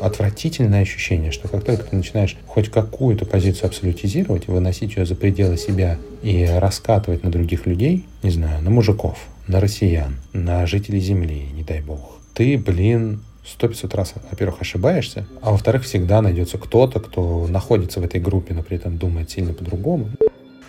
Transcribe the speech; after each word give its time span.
отвратительное 0.00 0.82
ощущение, 0.82 1.30
что 1.30 1.48
как 1.48 1.64
только 1.64 1.84
ты 1.84 1.96
начинаешь 1.96 2.36
хоть 2.46 2.70
какую-то 2.70 3.26
позицию 3.26 3.66
абсолютизировать, 3.66 4.48
выносить 4.48 4.96
ее 4.96 5.06
за 5.06 5.14
пределы 5.14 5.56
себя 5.56 5.98
и 6.22 6.44
раскатывать 6.44 7.22
на 7.22 7.30
других 7.30 7.66
людей, 7.66 8.06
не 8.22 8.30
знаю, 8.30 8.62
на 8.62 8.70
мужиков, 8.70 9.18
на 9.46 9.60
россиян, 9.60 10.16
на 10.32 10.66
жителей 10.66 11.00
Земли, 11.00 11.46
не 11.54 11.62
дай 11.62 11.80
бог, 11.80 12.18
ты, 12.34 12.58
блин, 12.58 13.20
сто 13.46 13.68
пятьсот 13.68 13.94
раз, 13.94 14.14
во-первых, 14.30 14.60
ошибаешься, 14.60 15.26
а 15.42 15.50
во-вторых, 15.50 15.84
всегда 15.84 16.22
найдется 16.22 16.58
кто-то, 16.58 17.00
кто 17.00 17.46
находится 17.46 18.00
в 18.00 18.04
этой 18.04 18.20
группе, 18.20 18.54
но 18.54 18.62
при 18.62 18.76
этом 18.76 18.98
думает 18.98 19.30
сильно 19.30 19.52
по-другому. 19.52 20.10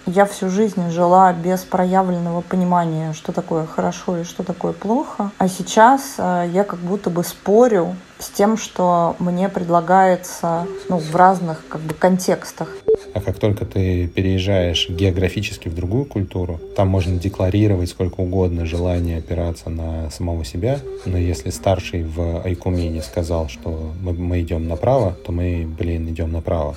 Я 0.07 0.25
всю 0.25 0.49
жизнь 0.49 0.89
жила 0.89 1.31
без 1.31 1.61
проявленного 1.61 2.41
понимания, 2.41 3.13
что 3.13 3.31
такое 3.31 3.65
хорошо 3.67 4.17
и 4.17 4.23
что 4.23 4.43
такое 4.43 4.73
плохо. 4.73 5.31
А 5.38 5.47
сейчас 5.47 6.16
э, 6.17 6.49
я 6.52 6.63
как 6.63 6.80
будто 6.80 7.12
бы 7.12 7.23
спорю 7.23 7.95
с 8.17 8.29
тем, 8.29 8.57
что 8.57 9.16
мне 9.20 9.48
предлагается 9.48 10.66
ну, 10.90 10.98
в 10.98 11.16
разных 11.16 11.63
как 11.67 11.81
бы, 11.81 11.93
контекстах. 11.93 12.70
А 13.13 13.21
как 13.21 13.38
только 13.38 13.66
ты 13.66 14.07
переезжаешь 14.07 14.90
географически 14.90 15.67
в 15.67 15.76
другую 15.76 16.05
культуру, 16.05 16.59
там 16.76 16.88
можно 16.88 17.20
декларировать 17.20 17.90
сколько 17.90 18.21
угодно 18.21 18.65
желание 18.65 19.20
опираться 19.20 19.70
на 19.70 20.09
самого 20.09 20.45
себя, 20.45 20.79
но 21.05 21.18
если 21.18 21.52
старший 21.52 22.04
в 22.04 22.41
Айкумене 22.43 23.02
сказал, 23.04 23.49
что 23.49 23.91
мы, 24.02 24.13
мы 24.13 24.41
идем 24.41 24.68
направо, 24.68 25.15
то 25.26 25.31
мы, 25.31 25.68
блин, 25.68 26.09
идем 26.09 26.31
направо. 26.31 26.76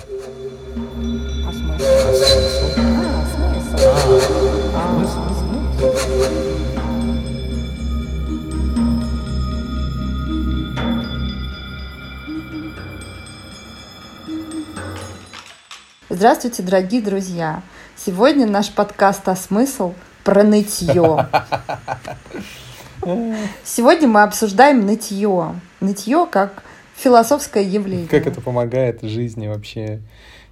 А? 0.77 0.81
А? 4.75 5.05
Здравствуйте, 16.09 16.63
дорогие 16.63 17.03
друзья! 17.03 17.63
Сегодня 17.97 18.47
наш 18.47 18.71
подкаст 18.71 19.29
«А 19.29 19.37
смысл?» 19.37 19.95
про 20.25 20.43
нытье. 20.43 21.29
Сегодня 23.63 24.09
мы 24.09 24.23
обсуждаем 24.23 24.85
нытье. 24.87 25.55
Нытье 25.81 26.27
как 26.31 26.65
философское 26.97 27.63
явление. 27.63 28.09
Как 28.09 28.27
это 28.27 28.41
помогает 28.41 29.03
жизни 29.03 29.47
вообще 29.47 30.01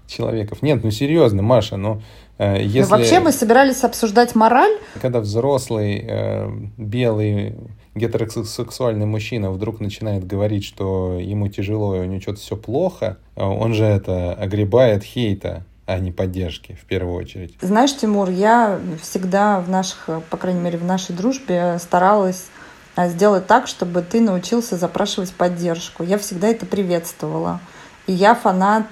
человеков. 0.06 0.62
Нет, 0.62 0.84
ну 0.84 0.90
серьезно, 0.90 1.42
Маша, 1.42 1.76
ну 1.76 2.02
Э, 2.42 2.60
если... 2.60 2.80
Но 2.80 2.86
вообще 2.96 3.20
мы 3.20 3.32
собирались 3.32 3.84
обсуждать 3.84 4.34
мораль. 4.34 4.76
Когда 5.00 5.20
взрослый 5.20 6.04
э, 6.06 6.50
белый 6.76 7.54
гетеросексуальный 7.94 9.06
мужчина 9.06 9.50
вдруг 9.50 9.80
начинает 9.80 10.26
говорить, 10.26 10.64
что 10.64 11.18
ему 11.20 11.48
тяжело 11.48 11.96
и 11.96 12.00
у 12.00 12.04
него 12.04 12.20
что-то 12.20 12.40
все 12.40 12.56
плохо, 12.56 13.18
э, 13.36 13.44
он 13.44 13.74
же 13.74 13.84
это 13.84 14.34
огребает 14.34 15.04
хейта 15.04 15.64
а 15.84 15.98
не 15.98 16.12
поддержки 16.12 16.78
в 16.80 16.86
первую 16.86 17.16
очередь. 17.16 17.56
Знаешь, 17.60 17.94
Тимур, 17.94 18.30
я 18.30 18.80
всегда 19.02 19.60
в 19.60 19.68
наших, 19.68 20.08
по 20.30 20.36
крайней 20.36 20.60
мере, 20.60 20.78
в 20.78 20.84
нашей 20.84 21.14
дружбе 21.14 21.76
старалась 21.80 22.46
э, 22.96 23.08
сделать 23.10 23.46
так, 23.46 23.66
чтобы 23.66 24.02
ты 24.02 24.20
научился 24.20 24.76
запрашивать 24.76 25.32
поддержку. 25.32 26.02
Я 26.02 26.18
всегда 26.18 26.48
это 26.48 26.66
приветствовала. 26.66 27.60
И 28.06 28.12
я 28.12 28.34
фанат 28.34 28.86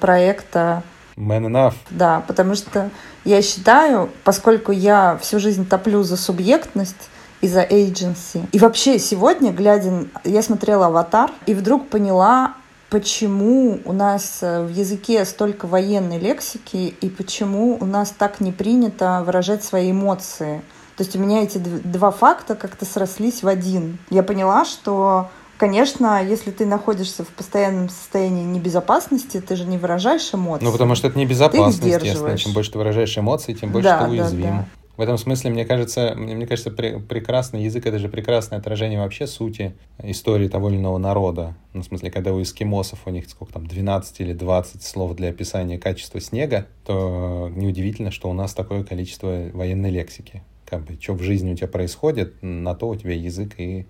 проекта 0.00 0.82
Man 1.16 1.46
enough. 1.46 1.74
Да, 1.90 2.22
потому 2.26 2.54
что 2.54 2.90
я 3.24 3.42
считаю, 3.42 4.10
поскольку 4.24 4.72
я 4.72 5.18
всю 5.20 5.38
жизнь 5.38 5.68
топлю 5.68 6.02
за 6.02 6.16
субъектность, 6.16 7.10
и 7.40 7.48
за 7.48 7.62
agency. 7.62 8.46
И 8.52 8.58
вообще 8.58 8.98
сегодня, 8.98 9.52
глядя, 9.52 10.06
я 10.24 10.42
смотрела 10.42 10.86
«Аватар» 10.86 11.30
и 11.46 11.54
вдруг 11.54 11.88
поняла, 11.88 12.54
почему 12.90 13.80
у 13.84 13.92
нас 13.92 14.40
э, 14.42 14.62
в 14.62 14.70
языке 14.70 15.24
столько 15.24 15.66
военной 15.66 16.18
лексики 16.18 16.94
и 17.00 17.08
почему 17.08 17.78
у 17.80 17.84
нас 17.86 18.10
так 18.10 18.40
не 18.40 18.52
принято 18.52 19.22
выражать 19.24 19.64
свои 19.64 19.92
эмоции. 19.92 20.62
То 20.96 21.04
есть 21.04 21.16
у 21.16 21.18
меня 21.18 21.42
эти 21.42 21.56
два 21.56 22.10
факта 22.10 22.54
как-то 22.54 22.84
срослись 22.84 23.42
в 23.42 23.48
один. 23.48 23.98
Я 24.10 24.22
поняла, 24.22 24.66
что 24.66 25.30
Конечно, 25.60 26.24
если 26.24 26.52
ты 26.52 26.64
находишься 26.64 27.22
в 27.22 27.28
постоянном 27.28 27.90
состоянии 27.90 28.44
небезопасности, 28.44 29.42
ты 29.42 29.56
же 29.56 29.66
не 29.66 29.76
выражаешь 29.76 30.32
эмоции. 30.32 30.64
Ну, 30.64 30.72
потому 30.72 30.94
что 30.94 31.08
это 31.08 31.18
небезопасно, 31.18 31.86
естественно. 31.86 32.38
Чем 32.38 32.54
больше 32.54 32.72
ты 32.72 32.78
выражаешь 32.78 33.18
эмоции, 33.18 33.52
тем 33.52 33.70
больше 33.70 33.90
да, 33.90 34.04
ты 34.04 34.10
уязвим. 34.10 34.42
Да, 34.42 34.50
да. 34.50 34.68
В 34.96 35.02
этом 35.02 35.18
смысле, 35.18 35.50
мне 35.50 35.66
кажется, 35.66 36.14
мне, 36.16 36.34
мне 36.34 36.46
кажется, 36.46 36.70
пре 36.70 36.98
прекрасный 36.98 37.64
язык— 37.64 37.84
это 37.86 37.98
же 37.98 38.08
прекрасное 38.08 38.58
отражение 38.58 39.00
вообще 39.00 39.26
сути 39.26 39.74
истории 40.02 40.48
того 40.48 40.70
или 40.70 40.78
иного 40.78 40.96
народа. 40.96 41.54
Ну, 41.74 41.82
в 41.82 41.84
смысле, 41.84 42.10
когда 42.10 42.32
у 42.32 42.40
эскимосов 42.40 43.00
у 43.04 43.10
них 43.10 43.28
сколько 43.28 43.52
там, 43.52 43.66
12 43.66 44.18
или 44.20 44.32
20 44.32 44.82
слов 44.82 45.14
для 45.14 45.28
описания 45.28 45.78
качества 45.78 46.22
снега, 46.22 46.68
то 46.86 47.50
неудивительно, 47.54 48.10
что 48.10 48.30
у 48.30 48.32
нас 48.32 48.54
такое 48.54 48.82
количество 48.82 49.50
военной 49.52 49.90
лексики. 49.90 50.42
Как 50.64 50.84
бы, 50.84 50.96
что 50.98 51.12
в 51.12 51.20
жизни 51.20 51.52
у 51.52 51.54
тебя 51.54 51.68
происходит, 51.68 52.36
на 52.40 52.74
то 52.74 52.88
у 52.88 52.96
тебя 52.96 53.12
язык 53.12 53.60
и 53.60 53.86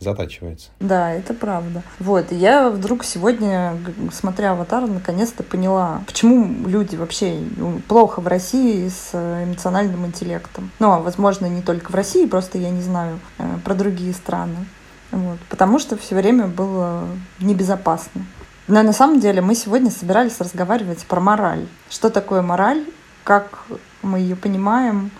затачивается. 0.00 0.68
Да, 0.80 1.12
это 1.12 1.34
правда. 1.34 1.82
Вот, 1.98 2.32
и 2.32 2.36
я 2.36 2.70
вдруг 2.70 3.04
сегодня, 3.04 3.76
смотря 4.12 4.52
«Аватар», 4.52 4.86
наконец-то 4.86 5.42
поняла, 5.42 6.02
почему 6.06 6.68
люди 6.68 6.96
вообще 6.96 7.38
ну, 7.56 7.80
плохо 7.88 8.20
в 8.20 8.26
России 8.26 8.88
с 8.88 9.10
э, 9.12 9.44
эмоциональным 9.44 10.06
интеллектом. 10.06 10.70
Ну, 10.78 10.90
а, 10.90 11.00
возможно, 11.00 11.46
не 11.46 11.62
только 11.62 11.90
в 11.90 11.94
России, 11.94 12.26
просто 12.26 12.58
я 12.58 12.70
не 12.70 12.82
знаю 12.82 13.18
э, 13.38 13.44
про 13.64 13.74
другие 13.74 14.12
страны. 14.12 14.66
Вот, 15.10 15.38
потому 15.48 15.78
что 15.78 15.96
все 15.96 16.14
время 16.16 16.46
было 16.48 17.04
небезопасно. 17.40 18.26
Но 18.66 18.82
на 18.82 18.92
самом 18.92 19.20
деле 19.20 19.42
мы 19.42 19.54
сегодня 19.54 19.90
собирались 19.90 20.40
разговаривать 20.40 21.04
про 21.06 21.20
мораль. 21.20 21.66
Что 21.90 22.10
такое 22.10 22.42
мораль, 22.42 22.84
как 23.22 23.64
мы 24.02 24.18
ее 24.18 24.36
понимаем, 24.36 25.10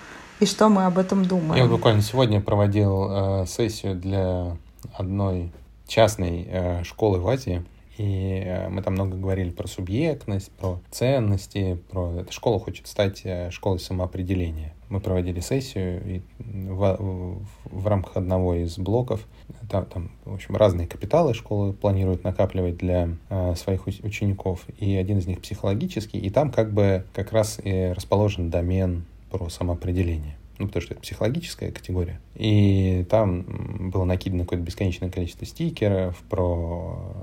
и 0.41 0.47
что 0.47 0.69
мы 0.69 0.85
об 0.85 0.99
этом 0.99 1.25
думаем. 1.25 1.63
Я 1.63 1.69
буквально 1.69 2.03
сегодня 2.03 2.41
проводил 2.41 3.09
э, 3.11 3.47
сессию 3.47 3.95
для 3.95 4.57
одной 4.97 5.53
частной 5.87 6.47
э, 6.49 6.85
школы 6.85 7.21
в 7.21 7.29
Азии, 7.29 7.65
и 7.97 8.43
э, 8.45 8.69
мы 8.69 8.83
там 8.83 8.95
много 8.95 9.17
говорили 9.17 9.51
про 9.51 9.69
субъектность, 9.69 10.51
про 10.53 10.81
ценности, 10.91 11.79
про... 11.91 12.21
Эта 12.21 12.33
школа 12.33 12.59
хочет 12.59 12.87
стать 12.89 13.21
э, 13.25 13.51
школой 13.51 13.79
самоопределения. 13.79 14.75
Мы 14.89 15.01
проводили 15.01 15.41
сессию 15.41 16.03
и 16.05 16.23
в, 16.39 16.97
в, 16.99 17.43
в 17.65 17.87
рамках 17.87 18.17
одного 18.17 18.55
из 18.55 18.79
блоков. 18.79 19.25
Там, 19.71 19.87
там, 19.87 20.11
в 20.25 20.35
общем, 20.35 20.57
разные 20.57 20.89
капиталы 20.89 21.35
школы 21.35 21.73
планируют 21.73 22.25
накапливать 22.25 22.77
для 22.79 23.11
э, 23.29 23.55
своих 23.55 23.87
учеников. 23.87 24.67
И 24.79 24.97
один 24.97 25.19
из 25.19 25.27
них 25.27 25.41
психологический. 25.41 26.19
И 26.19 26.31
там 26.31 26.51
как 26.51 26.73
бы 26.73 27.05
как 27.13 27.33
раз 27.33 27.61
и 27.63 27.93
расположен 27.95 28.51
домен 28.51 29.05
про 29.31 29.49
самоопределение 29.49 30.37
ну, 30.59 30.67
потому 30.67 30.83
что 30.83 30.95
это 30.95 31.03
психологическая 31.03 31.71
категория. 31.73 32.21
И 32.35 33.07
там 33.11 33.91
было 33.91 34.05
накидано 34.05 34.45
какое-то 34.45 34.65
бесконечное 34.65 35.11
количество 35.11 35.47
стикеров 35.47 36.17
про 36.31 37.15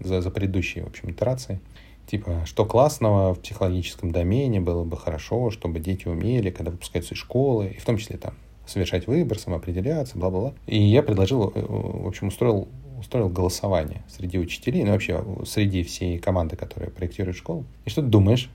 за, 0.00 0.20
за 0.20 0.30
предыдущие, 0.30 0.84
в 0.84 0.88
общем, 0.88 1.10
итерации. 1.10 1.60
Типа, 2.06 2.42
что 2.44 2.66
классного 2.66 3.34
в 3.34 3.40
психологическом 3.40 4.12
домене 4.12 4.60
было 4.60 4.84
бы 4.84 4.96
хорошо, 4.96 5.50
чтобы 5.50 5.80
дети 5.80 6.06
умели, 6.06 6.50
когда 6.50 6.70
выпускаются 6.70 7.14
из 7.14 7.18
школы, 7.18 7.74
и 7.76 7.78
в 7.78 7.84
том 7.84 7.96
числе 7.96 8.18
там 8.18 8.34
совершать 8.66 9.06
выбор, 9.06 9.38
самоопределяться, 9.38 10.18
бла-бла-бла. 10.18 10.54
И 10.66 10.80
я 10.80 11.02
предложил, 11.02 11.50
э, 11.54 11.60
в 11.66 12.06
общем, 12.06 12.28
устроил, 12.28 12.68
устроил 12.98 13.28
голосование 13.28 14.02
среди 14.08 14.38
учителей, 14.38 14.84
ну 14.84 14.92
вообще 14.92 15.24
среди 15.46 15.82
всей 15.82 16.18
команды, 16.18 16.56
которая 16.56 16.90
проектирует 16.90 17.36
школу. 17.36 17.64
И 17.84 17.90
что 17.90 18.02
ты 18.02 18.08
думаешь? 18.08 18.50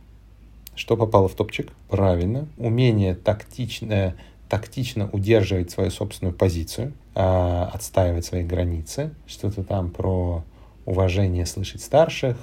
Что 0.80 0.96
попало 0.96 1.28
в 1.28 1.36
топчик? 1.36 1.74
Правильно. 1.90 2.48
Умение 2.58 3.14
тактичное, 3.14 4.16
тактично 4.48 5.10
удерживать 5.12 5.72
свою 5.72 5.92
собственную 5.92 6.34
позицию, 6.34 6.94
э, 7.16 7.68
отстаивать 7.74 8.24
свои 8.24 8.46
границы, 8.46 9.14
что-то 9.28 9.66
там 9.66 9.90
про 9.90 10.42
уважение 10.86 11.46
слышать 11.46 11.82
старших. 11.82 12.38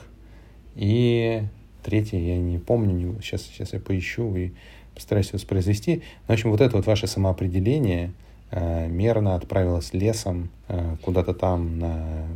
И 0.74 1.44
третье, 1.82 2.18
я 2.18 2.36
не 2.36 2.58
помню, 2.58 3.18
сейчас, 3.22 3.40
сейчас 3.40 3.72
я 3.72 3.80
поищу 3.80 4.36
и 4.36 4.52
постараюсь 4.94 5.32
воспроизвести. 5.32 6.02
Но, 6.28 6.32
в 6.32 6.36
общем, 6.36 6.50
вот 6.50 6.60
это 6.60 6.76
вот 6.76 6.86
ваше 6.86 7.06
самоопределение 7.06 8.12
э, 8.50 8.86
мерно 8.86 9.34
отправилось 9.34 9.94
лесом 9.94 10.50
э, 10.68 10.96
куда-то 11.00 11.32
там 11.32 11.78
на 11.78 12.26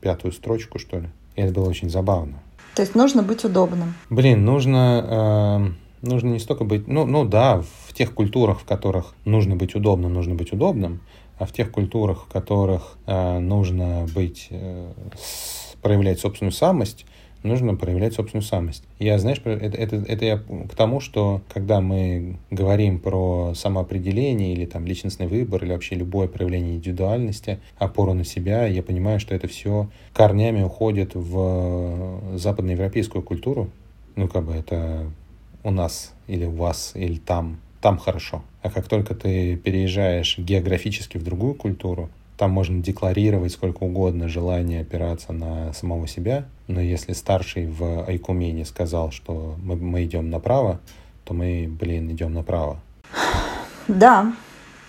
пятую 0.00 0.32
строчку, 0.32 0.78
что 0.78 1.00
ли. 1.00 1.10
И 1.36 1.42
это 1.42 1.52
было 1.52 1.68
очень 1.68 1.90
забавно. 1.90 2.38
То 2.74 2.82
есть 2.82 2.94
нужно 2.94 3.22
быть 3.22 3.44
удобным. 3.44 3.94
Блин, 4.10 4.44
нужно, 4.44 5.72
э, 6.02 6.06
нужно 6.06 6.28
не 6.28 6.38
столько 6.38 6.64
быть, 6.64 6.88
ну, 6.88 7.06
ну 7.06 7.24
да, 7.24 7.62
в 7.86 7.92
тех 7.94 8.12
культурах, 8.12 8.60
в 8.60 8.64
которых 8.64 9.14
нужно 9.24 9.54
быть 9.54 9.74
удобным, 9.74 10.12
нужно 10.12 10.34
быть 10.34 10.52
удобным, 10.52 11.00
а 11.38 11.46
в 11.46 11.52
тех 11.52 11.70
культурах, 11.70 12.26
в 12.28 12.32
которых 12.32 12.96
э, 13.06 13.38
нужно 13.38 14.06
быть, 14.14 14.48
э, 14.50 14.92
проявлять 15.82 16.18
собственную 16.18 16.52
самость, 16.52 17.06
нужно 17.44 17.76
проявлять 17.76 18.14
собственную 18.14 18.42
самость. 18.42 18.82
Я, 18.98 19.18
знаешь, 19.18 19.40
это, 19.44 19.76
это, 19.76 19.96
это 19.96 20.24
я 20.24 20.38
к 20.38 20.74
тому, 20.74 21.00
что 21.00 21.42
когда 21.52 21.80
мы 21.80 22.36
говорим 22.50 22.98
про 22.98 23.52
самоопределение 23.54 24.52
или 24.52 24.66
там 24.66 24.86
личностный 24.86 25.26
выбор 25.26 25.64
или 25.64 25.72
вообще 25.72 25.94
любое 25.94 26.26
проявление 26.26 26.76
индивидуальности, 26.76 27.60
опору 27.78 28.14
на 28.14 28.24
себя, 28.24 28.66
я 28.66 28.82
понимаю, 28.82 29.20
что 29.20 29.34
это 29.34 29.46
все 29.46 29.88
корнями 30.12 30.62
уходит 30.62 31.14
в 31.14 32.36
западноевропейскую 32.36 33.22
культуру. 33.22 33.70
Ну, 34.16 34.28
как 34.28 34.44
бы 34.44 34.52
это 34.54 35.10
у 35.62 35.70
нас 35.70 36.12
или 36.26 36.44
у 36.44 36.52
вас 36.52 36.92
или 36.94 37.18
там, 37.18 37.58
там 37.80 37.98
хорошо. 37.98 38.42
А 38.62 38.70
как 38.70 38.88
только 38.88 39.14
ты 39.14 39.56
переезжаешь 39.56 40.38
географически 40.38 41.18
в 41.18 41.22
другую 41.22 41.54
культуру, 41.54 42.08
там 42.36 42.50
можно 42.50 42.82
декларировать 42.82 43.52
сколько 43.52 43.84
угодно 43.84 44.28
желание 44.28 44.80
опираться 44.80 45.32
на 45.32 45.72
самого 45.72 46.06
себя, 46.08 46.44
но 46.66 46.80
если 46.80 47.12
старший 47.12 47.66
в 47.66 48.04
Айкумене 48.06 48.64
сказал, 48.64 49.10
что 49.10 49.56
мы, 49.62 49.76
мы 49.76 50.04
идем 50.04 50.30
направо, 50.30 50.80
то 51.24 51.34
мы, 51.34 51.68
блин, 51.68 52.10
идем 52.10 52.34
направо. 52.34 52.78
Да, 53.86 54.32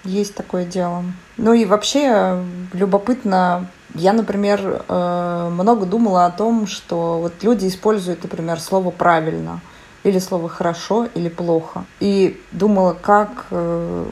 есть 0.03 0.36
такое 0.36 0.65
дело. 0.65 1.03
Ну 1.38 1.53
и 1.53 1.65
вообще 1.65 2.44
любопытно, 2.74 3.68
я, 3.94 4.13
например, 4.13 4.83
э, 4.88 5.50
много 5.51 5.86
думала 5.86 6.25
о 6.25 6.31
том, 6.31 6.68
что 6.68 7.19
вот 7.19 7.33
люди 7.44 7.68
используют, 7.68 8.24
например, 8.24 8.59
слово 8.59 8.91
«правильно» 8.91 9.62
или 10.03 10.19
слово 10.19 10.48
«хорошо» 10.50 11.07
или 11.13 11.30
«плохо». 11.30 11.86
И 12.00 12.39
думала, 12.51 12.94
как 13.00 13.48
э, 13.51 14.06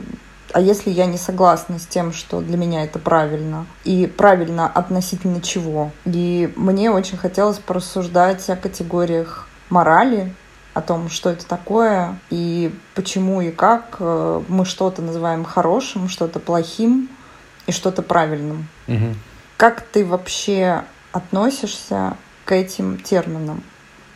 а 0.53 0.61
если 0.61 0.91
я 0.91 1.07
не 1.07 1.17
согласна 1.17 1.79
с 1.79 1.88
тем, 1.88 2.13
что 2.13 2.39
для 2.39 2.57
меня 2.57 2.83
это 2.83 3.00
правильно, 3.00 3.65
и 3.83 4.05
правильно 4.05 4.67
относительно 4.67 5.41
чего. 5.41 5.91
И 6.05 6.53
мне 6.55 6.91
очень 6.91 7.17
хотелось 7.17 7.57
порассуждать 7.57 8.47
о 8.51 8.55
категориях 8.55 9.47
морали, 9.69 10.33
о 10.75 10.81
том, 10.81 11.09
что 11.09 11.31
это 11.31 11.45
такое, 11.47 12.19
и 12.29 12.73
почему 12.94 13.41
и 13.41 13.50
как 13.50 13.97
э, 14.00 14.41
мы 14.47 14.65
что-то 14.65 15.01
называем 15.01 15.44
хорошим, 15.44 16.07
что-то 16.07 16.39
плохим 16.39 17.09
и 17.65 17.71
что-то 17.71 18.03
правильным. 18.03 18.67
Угу. 18.88 19.15
Как 19.57 19.81
ты 19.81 20.05
вообще 20.05 20.83
относишься 21.11 22.15
к 22.45 22.51
этим 22.51 23.00
терминам? 23.00 23.63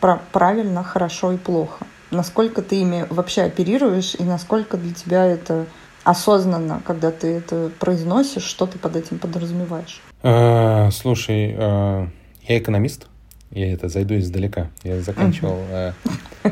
Про 0.00 0.20
правильно, 0.30 0.84
хорошо 0.84 1.32
и 1.32 1.36
плохо. 1.36 1.84
Насколько 2.12 2.62
ты 2.62 2.76
ими 2.76 3.06
вообще 3.10 3.42
оперируешь 3.42 4.14
и 4.14 4.22
насколько 4.22 4.76
для 4.76 4.94
тебя 4.94 5.26
это 5.26 5.66
осознанно, 6.08 6.80
когда 6.86 7.10
ты 7.10 7.26
это 7.26 7.70
произносишь, 7.78 8.42
что 8.42 8.66
ты 8.66 8.78
под 8.78 8.96
этим 8.96 9.18
подразумеваешь? 9.18 10.00
А, 10.22 10.88
слушай, 10.90 11.54
а, 11.54 12.08
я 12.44 12.58
экономист. 12.58 13.06
Я 13.50 13.72
это 13.72 13.88
зайду 13.88 14.16
издалека. 14.16 14.70
Я 14.84 15.02
заканчивал 15.02 15.58
а, 15.70 15.92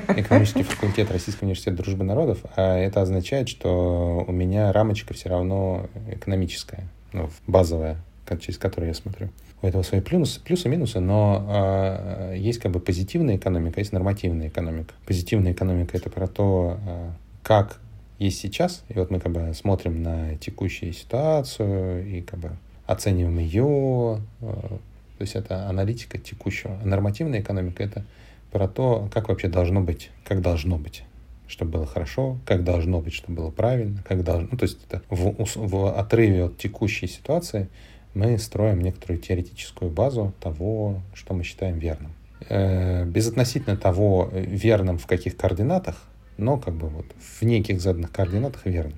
экономический 0.08 0.62
факультет 0.62 1.11
Российского 1.11 1.47
университета 1.47 1.79
дружбы 1.79 2.05
народов, 2.05 2.41
а 2.55 2.76
это 2.76 3.00
означает, 3.00 3.49
что 3.49 4.26
у 4.29 4.32
меня 4.32 4.73
рамочка 4.73 5.14
все 5.14 5.31
равно 5.31 5.88
экономическая, 6.11 6.88
ну, 7.14 7.31
базовая, 7.47 7.97
через 8.41 8.59
которую 8.59 8.88
я 8.88 8.94
смотрю. 8.94 9.31
У 9.62 9.67
этого 9.67 9.82
свои 9.82 10.02
плюсы, 10.02 10.38
плюсы 10.38 10.69
минусы, 10.69 11.00
но 11.00 11.47
э, 11.49 12.35
есть 12.37 12.59
как 12.59 12.73
бы 12.73 12.81
позитивная 12.81 13.37
экономика, 13.37 13.81
есть 13.81 13.93
нормативная 13.93 14.49
экономика. 14.49 14.93
Позитивная 15.06 15.52
экономика 15.52 15.97
это 15.97 16.11
про 16.11 16.26
то, 16.26 16.79
э, 16.87 17.11
как 17.43 17.81
есть 18.19 18.41
сейчас, 18.41 18.85
и 18.89 18.95
вот 18.95 19.11
мы 19.11 19.21
как 19.21 19.33
бы 19.33 19.53
смотрим 19.55 20.03
на 20.03 20.37
текущую 20.37 20.93
ситуацию 20.93 22.07
и 22.07 22.23
как 22.23 22.39
бы 22.39 22.51
оцениваем 22.87 23.39
ее, 23.39 24.21
э, 24.41 24.47
то 24.47 25.23
есть 25.23 25.35
это 25.35 25.69
аналитика 25.69 26.19
текущего. 26.19 26.79
А 26.83 26.87
нормативная 26.87 27.41
экономика— 27.41 27.83
это 27.85 28.05
про 28.53 28.69
то, 28.69 29.09
как 29.13 29.29
вообще 29.29 29.49
должно 29.49 29.81
быть, 29.81 30.11
как 30.25 30.41
должно 30.41 30.79
быть 30.79 31.05
чтобы 31.49 31.73
было 31.73 31.87
хорошо, 31.87 32.39
как 32.45 32.65
должно 32.65 33.01
быть, 33.01 33.15
чтобы 33.15 33.43
было 33.43 33.51
правильно, 33.51 34.03
как 34.07 34.25
должно... 34.25 34.49
Ну, 34.51 34.59
то 34.59 34.65
есть 34.65 34.79
это 34.89 35.03
в, 35.09 35.37
в 35.55 35.99
отрыве 35.99 36.45
от 36.47 36.59
текущей 36.59 37.07
ситуации 37.07 37.69
мы 38.15 38.39
строим 38.39 38.81
некоторую 38.81 39.21
теоретическую 39.21 39.91
базу 39.91 40.33
того, 40.41 41.03
что 41.15 41.35
мы 41.35 41.45
считаем 41.45 41.79
верным. 41.79 42.12
Э, 42.49 43.05
безотносительно 43.05 43.77
того, 43.77 44.29
верным 44.33 44.99
в 44.99 45.07
каких 45.07 45.37
координатах, 45.37 46.03
но 46.37 46.59
как 46.59 46.75
бы 46.75 46.88
вот 46.88 47.06
в 47.19 47.43
неких 47.43 47.81
заданных 47.81 48.12
координатах 48.12 48.67
верно. 48.67 48.94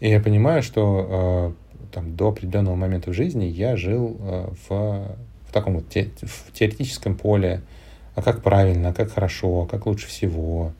И 0.00 0.08
я 0.08 0.20
понимаю, 0.20 0.62
что 0.62 1.54
э, 1.78 1.92
там, 1.92 2.16
до 2.16 2.28
определенного 2.28 2.74
момента 2.74 3.10
в 3.10 3.14
жизни 3.14 3.44
я 3.44 3.76
жил 3.76 4.16
э, 4.20 4.48
в, 4.68 5.16
в 5.48 5.52
таком 5.52 5.74
вот 5.76 5.88
те, 5.88 6.10
в 6.22 6.52
теоретическом 6.52 7.16
поле, 7.16 7.62
а 8.14 8.22
как 8.22 8.42
правильно, 8.42 8.90
а 8.90 8.92
как 8.92 9.12
хорошо, 9.12 9.62
а 9.62 9.66
как 9.66 9.86
лучше 9.86 10.06
всего, 10.06 10.72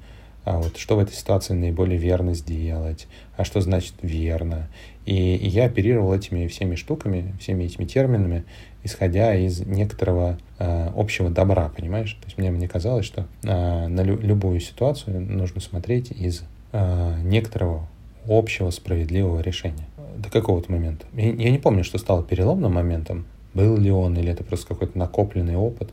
а 0.47 0.59
вот 0.59 0.77
что 0.77 0.95
в 0.95 1.01
этой 1.01 1.13
ситуации 1.15 1.55
наиболее 1.55 1.99
верно 1.99 2.33
сделать, 2.35 3.09
а 3.37 3.45
что 3.45 3.61
значит 3.61 3.95
верно. 4.03 4.69
И, 5.05 5.35
и 5.35 5.49
я 5.49 5.65
оперировал 5.65 6.15
этими 6.15 6.47
всеми 6.47 6.77
штуками, 6.77 7.35
всеми 7.41 7.65
этими 7.65 7.85
терминами, 7.85 8.45
исходя 8.87 9.35
из 9.35 9.61
некоторого 9.61 10.39
э, 10.59 10.91
общего 10.97 11.29
добра, 11.31 11.69
понимаешь? 11.69 12.13
То 12.15 12.27
есть 12.27 12.39
мне, 12.39 12.51
мне 12.51 12.69
казалось, 12.69 13.05
что 13.05 13.27
э, 13.43 13.89
на 13.89 14.01
лю- 14.01 14.21
любую 14.21 14.61
ситуацию 14.61 15.21
нужно 15.21 15.61
смотреть 15.61 16.11
из 16.11 16.43
э, 16.73 17.21
некоторого 17.23 17.87
общего 18.27 18.71
справедливого 18.71 19.41
решения. 19.41 19.87
До 20.17 20.31
какого-то 20.31 20.73
момента. 20.73 21.07
Я, 21.13 21.33
я 21.33 21.51
не 21.51 21.59
помню, 21.59 21.85
что 21.85 21.99
стало 21.99 22.23
переломным 22.23 22.73
моментом, 22.73 23.27
был 23.53 23.77
ли 23.77 23.91
он, 23.91 24.17
или 24.17 24.33
это 24.33 24.43
просто 24.43 24.69
какой-то 24.69 24.99
накопленный 24.99 25.57
опыт. 25.57 25.91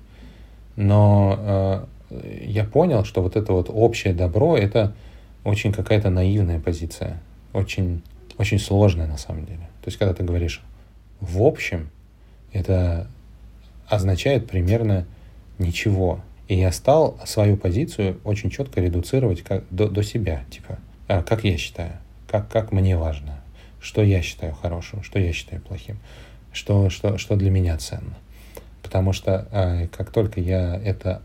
Но 0.76 1.36
э, 1.38 1.86
я 2.46 2.64
понял, 2.64 3.04
что 3.04 3.22
вот 3.22 3.36
это 3.36 3.52
вот 3.54 3.70
общее 3.72 4.14
добро— 4.14 4.58
это 4.58 4.94
очень 5.44 5.74
какая-то 5.74 6.10
наивная 6.10 6.60
позиция. 6.60 7.22
Очень, 7.54 8.02
очень 8.38 8.60
сложная 8.60 9.08
на 9.08 9.18
самом 9.18 9.46
деле. 9.46 9.70
То 9.82 9.88
есть, 9.88 9.98
когда 9.98 10.14
ты 10.14 10.24
говоришь 10.24 10.64
в 11.24 11.42
общем, 11.42 11.90
это 12.54 13.08
означает 13.88 14.48
примерно 14.48 15.06
ничего. 15.60 16.22
И 16.48 16.56
я 16.56 16.72
стал 16.72 17.20
свою 17.26 17.58
позицию 17.58 18.20
очень 18.24 18.50
четко 18.50 18.82
редуцировать 18.82 19.42
как, 19.42 19.64
до, 19.70 19.88
до 19.88 20.04
себя. 20.04 20.44
Типа, 20.50 20.80
а, 21.08 21.24
как 21.24 21.44
я 21.44 21.58
считаю, 21.58 21.94
как, 22.28 22.50
как 22.50 22.72
мне 22.72 22.98
важно, 22.98 23.42
что 23.80 24.02
я 24.02 24.22
считаю 24.22 24.54
хорошим, 24.54 25.04
что 25.04 25.20
я 25.20 25.34
считаю 25.34 25.62
плохим, 25.62 25.98
что, 26.52 26.90
что, 26.90 27.18
что 27.18 27.36
для 27.36 27.50
меня 27.50 27.78
ценно. 27.78 28.18
Потому 28.82 29.14
что 29.14 29.48
а, 29.52 29.88
как 29.88 30.12
только 30.12 30.40
я 30.40 30.80
это 30.84 31.22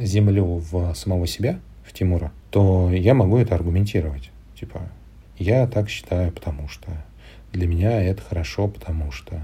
землю 0.00 0.44
в 0.44 0.94
самого 0.94 1.26
себя, 1.26 1.60
в 1.84 1.92
Тимура, 1.92 2.32
то 2.50 2.90
я 2.90 3.14
могу 3.14 3.38
это 3.38 3.54
аргументировать. 3.54 4.30
Типа, 4.58 4.82
я 5.38 5.66
так 5.66 5.88
считаю, 5.88 6.32
потому 6.32 6.68
что 6.68 6.90
для 7.52 7.66
меня 7.66 8.02
это 8.02 8.22
хорошо, 8.22 8.68
потому 8.68 9.12
что 9.12 9.40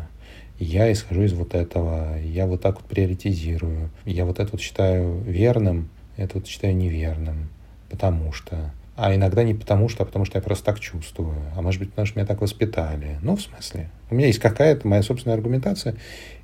я 0.58 0.90
исхожу 0.92 1.22
из 1.22 1.32
вот 1.32 1.54
этого, 1.54 2.18
я 2.20 2.46
вот 2.46 2.62
так 2.62 2.76
вот 2.76 2.84
приоритизирую, 2.84 3.90
я 4.04 4.24
вот 4.24 4.38
это 4.38 4.52
вот 4.52 4.60
считаю 4.60 5.20
верным, 5.20 5.88
это 6.16 6.38
вот 6.38 6.46
считаю 6.46 6.76
неверным, 6.76 7.48
потому 7.90 8.32
что... 8.32 8.72
А 8.94 9.14
иногда 9.14 9.42
не 9.42 9.54
потому 9.54 9.88
что, 9.88 10.02
а 10.02 10.06
потому 10.06 10.26
что 10.26 10.36
я 10.36 10.42
просто 10.42 10.66
так 10.66 10.78
чувствую. 10.78 11.34
А 11.56 11.62
может 11.62 11.80
быть, 11.80 11.90
потому 11.90 12.04
что 12.06 12.18
меня 12.18 12.26
так 12.26 12.42
воспитали. 12.42 13.18
Ну, 13.22 13.36
в 13.36 13.42
смысле. 13.42 13.88
У 14.10 14.14
меня 14.14 14.26
есть 14.26 14.38
какая-то 14.38 14.86
моя 14.86 15.02
собственная 15.02 15.36
аргументация, 15.36 15.96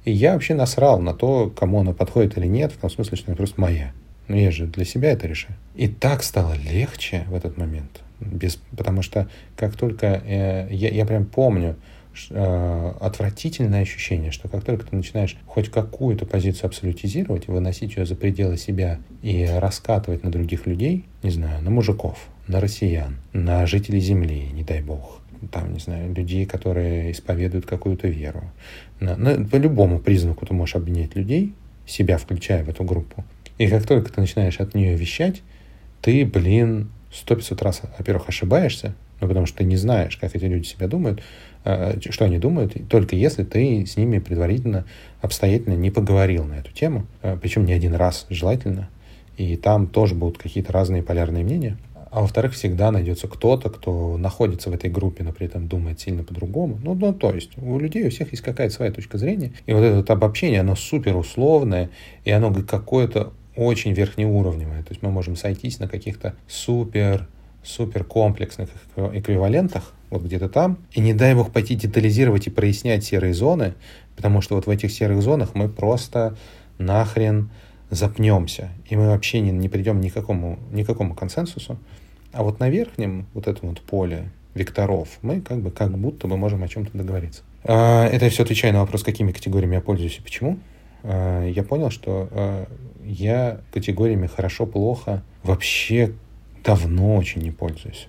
и 0.05 0.13
я 0.13 0.33
вообще 0.33 0.55
насрал 0.55 0.99
на 0.99 1.13
то, 1.13 1.51
кому 1.51 1.81
она 1.81 1.93
подходит 1.93 2.39
или 2.39 2.47
нет, 2.47 2.73
в 2.73 2.79
том 2.79 2.89
смысле, 2.89 3.19
что 3.19 3.27
она 3.29 3.37
просто 3.37 3.61
моя. 3.61 3.93
Но 4.29 4.37
я 4.37 4.51
же 4.51 4.67
для 4.67 4.87
себя 4.87 5.11
это 5.11 5.27
решаю. 5.27 5.57
И 5.75 5.89
так 5.89 6.23
стало 6.23 6.55
легче 6.55 7.25
в 7.29 7.35
этот 7.35 7.59
момент. 7.59 8.01
Без, 8.21 8.57
потому 8.77 9.03
что 9.03 9.29
как 9.57 9.77
только 9.77 10.07
э, 10.07 10.69
я, 10.71 10.89
я 10.89 11.07
прям 11.07 11.27
помню, 11.27 11.77
отвратительное 12.31 13.83
ощущение, 13.83 14.33
что 14.33 14.49
как 14.49 14.65
только 14.65 14.87
ты 14.87 14.97
начинаешь 14.97 15.37
хоть 15.47 15.71
какую-то 15.71 16.27
позицию 16.27 16.67
абсолютизировать, 16.67 17.49
выносить 17.49 17.97
ее 17.97 18.07
за 18.07 18.17
пределы 18.17 18.57
себя 18.57 18.99
и 19.23 19.45
раскатывать 19.45 20.25
на 20.25 20.31
других 20.31 20.67
людей, 20.67 21.05
не 21.23 21.31
знаю, 21.31 21.63
на 21.63 21.71
мужиков, 21.71 22.19
на 22.47 22.61
россиян, 22.61 23.17
на 23.33 23.67
жителей 23.67 24.01
Земли, 24.01 24.49
не 24.53 24.65
дай 24.65 24.83
бог, 24.83 25.21
там, 25.53 25.73
не 25.73 25.79
знаю, 25.79 26.13
людей, 26.13 26.45
которые 26.47 27.13
исповедуют 27.13 27.67
какую-то 27.67 28.09
веру. 28.09 28.43
На, 29.01 29.17
на, 29.17 29.45
по 29.45 29.57
любому 29.57 30.01
признаку 30.01 30.45
ты 30.45 30.55
можешь 30.55 30.77
обвинять 30.77 31.15
людей, 31.15 31.55
себя 31.87 32.19
включая 32.19 32.65
в 32.65 32.69
эту 32.69 32.85
группу. 32.85 33.25
И 33.59 33.69
как 33.69 33.87
только 33.87 34.13
ты 34.13 34.21
начинаешь 34.21 34.61
от 34.61 34.75
нее 34.75 34.97
вещать, 34.97 35.43
ты, 36.03 36.25
блин, 36.25 36.91
сто 37.13 37.35
пятьсот 37.35 37.63
раз, 37.63 37.83
во-первых, 37.97 38.29
ошибаешься, 38.29 38.95
ну, 39.21 39.27
потому 39.27 39.47
что 39.47 39.59
ты 39.59 39.65
не 39.65 39.77
знаешь, 39.77 40.17
как 40.17 40.35
эти 40.37 40.45
люди 40.45 40.65
себя 40.67 40.87
думают, 40.87 41.23
Э, 41.58 41.58
что 42.11 42.25
они 42.25 42.39
думают, 42.39 42.75
только 42.89 43.17
если 43.17 43.45
ты 43.45 43.85
с 43.85 43.97
ними 43.97 44.19
предварительно, 44.19 44.85
обстоятельно 45.21 45.75
не 45.75 45.91
поговорил 45.91 46.45
на 46.45 46.55
эту 46.55 46.73
тему, 46.73 47.07
э, 47.23 47.37
причем 47.41 47.65
не 47.67 47.73
один 47.73 47.95
раз 47.95 48.27
желательно, 48.31 48.89
и 49.37 49.57
там 49.57 49.87
тоже 49.87 50.15
будут 50.15 50.39
какие-то 50.39 50.73
разные 50.73 51.03
полярные 51.03 51.45
мнения. 51.45 51.77
А 52.11 52.23
во-вторых, 52.23 52.55
всегда 52.55 52.91
найдется 52.91 53.29
кто-то, 53.29 53.69
кто 53.69 54.17
находится 54.17 54.71
в 54.71 54.73
этой 54.73 54.89
группе, 54.89 55.23
но 55.25 55.33
при 55.33 55.47
этом 55.47 55.69
думает 55.69 56.01
сильно 56.01 56.25
по-другому. 56.25 56.79
Ну, 56.83 56.95
ну, 56.95 57.13
то 57.13 57.33
есть 57.33 57.51
у 57.59 57.79
людей 57.79 58.07
у 58.07 58.11
всех 58.11 58.31
есть 58.31 58.43
какая-то 58.43 58.75
своя 58.75 58.91
точка 58.91 59.19
зрения. 59.19 59.53
И 59.67 59.73
вот 59.75 59.83
это 59.83 59.97
вот 59.97 60.11
обобщение, 60.11 60.61
оно 60.61 60.75
супер 60.75 61.17
условное, 61.17 61.91
и 62.25 62.31
оно 62.31 62.53
какое-то 62.65 63.33
очень 63.57 63.93
верхнеуровневая. 63.93 64.83
То 64.83 64.91
есть 64.91 65.03
мы 65.03 65.11
можем 65.11 65.37
сойтись 65.37 65.81
на 65.81 65.89
каких-то 65.89 66.35
супер 66.47 67.29
супер 67.63 68.05
комплексных 68.05 68.71
эквивалентах, 68.97 69.93
вот 70.11 70.23
где-то 70.23 70.49
там, 70.49 70.79
и 70.93 71.01
не 71.01 71.13
дай 71.13 71.35
бог 71.35 71.53
пойти 71.53 71.75
детализировать 71.75 72.47
и 72.47 72.51
прояснять 72.51 73.05
серые 73.05 73.35
зоны, 73.35 73.75
потому 74.17 74.41
что 74.41 74.57
вот 74.57 74.67
в 74.67 74.71
этих 74.71 74.91
серых 74.91 75.23
зонах 75.23 75.55
мы 75.55 75.69
просто 75.69 76.37
нахрен 76.79 77.51
запнемся, 77.91 78.71
и 78.89 78.97
мы 78.97 79.09
вообще 79.09 79.41
не, 79.41 79.51
не 79.51 79.69
придем 79.69 80.01
ни 80.01 80.09
к 80.09 80.15
какому, 80.15 80.59
ни 80.73 80.83
к 80.83 80.87
какому 80.87 81.15
консенсусу. 81.15 81.79
А 82.33 82.43
вот 82.43 82.61
на 82.61 82.69
верхнем 82.69 83.27
вот 83.35 83.49
этом 83.49 83.71
вот 83.71 83.81
поле 83.81 84.31
векторов 84.55 85.09
мы 85.23 85.41
как 85.41 85.61
бы 85.61 85.71
как 85.71 85.97
будто 85.97 86.27
бы 86.27 86.37
можем 86.37 86.63
о 86.63 86.69
чем-то 86.69 86.97
договориться. 86.97 87.43
А, 87.65 88.07
это 88.07 88.29
все 88.29 88.43
отвечаю 88.43 88.75
на 88.75 88.81
вопрос, 88.81 89.03
какими 89.03 89.33
категориями 89.33 89.77
я 89.77 89.81
пользуюсь 89.81 90.19
и 90.19 90.23
почему. 90.23 90.59
А, 91.03 91.47
я 91.47 91.63
понял, 91.63 91.91
что 91.91 92.29
а, 92.31 92.67
я 93.05 93.61
категориями 93.73 94.27
хорошо-плохо 94.27 95.23
вообще 95.43 96.13
давно 96.69 97.17
очень 97.17 97.41
не 97.41 97.51
пользуюсь. 97.51 98.09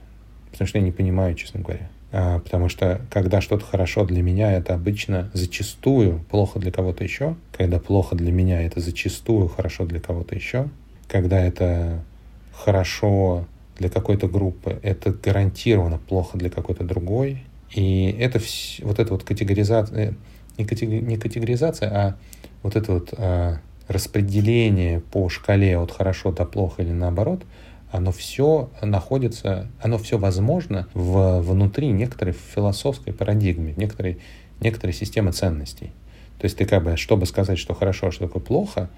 Потому 0.52 0.68
что 0.68 0.80
я 0.80 0.84
не 0.84 0.92
понимаю, 0.92 1.34
честно 1.36 1.62
говоря. 1.62 1.90
А, 2.12 2.40
потому 2.40 2.68
что 2.68 3.00
когда 3.10 3.40
что-то 3.40 3.64
хорошо 3.64 4.04
для 4.04 4.22
меня, 4.22 4.52
это 4.52 4.74
обычно 4.74 5.32
зачастую 5.34 6.26
плохо 6.30 6.60
для 6.60 6.70
кого-то 6.70 7.06
еще. 7.06 7.38
Когда 7.54 7.80
плохо 7.80 8.18
для 8.18 8.34
меня, 8.34 8.62
это 8.62 8.82
зачастую 8.82 9.48
хорошо 9.48 9.86
для 9.86 10.02
кого-то 10.02 10.36
еще. 10.36 10.68
Когда 11.08 11.40
это 11.40 12.04
хорошо 12.52 13.46
для 13.78 13.90
какой-то 13.90 14.28
группы, 14.28 14.78
это 14.84 15.14
гарантированно 15.14 15.98
плохо 15.98 16.38
для 16.38 16.50
какой-то 16.50 16.84
другой. 16.84 17.44
И 17.72 18.14
это 18.20 18.40
вс... 18.40 18.80
вот 18.82 19.00
эта 19.00 19.14
вот 19.14 19.24
категоризация, 19.24 20.16
категори... 20.58 21.00
не 21.00 21.16
категоризация, 21.16 21.90
а 21.90 22.18
вот 22.64 22.76
это 22.76 22.92
вот 22.92 23.14
а, 23.16 23.60
распределение 23.88 25.00
по 25.00 25.30
шкале 25.30 25.78
от 25.78 25.92
хорошо 25.92 26.34
до 26.34 26.44
плохо 26.44 26.82
или 26.82 26.92
наоборот– 26.92 27.42
оно 27.92 28.12
все 28.12 28.70
находится, 28.82 29.68
оно 29.82 29.98
все 29.98 30.18
возможно 30.18 30.88
в, 30.94 31.42
внутри 31.42 31.90
некоторой 31.92 32.34
философской 32.34 33.14
парадигмы, 33.14 33.74
некоторой, 33.78 34.20
некоторой 34.60 34.94
системы 34.94 35.32
ценностей. 35.32 35.92
То 36.40 36.46
есть 36.46 36.58
ты 36.58 36.66
как 36.66 36.84
бы, 36.84 36.98
чтобы 36.98 37.26
сказать, 37.26 37.58
что 37.58 37.74
хорошо, 37.74 38.08
а 38.08 38.12
что 38.12 38.28
такое 38.28 38.42
плохо, 38.42 38.90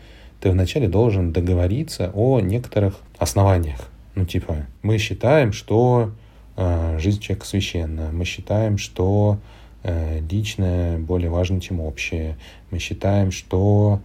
ты 0.41 0.49
вначале 0.49 0.87
должен 0.87 1.31
договориться 1.31 2.11
о 2.13 2.39
некоторых 2.39 2.99
основаниях. 3.17 3.89
Ну, 4.15 4.25
типа, 4.25 4.65
мы 4.81 4.97
считаем, 4.97 5.53
что 5.53 6.11
э, 6.57 6.97
жизнь 6.99 7.21
человека 7.21 7.45
священна, 7.45 8.09
мы 8.11 8.25
считаем, 8.25 8.77
что 8.77 9.39
э, 9.83 10.19
личное 10.29 10.97
более 10.97 11.29
важно, 11.29 11.61
чем 11.61 11.79
общее, 11.79 12.37
мы 12.71 12.79
считаем, 12.79 13.31
что 13.31 14.01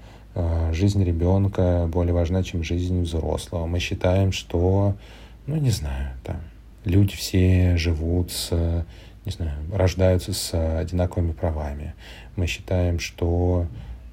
жизнь 0.73 1.03
ребенка 1.03 1.89
более 1.91 2.15
важна, 2.15 2.43
чем 2.43 2.63
жизнь 2.63 3.03
взрослого. 3.03 3.67
Мы 3.67 3.79
считаем, 3.79 4.33
что, 4.33 4.95
ну, 5.47 5.57
не 5.57 5.71
знаю, 5.71 6.11
там, 6.25 6.37
люди 6.85 7.17
все 7.17 7.77
живут 7.77 8.31
с, 8.31 8.85
не 9.25 9.33
знаю, 9.33 9.53
рождаются 9.73 10.33
с 10.33 10.79
одинаковыми 10.79 11.33
правами. 11.33 11.95
Мы 12.37 12.47
считаем, 12.47 12.99
что 12.99 13.67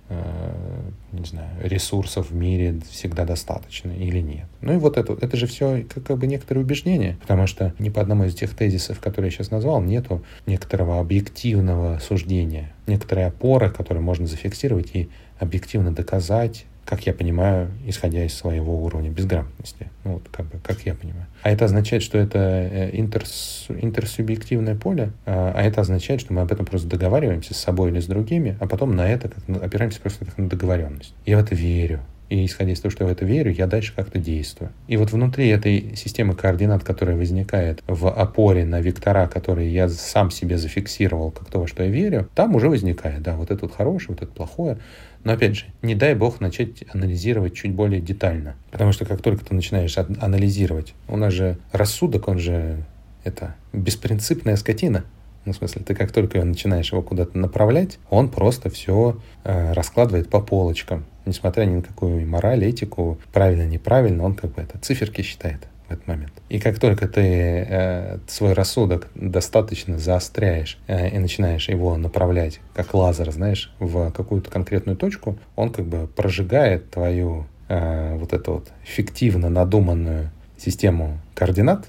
Э, 0.10 0.89
не 1.13 1.25
знаю, 1.25 1.50
ресурсов 1.62 2.32
в 2.32 2.36
мире 2.36 2.82
всегда 2.89 3.24
достаточно 3.24 3.92
или 3.92 4.20
нет. 4.20 4.46
Ну 4.62 4.74
и 4.74 4.77
вот 4.77 4.98
это, 4.98 5.13
это 5.13 5.38
же 5.38 5.46
все 5.48 5.86
как, 5.88 6.03
как 6.03 6.18
бы 6.18 6.27
некоторые 6.27 6.63
убеждения, 6.63 7.18
потому 7.22 7.48
что 7.48 7.74
ни 7.77 7.89
по 7.89 8.01
одному 8.01 8.25
из 8.25 8.36
тех 8.36 8.56
тезисов, 8.56 9.00
которые 9.00 9.30
я 9.30 9.38
сейчас 9.38 9.51
назвал, 9.51 9.82
нету 9.82 10.24
некоторого 10.48 11.00
объективного 11.00 12.00
суждения, 12.00 12.74
некоторой 12.88 13.27
опоры, 13.27 13.70
которую 13.70 14.03
можно 14.03 14.25
зафиксировать 14.27 14.89
и 14.94 15.10
объективно 15.44 15.94
доказать 15.94 16.66
как 16.86 17.06
я 17.06 17.14
понимаю, 17.14 17.72
исходя 17.86 18.26
из 18.26 18.34
своего 18.34 18.84
уровня 18.84 19.10
безграмотности. 19.10 19.88
Ну, 20.04 20.14
вот 20.14 20.24
как 20.32 20.46
бы, 20.48 20.60
как 20.62 20.82
я 20.82 20.94
понимаю. 20.94 21.28
А 21.42 21.50
это 21.50 21.66
означает, 21.66 22.04
что 22.04 22.18
это 22.18 22.40
э, 22.40 22.90
интерс, 22.94 23.68
интерсубъективное 23.70 24.76
поле, 24.76 25.12
а, 25.26 25.54
а 25.56 25.62
это 25.62 25.82
означает, 25.82 26.20
что 26.20 26.34
мы 26.34 26.42
об 26.42 26.52
этом 26.52 26.66
просто 26.66 26.90
договариваемся 26.90 27.54
с 27.54 27.58
собой 27.58 27.92
или 27.92 28.00
с 28.00 28.06
другими, 28.06 28.58
а 28.60 28.68
потом 28.68 28.96
на 28.96 29.08
это 29.08 29.30
как, 29.30 29.64
опираемся 29.64 30.02
просто 30.02 30.26
как 30.26 30.38
на 30.38 30.50
договоренность. 30.50 31.14
Я 31.26 31.38
в 31.38 31.42
это 31.42 31.56
верю. 31.56 32.02
И 32.30 32.46
исходя 32.46 32.72
из 32.72 32.80
того, 32.80 32.92
что 32.92 33.04
я 33.04 33.10
в 33.10 33.12
это 33.12 33.26
верю, 33.26 33.52
я 33.52 33.68
дальше 33.68 33.94
как-то 33.96 34.18
действую. 34.18 34.72
И 34.88 34.98
вот 34.98 35.12
внутри 35.12 35.50
этой 35.50 35.96
системы 35.96 36.34
координат, 36.34 36.84
которая 36.84 37.16
возникает 37.16 37.84
в 37.86 38.10
опоре 38.10 38.66
на 38.66 38.82
вектора, 38.82 39.28
которые 39.28 39.72
я 39.72 39.88
сам 39.88 40.32
себе 40.32 40.58
зафиксировал, 40.58 41.32
как 41.32 41.50
то, 41.50 41.60
во 41.60 41.68
что 41.68 41.84
я 41.84 41.90
верю, 41.90 42.28
там 42.34 42.56
уже 42.56 42.70
возникает, 42.70 43.22
да, 43.22 43.36
вот 43.36 43.52
это 43.52 43.66
вот 43.66 43.76
хорошее, 43.76 44.16
вот 44.16 44.24
это 44.24 44.32
плохое. 44.32 44.80
Но 45.24 45.34
опять 45.34 45.56
же, 45.56 45.65
не 45.82 45.96
дай 45.96 46.15
бог 46.15 46.42
начать 46.42 46.84
анализировать 46.94 47.56
чуть 47.56 47.74
более 47.74 48.01
детально. 48.01 48.56
Потому 48.72 48.92
что 48.92 49.06
как 49.06 49.22
только 49.22 49.46
ты 49.46 49.56
начинаешь 49.56 49.98
анализировать, 49.98 50.94
у 51.08 51.18
нас 51.18 51.34
же 51.34 51.58
рассудок, 51.72 52.27
он 52.27 52.39
же 52.39 52.84
это 53.24 53.56
беспринципная 53.72 54.58
скотина. 54.58 55.06
Ну, 55.46 55.51
в 55.51 55.56
смысле, 55.56 55.82
ты 55.84 55.94
как 55.96 56.12
только 56.12 56.44
начинаешь 56.44 56.92
его 56.92 57.01
куда-то 57.01 57.38
направлять, 57.38 58.00
он 58.10 58.30
просто 58.30 58.70
все 58.70 59.22
э, 59.44 59.74
раскладывает 59.74 60.30
по 60.30 60.39
полочкам. 60.39 61.06
Несмотря 61.25 61.65
ни 61.65 61.75
на 61.75 61.82
какую 61.82 62.25
мораль, 62.27 62.63
этику, 62.65 63.20
правильно, 63.34 63.65
неправильно, 63.65 64.24
он 64.24 64.36
как 64.36 64.53
бы 64.53 64.62
это 64.62 64.77
циферки 64.80 65.22
считает 65.22 65.68
этот 65.94 66.08
момент. 66.08 66.34
И 66.50 66.60
как 66.60 66.80
только 66.80 67.08
ты 67.08 67.22
э, 67.22 68.18
свой 68.28 68.54
рассудок 68.54 69.08
достаточно 69.16 69.98
заостряешь 69.98 70.78
э, 70.88 71.10
и 71.16 71.18
начинаешь 71.18 71.70
его 71.70 71.98
направлять, 71.98 72.60
как 72.74 72.94
лазер, 72.94 73.32
знаешь, 73.32 73.74
в 73.80 74.12
какую-то 74.12 74.50
конкретную 74.50 74.98
точку, 74.98 75.38
он 75.56 75.72
как 75.72 75.86
бы 75.86 76.08
прожигает 76.08 76.92
твою 76.92 77.46
э, 77.70 78.16
вот 78.18 78.34
эту 78.34 78.54
вот 78.54 78.72
фиктивно 78.84 79.50
надуманную 79.50 80.32
систему 80.58 81.20
координат 81.36 81.88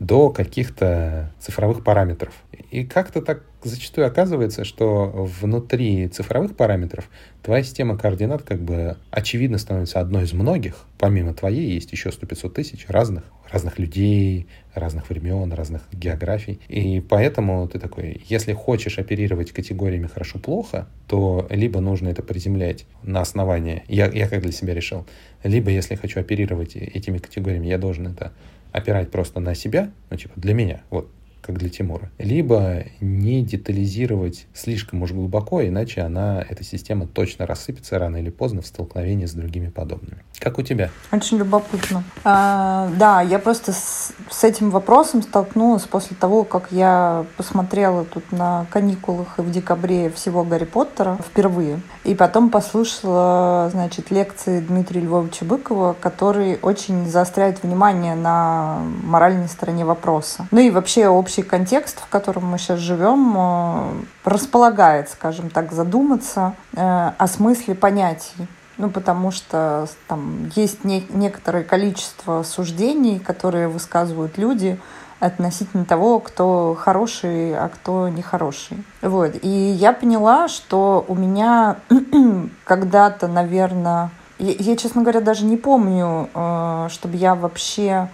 до 0.00 0.30
каких-то 0.30 1.30
цифровых 1.40 1.84
параметров. 1.84 2.34
И 2.70 2.84
как-то 2.84 3.22
так 3.22 3.42
зачастую 3.62 4.06
оказывается, 4.06 4.64
что 4.64 5.06
внутри 5.40 6.08
цифровых 6.08 6.56
параметров 6.56 7.08
твоя 7.42 7.62
система 7.62 7.96
координат 7.96 8.42
как 8.42 8.60
бы 8.60 8.96
очевидно 9.10 9.58
становится 9.58 10.00
одной 10.00 10.24
из 10.24 10.32
многих. 10.32 10.84
Помимо 10.98 11.34
твоей 11.34 11.72
есть 11.72 11.92
еще 11.92 12.10
100-500 12.10 12.50
тысяч 12.50 12.86
разных, 12.88 13.24
разных 13.54 13.78
людей, 13.78 14.48
разных 14.74 15.08
времен, 15.08 15.52
разных 15.52 15.82
географий. 15.92 16.58
И 16.68 17.00
поэтому 17.00 17.66
ты 17.68 17.78
такой, 17.78 18.20
если 18.28 18.52
хочешь 18.52 18.98
оперировать 18.98 19.52
категориями 19.52 20.08
хорошо-плохо, 20.08 20.88
то 21.06 21.46
либо 21.50 21.80
нужно 21.80 22.08
это 22.08 22.22
приземлять 22.22 22.84
на 23.04 23.20
основании, 23.20 23.84
я, 23.86 24.06
я 24.06 24.28
как 24.28 24.42
для 24.42 24.52
себя 24.52 24.74
решил, 24.74 25.06
либо 25.44 25.70
если 25.70 25.94
хочу 25.94 26.18
оперировать 26.20 26.74
этими 26.74 27.18
категориями, 27.18 27.68
я 27.68 27.78
должен 27.78 28.08
это 28.08 28.32
опирать 28.72 29.12
просто 29.12 29.38
на 29.38 29.54
себя, 29.54 29.92
ну, 30.10 30.16
типа, 30.16 30.32
для 30.36 30.52
меня, 30.52 30.82
вот, 30.90 31.08
как 31.44 31.58
для 31.58 31.68
Тимура. 31.68 32.10
Либо 32.18 32.84
не 33.00 33.42
детализировать 33.42 34.46
слишком 34.54 35.02
уж 35.02 35.12
глубоко, 35.12 35.64
иначе 35.64 36.00
она, 36.00 36.44
эта 36.48 36.64
система 36.64 37.06
точно 37.06 37.46
рассыпется 37.46 37.98
рано 37.98 38.16
или 38.16 38.30
поздно 38.30 38.62
в 38.62 38.66
столкновении 38.66 39.26
с 39.26 39.32
другими 39.32 39.68
подобными. 39.68 40.24
Как 40.38 40.58
у 40.58 40.62
тебя? 40.62 40.90
Очень 41.12 41.38
любопытно. 41.38 42.04
А, 42.24 42.90
да, 42.98 43.20
я 43.20 43.38
просто 43.38 43.72
с, 43.72 44.12
с 44.30 44.44
этим 44.44 44.70
вопросом 44.70 45.22
столкнулась 45.22 45.84
после 45.84 46.16
того, 46.16 46.44
как 46.44 46.68
я 46.70 47.26
посмотрела 47.36 48.04
тут 48.04 48.32
на 48.32 48.66
каникулах 48.70 49.38
и 49.38 49.42
в 49.42 49.50
декабре 49.50 50.10
всего 50.10 50.44
Гарри 50.44 50.64
Поттера 50.64 51.18
впервые. 51.24 51.80
И 52.04 52.14
потом 52.14 52.50
послушала, 52.50 53.68
значит, 53.70 54.10
лекции 54.10 54.60
Дмитрия 54.60 55.00
Львовича 55.00 55.44
Быкова, 55.44 55.96
который 55.98 56.58
очень 56.60 57.06
заостряет 57.08 57.62
внимание 57.62 58.14
на 58.14 58.78
моральной 59.02 59.48
стороне 59.48 59.84
вопроса. 59.84 60.46
Ну 60.50 60.60
и 60.60 60.70
вообще 60.70 61.08
общий 61.08 61.33
общий 61.34 61.42
контекст, 61.42 62.00
в 62.00 62.08
котором 62.08 62.46
мы 62.46 62.58
сейчас 62.58 62.78
живем, 62.78 63.34
э, 63.36 63.92
располагает, 64.24 65.10
скажем 65.10 65.50
так, 65.50 65.72
задуматься 65.72 66.54
э, 66.74 67.10
о 67.18 67.26
смысле 67.26 67.74
понятий. 67.74 68.46
Ну, 68.76 68.88
потому 68.88 69.32
что 69.32 69.88
там 70.06 70.50
есть 70.54 70.84
не, 70.84 71.04
некоторое 71.10 71.64
количество 71.64 72.44
суждений, 72.44 73.18
которые 73.18 73.66
высказывают 73.66 74.38
люди 74.38 74.78
относительно 75.18 75.84
того, 75.84 76.20
кто 76.20 76.76
хороший, 76.78 77.56
а 77.56 77.68
кто 77.68 78.08
нехороший. 78.08 78.84
Вот. 79.02 79.32
И 79.42 79.48
я 79.48 79.92
поняла, 79.92 80.46
что 80.46 81.04
у 81.08 81.16
меня 81.16 81.78
когда-то, 82.64 83.26
наверное, 83.26 84.10
я, 84.38 84.52
я, 84.56 84.76
честно 84.76 85.02
говоря, 85.02 85.20
даже 85.20 85.44
не 85.44 85.56
помню, 85.56 86.28
э, 86.32 86.88
чтобы 86.92 87.16
я 87.16 87.34
вообще 87.34 88.08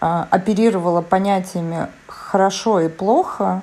оперировала 0.00 1.02
понятиями 1.02 1.88
хорошо 2.30 2.80
и 2.80 2.88
плохо 2.88 3.62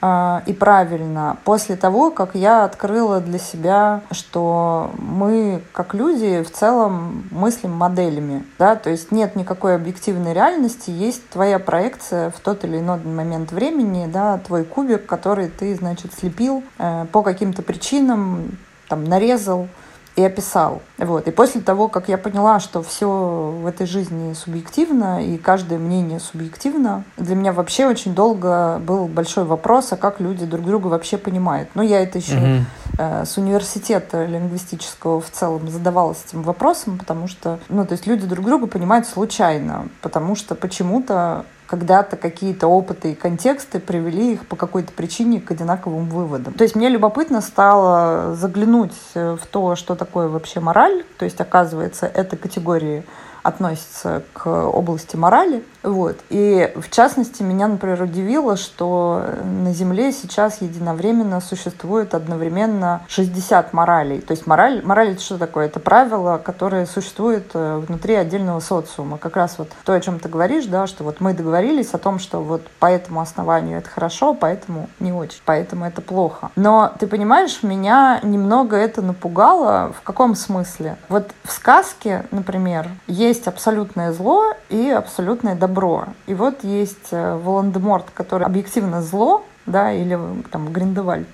э, 0.00 0.40
и 0.46 0.52
правильно 0.52 1.36
после 1.44 1.76
того, 1.76 2.10
как 2.10 2.34
я 2.34 2.64
открыла 2.64 3.20
для 3.20 3.38
себя, 3.38 4.02
что 4.10 4.90
мы, 4.96 5.62
как 5.72 5.92
люди, 5.92 6.42
в 6.42 6.50
целом 6.52 7.24
мыслим 7.30 7.72
моделями. 7.72 8.44
Да? 8.58 8.76
То 8.76 8.90
есть 8.90 9.10
нет 9.10 9.36
никакой 9.36 9.74
объективной 9.74 10.32
реальности, 10.34 10.90
есть 10.90 11.28
твоя 11.30 11.58
проекция 11.58 12.30
в 12.30 12.38
тот 12.40 12.64
или 12.64 12.78
иной 12.78 13.00
момент 13.00 13.52
времени, 13.52 14.06
да, 14.06 14.38
твой 14.38 14.64
кубик, 14.64 15.06
который 15.06 15.48
ты, 15.48 15.74
значит, 15.74 16.14
слепил 16.14 16.62
э, 16.78 17.06
по 17.10 17.22
каким-то 17.22 17.62
причинам, 17.62 18.56
там, 18.88 19.04
нарезал, 19.04 19.68
и 20.16 20.24
описал. 20.24 20.80
Вот. 20.96 21.28
И 21.28 21.30
после 21.30 21.60
того, 21.60 21.88
как 21.88 22.08
я 22.08 22.16
поняла, 22.16 22.58
что 22.58 22.82
все 22.82 23.06
в 23.06 23.66
этой 23.66 23.86
жизни 23.86 24.32
субъективно, 24.32 25.22
и 25.24 25.36
каждое 25.36 25.78
мнение 25.78 26.20
субъективно, 26.20 27.04
для 27.18 27.36
меня 27.36 27.52
вообще 27.52 27.86
очень 27.86 28.14
долго 28.14 28.78
был 28.78 29.06
большой 29.06 29.44
вопрос, 29.44 29.92
а 29.92 29.96
как 29.96 30.18
люди 30.20 30.46
друг 30.46 30.64
друга 30.64 30.86
вообще 30.88 31.18
понимают. 31.18 31.68
Ну, 31.74 31.82
я 31.82 32.02
это 32.02 32.18
еще 32.18 32.36
угу. 32.36 32.64
э, 32.98 33.24
с 33.26 33.36
университета 33.36 34.24
лингвистического 34.24 35.20
в 35.20 35.30
целом 35.30 35.68
задавалась 35.68 36.24
этим 36.26 36.42
вопросом, 36.42 36.96
потому 36.96 37.28
что, 37.28 37.58
ну, 37.68 37.84
то 37.84 37.92
есть 37.92 38.06
люди 38.06 38.26
друг 38.26 38.46
друга 38.46 38.66
понимают 38.66 39.06
случайно, 39.06 39.88
потому 40.00 40.34
что 40.34 40.54
почему-то 40.54 41.44
когда-то 41.66 42.16
какие-то 42.16 42.66
опыты 42.66 43.12
и 43.12 43.14
контексты 43.14 43.80
привели 43.80 44.34
их 44.34 44.46
по 44.46 44.56
какой-то 44.56 44.92
причине 44.92 45.40
к 45.40 45.50
одинаковым 45.50 46.08
выводам. 46.08 46.52
То 46.54 46.64
есть 46.64 46.76
мне 46.76 46.88
любопытно 46.88 47.40
стало 47.40 48.34
заглянуть 48.34 48.94
в 49.14 49.40
то, 49.50 49.76
что 49.76 49.94
такое 49.94 50.28
вообще 50.28 50.60
мораль. 50.60 51.04
То 51.18 51.24
есть, 51.24 51.40
оказывается, 51.40 52.06
это 52.06 52.36
категории 52.36 53.04
относится 53.46 54.22
к 54.32 54.46
области 54.46 55.16
морали. 55.16 55.62
Вот. 55.82 56.16
И 56.30 56.72
в 56.74 56.90
частности, 56.90 57.44
меня, 57.44 57.68
например, 57.68 58.02
удивило, 58.02 58.56
что 58.56 59.24
на 59.44 59.72
Земле 59.72 60.12
сейчас 60.12 60.60
единовременно 60.60 61.40
существует 61.40 62.14
одновременно 62.14 63.02
60 63.08 63.72
моралей. 63.72 64.20
То 64.20 64.32
есть 64.32 64.46
мораль, 64.46 64.82
мораль 64.84 65.12
это 65.12 65.20
что 65.20 65.38
такое? 65.38 65.66
Это 65.66 65.78
правило, 65.78 66.38
которое 66.38 66.86
существует 66.86 67.50
э, 67.54 67.82
внутри 67.86 68.14
отдельного 68.14 68.58
социума. 68.58 69.16
Как 69.16 69.36
раз 69.36 69.58
вот 69.58 69.68
то, 69.84 69.92
о 69.92 70.00
чем 70.00 70.18
ты 70.18 70.28
говоришь, 70.28 70.66
да, 70.66 70.88
что 70.88 71.04
вот 71.04 71.20
мы 71.20 71.34
договорились 71.34 71.94
о 71.94 71.98
том, 71.98 72.18
что 72.18 72.40
вот 72.40 72.62
по 72.80 72.86
этому 72.86 73.20
основанию 73.20 73.78
это 73.78 73.88
хорошо, 73.88 74.34
поэтому 74.34 74.88
не 74.98 75.12
очень, 75.12 75.40
поэтому 75.44 75.84
это 75.84 76.00
плохо. 76.00 76.50
Но 76.56 76.92
ты 76.98 77.06
понимаешь, 77.06 77.62
меня 77.62 78.18
немного 78.24 78.76
это 78.76 79.02
напугало. 79.02 79.92
В 79.96 80.02
каком 80.02 80.34
смысле? 80.34 80.96
Вот 81.08 81.30
в 81.44 81.52
сказке, 81.52 82.26
например, 82.32 82.88
есть 83.06 83.35
есть 83.36 83.48
абсолютное 83.48 84.12
зло 84.12 84.54
и 84.70 84.88
абсолютное 84.88 85.54
добро. 85.54 86.06
И 86.26 86.34
вот 86.34 86.64
есть 86.64 87.08
э, 87.10 87.36
Волан-де-Морт, 87.36 88.06
который 88.14 88.46
объективно 88.46 89.02
зло, 89.02 89.44
да, 89.66 89.92
или 89.92 90.18
там 90.50 90.72
Гриндевальд. 90.72 91.28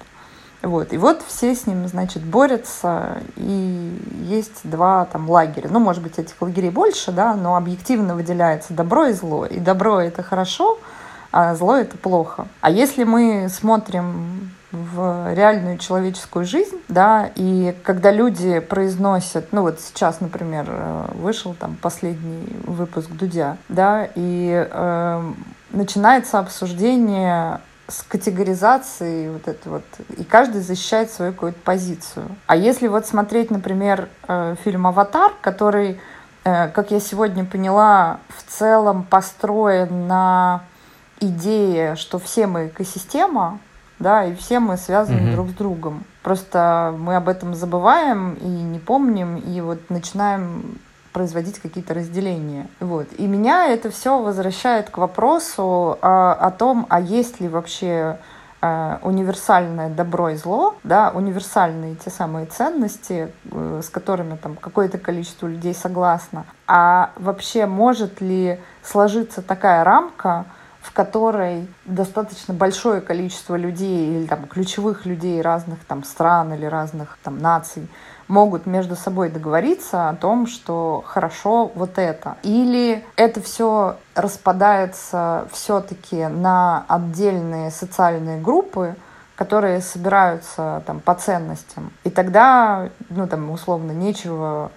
Вот. 0.63 0.93
И 0.93 0.99
вот 0.99 1.23
все 1.27 1.55
с 1.55 1.67
ним, 1.67 1.87
значит, 1.87 2.25
борются, 2.25 3.19
и 3.37 3.99
есть 4.29 4.61
два 4.65 5.05
там 5.07 5.31
лагеря. 5.31 5.69
Ну, 5.71 5.79
может 5.79 6.03
быть, 6.03 6.19
этих 6.19 6.41
лагерей 6.41 6.71
больше, 6.71 7.13
да, 7.13 7.35
но 7.35 7.57
объективно 7.57 8.15
выделяется 8.15 8.75
добро 8.75 9.07
и 9.07 9.13
зло. 9.13 9.47
И 9.47 9.59
добро— 9.59 10.01
это 10.01 10.23
хорошо, 10.23 10.79
а 11.31 11.55
зло— 11.55 11.77
это 11.77 11.97
плохо. 11.97 12.47
А 12.61 12.71
если 12.71 13.05
мы 13.05 13.49
смотрим 13.49 14.51
в 14.73 15.35
реальную 15.35 15.79
человеческую 15.79 16.47
жизнь, 16.47 16.81
да, 16.89 17.31
и 17.35 17.77
когда 17.83 18.11
люди 18.11 18.59
произносят, 18.59 19.53
ну 19.53 19.63
вот 19.63 19.81
сейчас, 19.81 20.21
например, 20.21 20.65
э, 20.69 21.05
вышел 21.15 21.55
там 21.55 21.77
последний 21.81 22.57
выпуск 22.65 23.11
Дудя, 23.11 23.59
да, 23.69 24.09
и 24.15 24.67
э, 24.71 25.33
начинается 25.71 26.39
обсуждение 26.39 27.61
с 27.87 28.03
категоризацией 28.03 29.29
вот 29.31 29.47
это 29.47 29.69
вот, 29.69 29.85
и 30.17 30.25
каждый 30.25 30.63
защищает 30.63 31.11
свою 31.11 31.33
какую-то 31.33 31.61
позицию. 31.61 32.25
А 32.47 32.57
если 32.57 32.89
вот 32.89 33.07
смотреть, 33.07 33.51
например, 33.51 34.09
э, 34.27 34.57
фильм 34.65 34.87
«Аватар», 34.87 35.33
который, 35.43 36.01
э, 36.45 36.69
как 36.69 36.91
я 36.91 37.01
сегодня 37.01 37.45
поняла, 37.45 38.21
в 38.29 38.51
целом 38.51 39.05
построен 39.05 40.07
на 40.07 40.63
идее, 41.21 41.97
что 41.97 42.19
все 42.19 42.47
мы 42.47 42.69
экосистема, 42.69 43.59
да, 44.03 44.25
и 44.25 44.35
все 44.35 44.61
мы 44.61 44.77
связаны 44.77 45.19
mm-hmm. 45.19 45.33
друг 45.33 45.49
с 45.51 45.53
другом. 45.55 46.05
Просто 46.23 46.95
мы 46.99 47.17
об 47.17 47.29
этом 47.29 47.55
забываем 47.55 48.35
и 48.35 48.47
не 48.47 48.79
помним, 48.79 49.37
и 49.37 49.61
вот 49.61 49.79
начинаем 49.89 50.79
производить 51.13 51.59
какие-то 51.59 51.95
разделения. 51.95 52.69
Вот. 52.81 53.07
И 53.19 53.27
меня 53.27 53.67
это 53.69 53.91
все 53.91 54.21
возвращает 54.21 54.91
к 54.91 54.99
вопросу 54.99 55.99
а, 56.01 56.33
о 56.33 56.51
том, 56.51 56.87
а 56.89 57.01
есть 57.01 57.41
ли 57.41 57.49
вообще 57.49 58.19
а, 58.61 58.99
универсальное 59.03 59.91
добро 59.91 60.31
и 60.31 60.37
зло, 60.37 60.77
да, 60.85 61.11
универсальные 61.15 61.97
те 61.97 62.11
самые 62.11 62.47
ценности, 62.47 63.33
э, 63.51 63.81
с 63.83 63.89
которыми 63.89 64.37
там 64.37 64.55
какое-то 64.55 64.99
количество 64.99 65.49
людей 65.49 65.75
согласно. 65.75 66.47
А 66.67 67.11
вообще 67.17 67.67
может 67.67 68.21
ли 68.21 68.61
сложиться 68.83 69.43
такая 69.43 69.85
рамка, 69.85 70.47
в 70.93 70.95
которой 70.95 71.67
достаточно 71.87 72.53
большое 72.53 73.01
количество 73.01 73.57
людей 73.57 74.15
или 74.15 74.27
там 74.27 74.47
ключевых 74.47 75.07
людей 75.07 75.41
разных 75.41 75.83
там 75.87 76.05
стран 76.05 76.53
или 76.53 76.67
разных 76.67 77.17
там 77.23 77.39
наций 77.39 77.89
могут 78.29 78.67
между 78.67 78.95
собой 78.95 79.31
договориться 79.31 80.11
о 80.11 80.15
том, 80.15 80.47
что 80.47 81.03
хорошо 81.07 81.73
вот 81.75 81.97
это. 81.97 82.37
Или 82.43 83.03
это 83.17 83.41
все 83.41 83.97
распадается 84.15 85.49
все-таки 85.51 86.27
на 86.27 86.85
отдельные 86.89 87.71
социальные 87.71 88.39
группы, 88.39 88.95
которые 89.35 89.81
собираются 89.81 90.83
там 90.87 91.01
по 91.01 91.15
ценностям. 91.15 91.91
И 92.05 92.11
тогда, 92.11 92.91
ну 93.09 93.27
там 93.27 93.51
условно, 93.51 93.93
нечего 93.93 94.71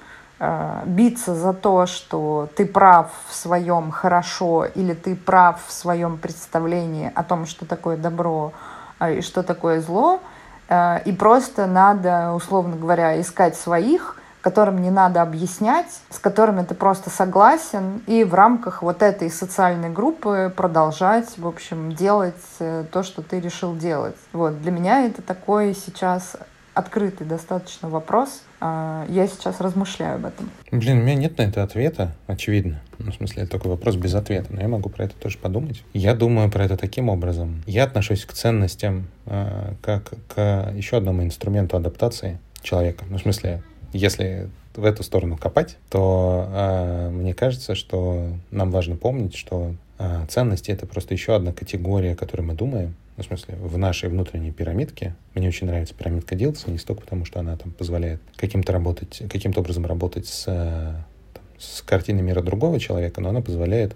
биться 0.85 1.33
за 1.33 1.53
то, 1.53 1.85
что 1.85 2.49
ты 2.55 2.65
прав 2.65 3.09
в 3.29 3.33
своем 3.33 3.91
хорошо 3.91 4.65
или 4.65 4.93
ты 4.93 5.15
прав 5.15 5.61
в 5.65 5.71
своем 5.71 6.17
представлении 6.17 7.11
о 7.15 7.23
том, 7.23 7.45
что 7.45 7.65
такое 7.65 7.95
добро 7.95 8.51
э, 8.99 9.19
и 9.19 9.21
что 9.21 9.43
такое 9.43 9.79
зло, 9.79 10.19
э, 10.67 11.01
и 11.05 11.13
просто 11.13 11.67
надо, 11.67 12.33
условно 12.33 12.75
говоря, 12.75 13.19
искать 13.19 13.55
своих, 13.55 14.17
которым 14.41 14.81
не 14.81 14.91
надо 14.91 15.21
объяснять, 15.21 16.01
с 16.09 16.19
которыми 16.19 16.63
ты 16.63 16.75
просто 16.75 17.09
согласен, 17.09 18.03
и 18.05 18.23
в 18.25 18.33
рамках 18.33 18.83
вот 18.83 19.01
этой 19.01 19.31
социальной 19.31 19.89
группы 19.89 20.53
продолжать, 20.55 21.37
в 21.37 21.47
общем, 21.47 21.93
делать 21.93 22.35
то, 22.59 23.01
что 23.01 23.23
ты 23.23 23.39
решил 23.39 23.75
делать. 23.75 24.17
Вот, 24.33 24.61
для 24.61 24.71
меня 24.71 25.05
это 25.05 25.23
такой 25.23 25.73
сейчас 25.73 26.35
открытый 26.75 27.25
достаточно 27.25 27.89
вопрос. 27.89 28.43
А, 28.67 29.05
я 29.09 29.27
сейчас 29.27 29.61
размышляю 29.61 30.15
об 30.15 30.25
этом. 30.25 30.49
Блин, 30.71 30.97
у 30.97 31.01
меня 31.03 31.13
нет 31.13 31.37
на 31.37 31.43
это 31.43 31.61
ответа, 31.61 32.15
очевидно. 32.25 32.81
Ну, 32.97 33.11
в 33.11 33.15
смысле, 33.15 33.43
это 33.43 33.51
такой 33.51 33.69
вопрос 33.69 33.95
без 33.95 34.15
ответа, 34.15 34.47
но 34.49 34.59
я 34.59 34.67
могу 34.67 34.89
про 34.89 35.05
это 35.05 35.13
тоже 35.13 35.37
подумать. 35.37 35.83
Я 35.93 36.15
думаю 36.15 36.49
про 36.49 36.65
это 36.65 36.75
таким 36.75 37.09
образом. 37.09 37.61
Я 37.67 37.83
отношусь 37.83 38.25
к 38.25 38.33
ценностям 38.33 39.05
э, 39.27 39.73
как 39.83 40.13
к 40.29 40.71
еще 40.75 40.97
одному 40.97 41.23
инструменту 41.23 41.77
адаптации 41.77 42.39
человека. 42.63 43.05
Ну, 43.07 43.19
в 43.19 43.21
смысле, 43.21 43.61
если 43.93 44.49
в 44.75 44.83
эту 44.83 45.03
сторону 45.03 45.37
копать, 45.37 45.77
то 45.91 46.49
э, 46.51 47.09
мне 47.11 47.35
кажется, 47.35 47.75
что 47.75 48.29
нам 48.49 48.71
важно 48.71 48.95
помнить, 48.95 49.35
что 49.35 49.75
э, 49.97 50.25
ценности 50.27 50.71
это 50.71 50.85
просто 50.85 51.13
еще 51.13 51.35
одна 51.35 51.51
категория, 51.53 52.13
о 52.13 52.15
которой 52.15 52.41
мы 52.41 52.53
думаем, 52.53 52.95
ну, 53.17 53.23
в 53.23 53.27
смысле, 53.27 53.55
в 53.55 53.77
нашей 53.77 54.09
внутренней 54.09 54.51
пирамидке. 54.51 55.15
Мне 55.33 55.47
очень 55.47 55.67
нравится 55.67 55.93
пирамидка 55.95 56.35
Дилса, 56.35 56.69
не 56.69 56.77
столько 56.77 57.01
потому, 57.01 57.25
что 57.25 57.39
она 57.39 57.55
там 57.55 57.71
позволяет 57.71 58.21
каким-то 58.35 58.73
работать, 58.73 59.21
каким-то 59.29 59.61
образом 59.61 59.85
работать 59.85 60.27
с, 60.27 60.45
там, 60.45 61.43
с 61.57 61.81
картиной 61.81 62.21
мира 62.21 62.41
другого 62.41 62.79
человека, 62.79 63.21
но 63.21 63.29
она 63.29 63.41
позволяет 63.41 63.95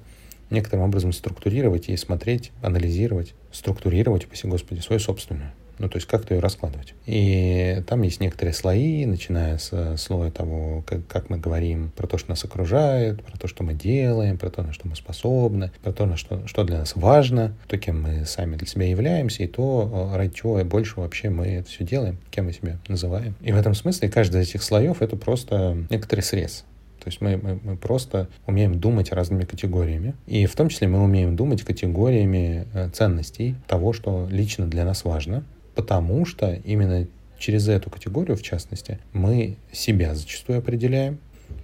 некоторым 0.50 0.86
образом 0.86 1.12
структурировать 1.12 1.90
и 1.90 1.98
смотреть, 1.98 2.52
анализировать, 2.62 3.34
структурировать, 3.52 4.26
упаси 4.26 4.48
Господи, 4.48 4.80
свою 4.80 5.00
собственную. 5.00 5.52
Ну, 5.80 5.90
то 5.90 5.98
есть 5.98 6.08
как-то 6.08 6.34
ее 6.34 6.42
раскладывать. 6.42 6.94
И 7.06 7.82
там 7.88 8.02
есть 8.02 8.20
некоторые 8.20 8.54
слои, 8.54 9.06
начиная 9.06 9.58
с 9.58 9.98
слоя 9.98 10.30
того, 10.30 10.84
как, 10.86 11.08
как 11.08 11.30
мы 11.30 11.38
говорим 11.38 11.92
про 11.96 12.06
то, 12.06 12.18
что 12.18 12.30
нас 12.30 12.44
окружает, 12.44 13.24
про 13.24 13.38
то, 13.38 13.48
что 13.48 13.64
мы 13.64 13.74
делаем, 13.74 14.38
про 14.38 14.50
то, 14.50 14.62
на 14.62 14.74
что 14.74 14.88
мы 14.88 14.96
способны, 14.96 15.72
про 15.82 15.94
то, 15.94 16.06
на 16.06 16.18
что, 16.18 16.46
что 16.48 16.64
для 16.64 16.80
нас 16.80 16.96
важно, 16.96 17.56
то, 17.68 17.78
кем 17.78 18.02
мы 18.02 18.26
сами 18.26 18.56
для 18.56 18.68
себя 18.68 18.88
являемся, 18.88 19.44
и 19.44 19.48
то, 19.48 20.12
ради 20.14 20.34
чего 20.34 20.64
больше 20.66 21.00
вообще 21.00 21.30
мы 21.30 21.48
это 21.48 21.70
все 21.70 21.86
делаем, 21.86 22.18
кем 22.30 22.46
мы 22.46 22.54
себя 22.54 22.78
называем. 22.88 23.36
И 23.42 23.52
в 23.52 23.58
этом 23.58 23.74
смысле 23.74 24.10
каждый 24.10 24.42
из 24.42 24.50
этих 24.50 24.64
слоев— 24.64 24.98
это 25.02 25.16
просто 25.16 25.78
некоторый 25.90 26.22
срез. 26.22 26.66
То 27.00 27.08
есть 27.08 27.22
мы, 27.22 27.38
мы, 27.38 27.60
мы 27.64 27.78
просто 27.78 28.28
умеем 28.46 28.80
думать 28.80 29.12
разными 29.12 29.46
категориями. 29.46 30.16
И 30.28 30.46
в 30.46 30.56
том 30.56 30.70
числе 30.70 30.88
мы 30.88 31.02
умеем 31.02 31.36
думать 31.36 31.64
категориями 31.64 32.68
э, 32.74 32.90
ценностей 32.90 33.56
того, 33.68 33.94
что 33.94 34.28
лично 34.30 34.68
для 34.68 34.84
нас 34.84 35.06
важно, 35.06 35.46
потому 35.80 36.26
что 36.26 36.56
именно 36.66 37.08
через 37.38 37.70
эту 37.70 37.90
категорию, 37.90 38.36
в 38.36 38.42
частности, 38.42 39.00
мы 39.14 39.56
себя 39.72 40.14
зачастую 40.14 40.60
определяем. 40.60 41.20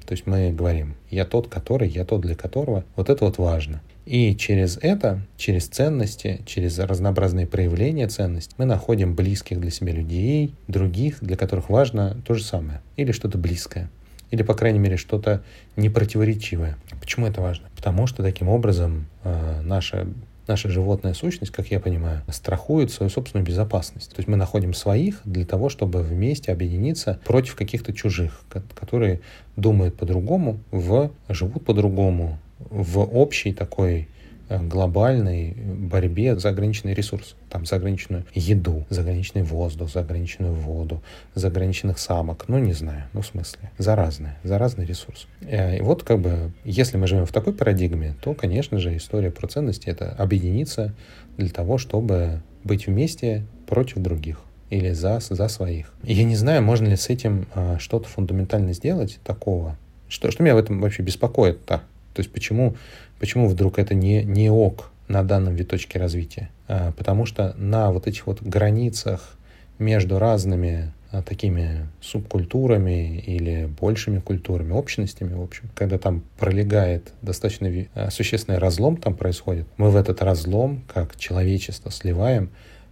То 0.06 0.14
есть 0.14 0.26
мы 0.26 0.54
говорим, 0.54 0.96
я 1.12 1.26
тот, 1.26 1.50
который, 1.50 1.90
я 1.90 2.06
тот, 2.06 2.22
для 2.22 2.34
которого. 2.34 2.86
Вот 2.96 3.10
это 3.10 3.26
вот 3.26 3.38
важно. 3.40 3.82
И 4.06 4.34
через 4.38 4.78
это, 4.82 5.20
через 5.36 5.68
ценности, 5.68 6.42
через 6.46 6.80
разнообразные 6.80 7.46
проявления 7.46 8.08
ценностей, 8.08 8.54
мы 8.58 8.64
находим 8.64 9.16
близких 9.16 9.60
для 9.60 9.70
себя 9.70 9.92
людей, 9.92 10.56
других, 10.70 11.18
для 11.20 11.36
которых 11.36 11.70
важно 11.70 12.16
то 12.26 12.36
же 12.36 12.44
самое. 12.46 12.82
Или 12.96 13.12
что-то 13.12 13.38
близкое. 13.38 13.90
Или, 14.32 14.44
по 14.44 14.54
крайней 14.54 14.80
мере, 14.80 14.96
что-то 14.96 15.44
непротиворечивое. 15.76 16.78
Почему 17.02 17.28
это 17.28 17.42
важно? 17.42 17.68
Потому 17.76 18.08
что 18.08 18.24
таким 18.24 18.48
образом 18.48 19.08
э, 19.26 19.62
наша 19.62 20.08
наша 20.48 20.70
животная 20.70 21.14
сущность, 21.14 21.52
как 21.52 21.68
я 21.68 21.80
понимаю, 21.80 22.22
страхует 22.30 22.92
свою 22.92 23.10
собственную 23.10 23.46
безопасность. 23.46 24.12
То 24.12 24.18
есть 24.18 24.28
мы 24.28 24.38
находим 24.38 24.74
своих 24.74 25.22
для 25.26 25.46
того, 25.46 25.70
чтобы 25.70 26.02
вместе 26.02 26.52
объединиться 26.52 27.20
против 27.26 27.56
каких-то 27.56 27.94
чужих, 27.94 28.42
которые 28.74 29.22
думают 29.56 29.98
по-другому, 29.98 30.60
в, 30.72 31.12
живут 31.30 31.66
по-другому, 31.66 32.40
в 32.60 33.00
общей 33.00 33.54
такой 33.54 34.08
глобальной 34.50 35.52
борьбе 35.52 36.38
за 36.38 36.50
ограниченный 36.50 36.94
ресурс. 36.94 37.36
Там 37.50 37.66
за 37.66 37.78
ограниченную 37.78 38.26
еду, 38.34 38.86
за 38.90 39.02
ограниченный 39.02 39.44
воздух, 39.44 39.90
за 39.92 40.02
ограниченную 40.02 40.54
воду, 40.54 41.02
за 41.34 41.48
ограниченных 41.48 41.98
самок. 42.00 42.46
Ну, 42.48 42.60
не 42.60 42.74
знаю, 42.74 43.04
ну, 43.14 43.22
в 43.22 43.28
смысле, 43.28 43.72
за 43.78 43.96
разные, 43.96 44.38
за 44.44 44.58
разный 44.58 44.86
ресурс. 44.86 45.28
Э, 45.42 45.78
и 45.78 45.82
вот 45.82 46.04
как 46.04 46.20
бы, 46.20 46.52
если 46.64 46.98
мы 46.98 47.08
живем 47.08 47.26
в 47.26 47.32
такой 47.32 47.54
парадигме, 47.54 48.16
то, 48.22 48.34
конечно 48.34 48.80
же, 48.80 48.96
история 48.96 49.32
про 49.32 49.48
ценности— 49.48 49.88
это 49.90 50.12
объединиться 50.12 50.94
для 51.38 51.50
того, 51.50 51.78
чтобы 51.78 52.42
быть 52.64 52.88
вместе 52.88 53.46
против 53.68 53.98
других 53.98 54.42
или 54.70 54.92
за, 54.92 55.20
за 55.20 55.48
своих. 55.48 55.94
Я 56.04 56.24
не 56.24 56.36
знаю, 56.36 56.64
можно 56.64 56.88
ли 56.88 56.96
с 56.96 57.10
этим 57.10 57.48
а, 57.54 57.78
что-то 57.80 58.08
фундаментально 58.08 58.74
сделать 58.74 59.20
такого. 59.24 59.78
Что, 60.08 60.32
что 60.32 60.44
меня 60.44 60.56
в 60.56 60.58
этом 60.58 60.82
вообще 60.82 61.04
беспокоит-то? 61.04 61.82
То 62.14 62.20
есть 62.20 62.32
почему 62.32 62.76
Почему 63.20 63.48
вдруг 63.48 63.80
это 63.80 63.94
не, 63.94 64.24
не 64.24 64.50
ок 64.50 64.92
на 65.08 65.24
данном 65.24 65.56
виточке 65.56 66.00
развития? 66.00 66.50
А, 66.68 66.92
потому 66.94 67.26
что 67.26 67.54
на 67.58 67.92
вот 67.92 68.08
этих 68.08 68.28
вот 68.28 68.42
границах 68.42 69.38
между 69.80 70.20
разными 70.20 70.94
а, 71.12 71.22
такими 71.22 71.88
субкультурами 72.02 73.20
или 73.20 73.70
большими 73.80 74.20
культурами, 74.20 74.74
общностями, 74.74 75.34
в 75.34 75.42
общем, 75.42 75.70
когда 75.74 75.98
там 75.98 76.24
пролегает 76.38 77.14
достаточно 77.22 77.72
а, 77.94 78.10
существенный 78.10 78.58
разлом 78.58 78.98
там 78.98 79.16
происходит, 79.16 79.68
мы 79.78 79.92
в 79.92 79.96
этот 79.96 80.22
разлом, 80.22 80.84
как 80.94 81.16
человечество, 81.18 81.90
сливаем 81.90 82.50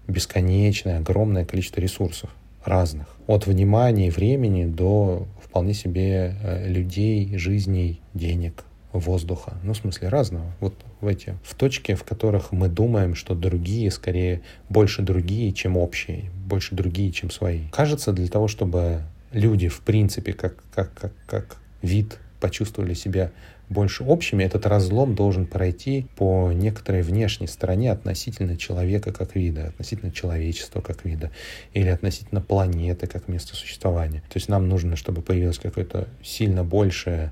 бесконечное, 0.08 1.00
огромное 1.00 1.46
количество 1.46 1.82
ресурсов 1.82 2.30
разных. 2.64 3.08
От 3.28 3.48
внимания 3.48 4.08
и 4.08 4.12
времени 4.12 4.66
до 4.66 5.28
вполне 5.42 5.74
себе 5.74 6.36
э, 6.42 6.68
людей, 6.68 7.38
жизней, 7.38 8.02
денег, 8.14 8.64
воздуха, 8.94 9.58
ну, 9.64 9.74
в 9.74 9.78
смысле 9.78 10.10
разного, 10.10 10.46
вот 10.60 10.76
в 11.02 11.08
эти, 11.08 11.36
в 11.44 11.56
точке, 11.56 11.96
в 11.96 12.04
которых 12.04 12.52
мы 12.52 12.70
думаем, 12.70 13.16
что 13.16 13.36
другие, 13.36 13.92
скорее, 13.92 14.42
больше 14.70 15.02
другие, 15.02 15.52
чем 15.52 15.78
общие, 15.78 16.30
больше 16.46 16.76
другие, 16.76 17.12
чем 17.12 17.32
свои. 17.32 17.62
Кажется, 17.72 18.14
для 18.14 18.28
того, 18.28 18.48
чтобы 18.48 19.02
люди, 19.32 19.68
в 19.68 19.82
принципе, 19.82 20.34
как, 20.34 20.56
как, 20.74 20.94
как, 20.94 21.12
как 21.26 21.58
вид 21.82 22.20
почувствовали 22.40 22.94
себя 22.94 23.32
больше 23.70 24.04
общими, 24.04 24.44
этот 24.44 24.66
разлом 24.66 25.16
должен 25.16 25.46
пройти 25.46 26.06
по 26.16 26.52
некоторой 26.52 27.02
внешней 27.02 27.48
стороне 27.48 27.92
относительно 27.92 28.58
человека 28.58 29.12
как 29.12 29.36
вида, 29.36 29.68
относительно 29.68 30.12
человечества 30.12 30.82
как 30.82 31.06
вида, 31.06 31.32
или 31.74 31.88
относительно 31.88 32.42
планеты 32.42 33.08
как 33.08 33.28
места 33.28 33.56
существования. 33.56 34.20
То 34.30 34.36
есть 34.36 34.50
нам 34.50 34.70
нужно, 34.70 34.96
чтобы 34.96 35.22
появилось 35.22 35.58
какое-то 35.58 36.08
сильно 36.22 36.64
большее 36.64 37.32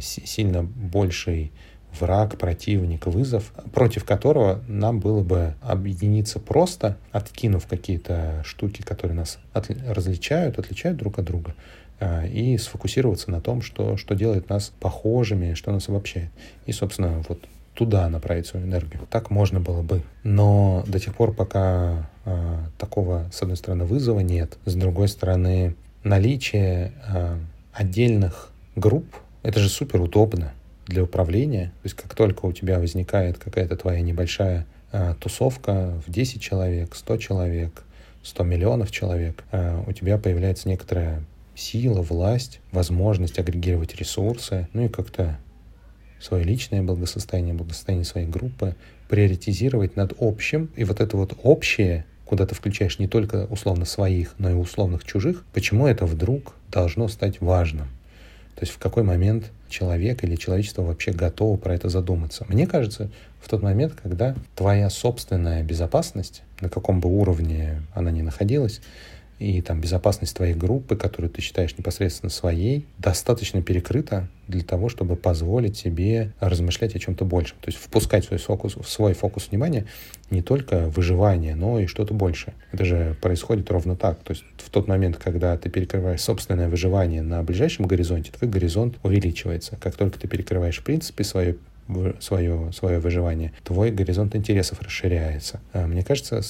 сильно 0.00 0.62
больший 0.62 1.52
враг, 2.00 2.38
противник, 2.38 3.06
вызов, 3.06 3.52
против 3.72 4.04
которого 4.04 4.62
нам 4.68 5.00
было 5.00 5.22
бы 5.22 5.54
объединиться 5.62 6.38
просто, 6.38 6.96
откинув 7.12 7.66
какие-то 7.66 8.42
штуки, 8.44 8.82
которые 8.82 9.16
нас 9.16 9.38
от, 9.52 9.70
различают, 9.88 10.58
отличают 10.58 10.98
друг 10.98 11.18
от 11.18 11.24
друга, 11.24 11.54
э, 12.00 12.28
и 12.28 12.58
сфокусироваться 12.58 13.30
на 13.30 13.40
том, 13.40 13.62
что, 13.62 13.96
что 13.96 14.14
делает 14.14 14.48
нас 14.48 14.72
похожими, 14.80 15.54
что 15.54 15.72
нас 15.72 15.88
обобщает. 15.88 16.30
И, 16.66 16.72
собственно, 16.72 17.22
вот 17.28 17.40
туда 17.74 18.08
направить 18.08 18.46
свою 18.46 18.66
энергию. 18.66 19.06
Так 19.10 19.30
можно 19.30 19.60
было 19.60 19.82
бы. 19.82 20.02
Но 20.22 20.82
до 20.86 20.98
тех 20.98 21.14
пор, 21.14 21.34
пока 21.34 22.08
э, 22.24 22.58
такого, 22.78 23.28
с 23.32 23.42
одной 23.42 23.56
стороны, 23.56 23.84
вызова 23.84 24.20
нет, 24.20 24.56
с 24.64 24.74
другой 24.74 25.08
стороны, 25.08 25.76
наличие 26.02 26.92
э, 27.06 27.38
отдельных 27.72 28.50
групп, 28.76 29.06
это 29.46 29.60
же 29.60 29.68
супер 29.68 30.00
удобно 30.00 30.52
для 30.86 31.04
управления. 31.04 31.66
То 31.82 31.86
есть 31.86 31.94
как 31.96 32.16
только 32.16 32.46
у 32.46 32.52
тебя 32.52 32.80
возникает 32.80 33.38
какая-то 33.38 33.76
твоя 33.76 34.00
небольшая 34.00 34.66
э, 34.90 35.14
тусовка 35.20 36.02
в 36.04 36.10
10 36.10 36.42
человек, 36.42 36.96
100 36.96 37.16
человек, 37.18 37.84
100 38.24 38.42
миллионов 38.42 38.90
человек, 38.90 39.44
э, 39.52 39.80
у 39.86 39.92
тебя 39.92 40.18
появляется 40.18 40.68
некоторая 40.68 41.22
сила, 41.54 42.02
власть, 42.02 42.58
возможность 42.72 43.38
агрегировать 43.38 43.94
ресурсы, 43.94 44.66
ну 44.72 44.86
и 44.86 44.88
как-то 44.88 45.38
свое 46.20 46.42
личное 46.42 46.82
благосостояние, 46.82 47.54
благосостояние 47.54 48.04
своей 48.04 48.26
группы 48.26 48.74
приоритизировать 49.08 49.94
над 49.94 50.12
общим. 50.18 50.70
И 50.74 50.82
вот 50.82 50.98
это 50.98 51.16
вот 51.16 51.38
общее, 51.44 52.04
куда 52.24 52.46
ты 52.46 52.56
включаешь 52.56 52.98
не 52.98 53.06
только 53.06 53.46
условно 53.46 53.84
своих, 53.84 54.34
но 54.38 54.50
и 54.50 54.54
условных 54.54 55.04
чужих, 55.04 55.44
почему 55.52 55.86
это 55.86 56.04
вдруг 56.04 56.54
должно 56.72 57.06
стать 57.06 57.40
важным? 57.40 57.86
То 58.56 58.62
есть 58.62 58.72
в 58.72 58.78
какой 58.78 59.02
момент 59.02 59.52
человек 59.68 60.24
или 60.24 60.34
человечество 60.34 60.82
вообще 60.82 61.12
готово 61.12 61.58
про 61.58 61.74
это 61.74 61.90
задуматься. 61.90 62.46
Мне 62.48 62.66
кажется, 62.66 63.10
в 63.40 63.48
тот 63.48 63.62
момент, 63.62 63.92
когда 64.02 64.34
твоя 64.54 64.88
собственная 64.88 65.62
безопасность, 65.62 66.42
на 66.60 66.70
каком 66.70 67.00
бы 67.00 67.08
уровне 67.08 67.82
она 67.94 68.10
ни 68.10 68.22
находилась, 68.22 68.80
и 69.38 69.60
там 69.60 69.80
безопасность 69.80 70.34
твоей 70.34 70.54
группы, 70.54 70.96
которую 70.96 71.30
ты 71.30 71.42
считаешь 71.42 71.76
непосредственно 71.76 72.30
своей, 72.30 72.86
достаточно 72.98 73.62
перекрыта 73.62 74.28
для 74.48 74.62
того, 74.62 74.88
чтобы 74.88 75.16
позволить 75.16 75.76
себе 75.76 76.32
размышлять 76.40 76.94
о 76.94 76.98
чем-то 76.98 77.24
большем. 77.24 77.58
То 77.60 77.68
есть 77.68 77.78
впускать 77.78 78.24
свой 78.24 78.38
фокус, 78.38 78.76
свой 78.86 79.12
фокус 79.12 79.48
внимания 79.50 79.86
не 80.30 80.42
только 80.42 80.88
выживание, 80.88 81.54
но 81.54 81.78
и 81.80 81.86
что-то 81.86 82.14
большее. 82.14 82.54
Это 82.72 82.84
же 82.84 83.16
происходит 83.20 83.70
ровно 83.70 83.96
так. 83.96 84.20
То 84.20 84.32
есть 84.32 84.44
в 84.56 84.70
тот 84.70 84.88
момент, 84.88 85.16
когда 85.16 85.56
ты 85.56 85.68
перекрываешь 85.68 86.20
собственное 86.20 86.68
выживание 86.68 87.22
на 87.22 87.42
ближайшем 87.42 87.86
горизонте, 87.86 88.32
твой 88.32 88.50
горизонт 88.50 88.96
увеличивается. 89.02 89.76
Как 89.80 89.96
только 89.96 90.18
ты 90.18 90.28
перекрываешь 90.28 90.78
в 90.78 90.84
принципе 90.84 91.24
свое 91.24 91.56
свое, 92.20 92.72
свое 92.72 92.98
выживание, 92.98 93.52
твой 93.64 93.90
горизонт 93.90 94.34
интересов 94.34 94.80
расширяется. 94.80 95.60
А, 95.72 95.86
мне 95.86 96.02
кажется, 96.02 96.40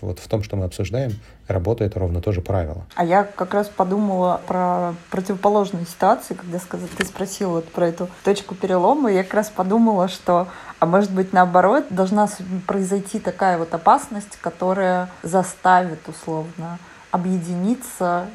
вот 0.00 0.18
в 0.18 0.28
том, 0.28 0.42
что 0.42 0.56
мы 0.56 0.64
обсуждаем, 0.64 1.12
работает 1.48 1.96
ровно 1.96 2.20
то 2.20 2.32
же 2.32 2.40
правило. 2.40 2.86
А 2.94 3.04
я 3.04 3.24
как 3.24 3.54
раз 3.54 3.68
подумала 3.68 4.40
про 4.46 4.94
противоположную 5.10 5.86
ситуацию, 5.86 6.36
когда 6.36 6.58
сказал, 6.58 6.88
ты 6.96 7.04
спросил 7.04 7.50
вот 7.50 7.66
про 7.70 7.88
эту 7.88 8.08
точку 8.24 8.54
перелома, 8.54 9.12
я 9.12 9.24
как 9.24 9.34
раз 9.34 9.50
подумала, 9.50 10.08
что 10.08 10.48
а 10.78 10.86
может 10.86 11.12
быть, 11.12 11.32
наоборот, 11.32 11.86
должна 11.88 12.28
произойти 12.66 13.18
такая 13.18 13.56
вот 13.56 13.72
опасность, 13.72 14.36
которая 14.40 15.08
заставит 15.22 16.06
условно 16.08 16.78
объединиться 17.10 18.26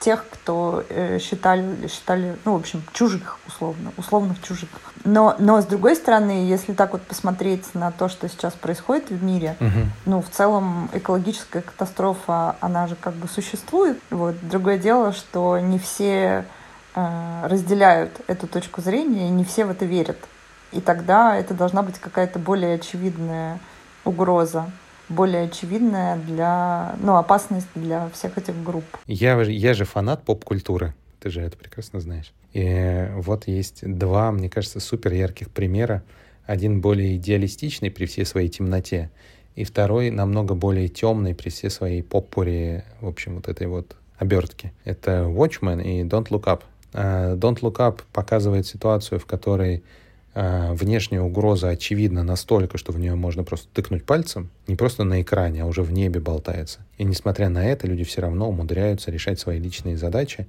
тех, 0.00 0.24
кто 0.30 0.82
э, 0.88 1.18
считали, 1.18 1.86
считали, 1.88 2.36
ну, 2.46 2.54
в 2.54 2.56
общем, 2.56 2.82
чужих, 2.94 3.38
условно, 3.46 3.92
условных 3.98 4.42
чужих. 4.42 4.70
Но, 5.04 5.36
но 5.38 5.60
с 5.60 5.66
другой 5.66 5.96
стороны, 5.96 6.46
если 6.46 6.72
так 6.72 6.92
вот 6.92 7.02
посмотреть 7.02 7.74
на 7.74 7.90
то, 7.90 8.08
что 8.08 8.28
сейчас 8.28 8.54
происходит 8.54 9.10
в 9.10 9.22
мире, 9.22 9.56
угу. 9.60 9.88
ну, 10.06 10.22
в 10.22 10.30
целом 10.30 10.88
экологическая 10.92 11.60
катастрофа, 11.60 12.56
она 12.60 12.86
же 12.86 12.96
как 12.96 13.14
бы 13.14 13.28
существует. 13.28 13.98
Вот. 14.10 14.34
Другое 14.42 14.78
дело, 14.78 15.12
что 15.12 15.58
не 15.58 15.78
все 15.78 16.46
э, 16.94 17.46
разделяют 17.46 18.20
эту 18.26 18.46
точку 18.46 18.80
зрения, 18.80 19.28
и 19.28 19.30
не 19.30 19.44
все 19.44 19.66
в 19.66 19.70
это 19.70 19.84
верят. 19.84 20.18
И 20.72 20.80
тогда 20.80 21.36
это 21.36 21.52
должна 21.52 21.82
быть 21.82 21.98
какая-то 21.98 22.38
более 22.38 22.76
очевидная 22.76 23.60
угроза 24.04 24.66
более 25.08 25.44
очевидная 25.44 26.16
для, 26.16 26.96
ну, 27.00 27.16
опасность 27.16 27.68
для 27.74 28.08
всех 28.10 28.38
этих 28.38 28.60
групп. 28.62 28.84
Я, 29.06 29.40
я 29.42 29.74
же 29.74 29.84
фанат 29.84 30.24
поп-культуры, 30.24 30.94
ты 31.24 31.30
же 31.30 31.40
это 31.40 31.56
прекрасно 31.56 32.00
знаешь. 32.00 32.34
И 32.52 33.08
вот 33.14 33.48
есть 33.48 33.80
два, 33.82 34.30
мне 34.30 34.50
кажется, 34.50 34.78
супер 34.78 35.14
ярких 35.14 35.48
примера. 35.48 36.02
Один 36.44 36.82
более 36.82 37.16
идеалистичный 37.16 37.90
при 37.90 38.04
всей 38.04 38.26
своей 38.26 38.50
темноте, 38.50 39.10
и 39.56 39.64
второй 39.64 40.10
намного 40.10 40.54
более 40.54 40.88
темный 40.88 41.34
при 41.34 41.48
всей 41.48 41.70
своей 41.70 42.02
поппуре, 42.02 42.84
в 43.00 43.08
общем, 43.08 43.36
вот 43.36 43.48
этой 43.48 43.68
вот 43.68 43.96
обертки. 44.18 44.74
Это 44.84 45.22
Watchmen 45.22 45.82
и 45.82 46.02
Don't 46.02 46.28
Look 46.28 46.44
Up. 46.44 46.60
Uh, 46.92 47.38
Don't 47.38 47.60
Look 47.60 47.76
Up 47.76 48.02
показывает 48.12 48.66
ситуацию, 48.66 49.18
в 49.18 49.24
которой 49.24 49.82
а, 50.36 50.74
внешняя 50.74 51.20
угроза 51.20 51.68
очевидна 51.68 52.24
настолько, 52.24 52.76
что 52.76 52.92
в 52.92 52.98
нее 52.98 53.14
можно 53.14 53.44
просто 53.44 53.68
тыкнуть 53.72 54.04
пальцем, 54.04 54.50
не 54.66 54.74
просто 54.74 55.04
на 55.04 55.22
экране, 55.22 55.62
а 55.62 55.66
уже 55.66 55.82
в 55.82 55.92
небе 55.92 56.20
болтается. 56.20 56.80
И 56.98 57.04
несмотря 57.04 57.48
на 57.48 57.64
это, 57.64 57.86
люди 57.86 58.02
все 58.02 58.20
равно 58.20 58.48
умудряются 58.48 59.12
решать 59.12 59.38
свои 59.38 59.60
личные 59.60 59.96
задачи, 59.96 60.48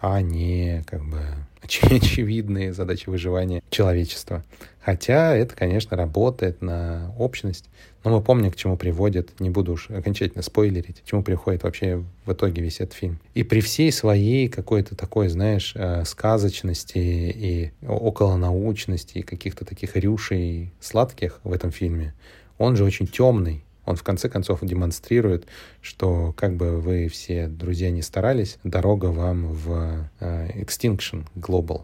а 0.00 0.20
не 0.20 0.82
как 0.86 1.04
бы 1.04 1.20
очевидные 1.62 2.72
задачи 2.72 3.08
выживания 3.08 3.62
человечества. 3.70 4.44
Хотя 4.80 5.34
это, 5.34 5.56
конечно, 5.56 5.96
работает 5.96 6.60
на 6.60 7.14
общность. 7.18 7.70
Но 8.04 8.10
мы 8.10 8.20
помним, 8.20 8.50
к 8.50 8.56
чему 8.56 8.76
приводит, 8.76 9.40
не 9.40 9.48
буду 9.48 9.72
уж 9.72 9.88
окончательно 9.88 10.42
спойлерить, 10.42 11.00
к 11.00 11.04
чему 11.04 11.22
приходит 11.22 11.62
вообще 11.62 12.04
в 12.26 12.32
итоге 12.32 12.60
весь 12.60 12.80
этот 12.80 12.92
фильм. 12.92 13.18
И 13.32 13.44
при 13.44 13.60
всей 13.60 13.90
своей 13.90 14.48
какой-то 14.48 14.94
такой, 14.94 15.28
знаешь, 15.28 15.72
э, 15.74 16.04
сказочности 16.04 16.98
и 16.98 17.72
околонаучности, 17.86 19.18
и 19.18 19.22
каких-то 19.22 19.64
таких 19.64 19.96
рюшей 19.96 20.70
сладких 20.80 21.40
в 21.44 21.52
этом 21.52 21.70
фильме, 21.70 22.12
он 22.58 22.76
же 22.76 22.84
очень 22.84 23.06
темный. 23.06 23.64
Он 23.86 23.96
в 23.96 24.02
конце 24.02 24.28
концов 24.28 24.60
демонстрирует, 24.62 25.46
что 25.80 26.32
как 26.36 26.56
бы 26.56 26.80
вы 26.80 27.08
все, 27.08 27.48
друзья, 27.48 27.90
не 27.90 28.02
старались, 28.02 28.58
дорога 28.64 29.06
вам 29.06 29.52
в 29.52 30.08
э, 30.20 30.62
Extinction 30.62 31.26
Global. 31.34 31.82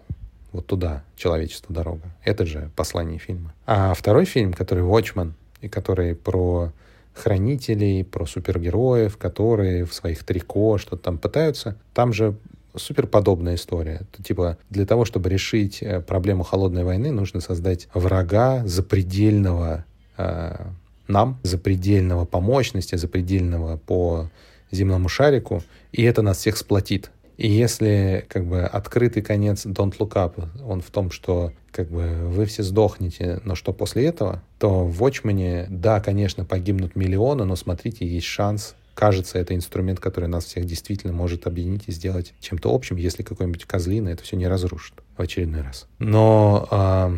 Вот 0.53 0.67
туда 0.67 1.05
человечеству 1.17 1.73
дорога. 1.73 2.03
Это 2.25 2.45
же 2.45 2.71
послание 2.75 3.19
фильма. 3.19 3.55
А 3.67 3.95
второй 3.95 4.25
фильм, 4.25 4.53
который 4.53 4.83
Watchman, 4.83 5.33
и 5.61 5.69
который 5.69 6.15
про 6.15 6.73
хранителей, 7.13 8.05
про 8.05 8.27
супергероев, 8.27 9.17
которые 9.17 9.85
в 9.85 9.95
своих 9.95 10.25
трико 10.25 10.79
что-то 10.79 11.03
там 11.03 11.19
пытаются, 11.19 11.77
там 11.93 12.13
же 12.13 12.37
супер 12.77 13.07
подобная 13.07 13.57
история. 13.57 14.03
Типа 14.25 14.59
для 14.71 14.87
того, 14.87 15.05
чтобы 15.05 15.29
решить 15.29 15.83
э, 15.83 16.01
проблему 16.01 16.45
холодной 16.45 16.85
войны, 16.85 17.11
нужно 17.11 17.41
создать 17.41 17.89
врага 17.95 18.67
запредельного 18.67 19.85
э, 20.17 20.67
нам, 21.11 21.39
запредельного 21.43 22.25
по 22.25 22.41
мощности, 22.41 22.97
запредельного 22.97 23.77
по 23.77 24.31
земному 24.71 25.09
шарику, 25.09 25.63
и 25.93 26.03
это 26.03 26.23
нас 26.23 26.39
всех 26.39 26.57
сплотит. 26.57 27.11
И 27.37 27.51
если 27.51 28.27
как 28.29 28.47
бы 28.47 28.63
открытый 28.63 29.23
конец 29.23 29.65
Don't 29.65 29.97
Look 29.99 30.13
Up, 30.13 30.49
он 30.63 30.83
в 30.83 30.91
том, 30.91 31.11
что 31.11 31.53
как 31.73 31.89
бы 31.89 32.29
вы 32.29 32.45
все 32.45 32.63
сдохнете, 32.63 33.41
но 33.45 33.55
что 33.55 33.73
после 33.73 34.07
этого, 34.07 34.43
то 34.59 34.85
в 34.85 35.03
Watchmen, 35.03 35.67
да, 35.71 36.01
конечно, 36.01 36.45
погибнут 36.45 36.97
миллионы, 36.97 37.45
но 37.45 37.57
смотрите, 37.57 38.07
есть 38.07 38.27
шанс 38.27 38.75
кажется, 39.01 39.39
это 39.39 39.55
инструмент, 39.55 39.99
который 39.99 40.29
нас 40.29 40.45
всех 40.45 40.67
действительно 40.67 41.15
может 41.15 41.47
объединить 41.47 41.85
и 41.87 41.93
сделать 41.93 42.35
чем-то 42.41 42.71
общим, 42.71 42.97
если 42.97 43.23
какой-нибудь 43.23 43.65
козлина 43.65 44.11
это 44.11 44.23
все 44.23 44.37
не 44.37 44.47
разрушит 44.47 44.93
в 45.17 45.23
очередной 45.23 45.63
раз. 45.63 45.87
Но 45.99 46.69
э, 46.71 47.17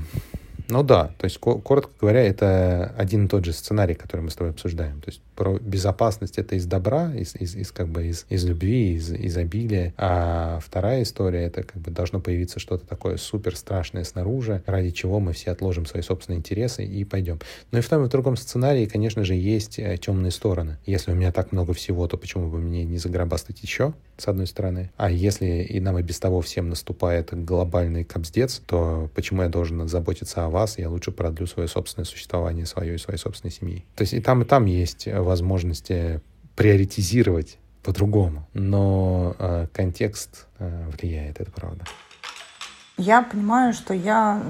ну 0.73 0.83
да, 0.83 1.11
то 1.19 1.25
есть, 1.27 1.39
коротко 1.39 1.91
говоря, 2.01 2.23
это 2.23 2.95
один 2.97 3.27
и 3.27 3.29
тот 3.29 3.45
же 3.45 3.53
сценарий, 3.53 3.95
который 3.95 4.23
мы 4.23 4.31
с 4.31 4.35
тобой 4.35 4.53
обсуждаем. 4.53 5.03
То 5.03 5.11
есть 5.11 5.21
про 5.37 5.59
безопасность 5.59 6.39
это 6.39 6.57
из 6.57 6.65
добра, 6.65 7.13
из, 7.15 7.35
из, 7.37 7.55
из 7.55 7.73
как 7.73 7.89
бы 7.89 8.07
из, 8.07 8.25
из 8.31 8.45
любви, 8.47 8.95
из 8.95 9.13
изобилия. 9.13 9.93
А 9.99 10.61
вторая 10.65 11.03
история 11.03 11.45
это 11.45 11.63
как 11.63 11.77
бы 11.83 11.91
должно 11.91 12.21
появиться 12.21 12.59
что-то 12.59 12.87
такое 12.87 13.19
супер 13.19 13.55
страшное 13.55 14.05
снаружи, 14.05 14.63
ради 14.65 14.93
чего 14.93 15.21
мы 15.21 15.35
все 15.35 15.51
отложим 15.51 15.85
свои 15.85 16.03
собственные 16.03 16.39
интересы 16.39 16.87
и 16.87 17.05
пойдем. 17.05 17.39
Но 17.71 17.79
и 17.79 17.83
в 17.83 17.89
том 17.89 18.03
и 18.03 18.07
в 18.07 18.09
другом 18.09 18.37
сценарии, 18.37 18.87
конечно 18.87 19.25
же, 19.25 19.35
есть 19.35 19.79
э, 19.79 19.99
темные 19.99 20.31
стороны. 20.31 20.79
Если 20.87 21.13
у 21.13 21.15
меня 21.15 21.33
так 21.33 21.53
много 21.53 21.75
всего, 21.75 22.09
то 22.09 22.17
почему 22.17 22.49
бы 22.49 22.59
мне 22.59 22.85
не 22.85 22.97
загробастать 22.97 23.63
еще, 23.63 23.93
с 24.17 24.27
одной 24.27 24.47
стороны? 24.47 24.91
А 24.97 25.11
если 25.11 25.47
и 25.65 25.81
нам 25.81 25.99
и 25.99 26.03
без 26.03 26.19
того 26.19 26.41
всем 26.41 26.71
наступает 26.71 27.29
глобальный 27.45 28.05
капздец, 28.05 28.63
то 28.65 29.11
почему 29.15 29.43
я 29.43 29.51
должен 29.51 29.87
заботиться 29.87 30.47
о 30.47 30.49
вас 30.49 30.62
вас, 30.63 30.79
я 30.79 30.89
лучше 30.89 31.13
продлю 31.13 31.47
свое 31.47 31.69
собственное 31.69 32.07
существование, 32.07 32.67
свое 32.67 32.95
и 32.95 32.99
своей 32.99 33.19
собственной 33.19 33.53
семьи. 33.53 33.85
То 33.97 34.03
есть 34.03 34.15
и 34.15 34.21
там, 34.21 34.43
и 34.43 34.45
там 34.45 34.65
есть 34.67 35.07
возможности 35.07 36.21
приоритизировать 36.57 37.59
по-другому, 37.83 38.49
но 38.55 39.35
э, 39.39 39.67
контекст 39.73 40.47
э, 40.59 40.89
влияет, 40.91 41.41
это 41.41 41.51
правда. 41.51 41.85
Я 42.97 43.23
понимаю, 43.23 43.73
что 43.73 43.95
я 43.95 44.41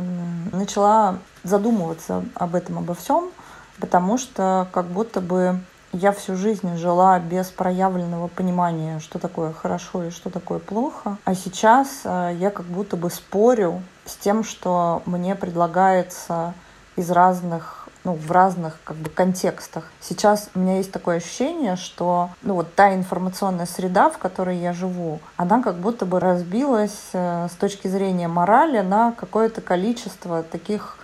начала 0.53 1.19
задумываться 1.43 2.25
об 2.35 2.55
этом, 2.55 2.79
обо 2.79 2.95
всем, 2.95 3.31
потому 3.79 4.19
что 4.19 4.69
как 4.73 4.87
будто 4.87 5.21
бы 5.21 5.61
я 5.93 6.13
всю 6.13 6.37
жизнь 6.37 6.77
жила 6.77 7.19
без 7.19 7.49
проявленного 7.49 8.29
понимания, 8.29 8.99
что 9.01 9.19
такое 9.19 9.53
хорошо 9.53 10.05
и 10.05 10.11
что 10.11 10.31
такое 10.31 10.59
плохо. 10.59 11.19
А 11.25 11.35
сейчас 11.35 12.01
э, 12.05 12.37
я 12.39 12.51
как 12.51 12.67
будто 12.67 12.97
бы 12.97 13.11
спорю 13.11 13.83
с 14.05 14.17
тем, 14.17 14.43
что 14.43 15.03
мне 15.07 15.35
предлагается 15.35 16.55
из 16.97 17.11
разных 17.11 17.83
ну, 18.05 18.15
в 18.15 18.33
разных 18.33 18.79
как 18.83 18.97
бы 18.97 19.11
контекстах. 19.11 19.85
Сейчас 20.01 20.51
у 20.55 20.59
меня 20.59 20.79
есть 20.79 20.91
такое 20.91 21.19
ощущение, 21.19 21.77
что 21.77 22.31
ну, 22.43 22.55
вот 22.55 22.75
та 22.75 22.95
информационная 22.95 23.67
среда, 23.67 24.11
в 24.11 24.19
которой 24.19 24.57
я 24.57 24.73
живу, 24.73 25.21
она 25.37 25.63
как 25.63 25.77
будто 25.77 26.05
бы 26.05 26.19
разбилась 26.19 27.11
э, 27.13 27.47
с 27.49 27.55
точки 27.55 27.87
зрения 27.87 28.29
морали 28.29 28.81
на 28.81 29.13
какое-то 29.13 29.61
количество 29.61 30.43
таких 30.43 30.97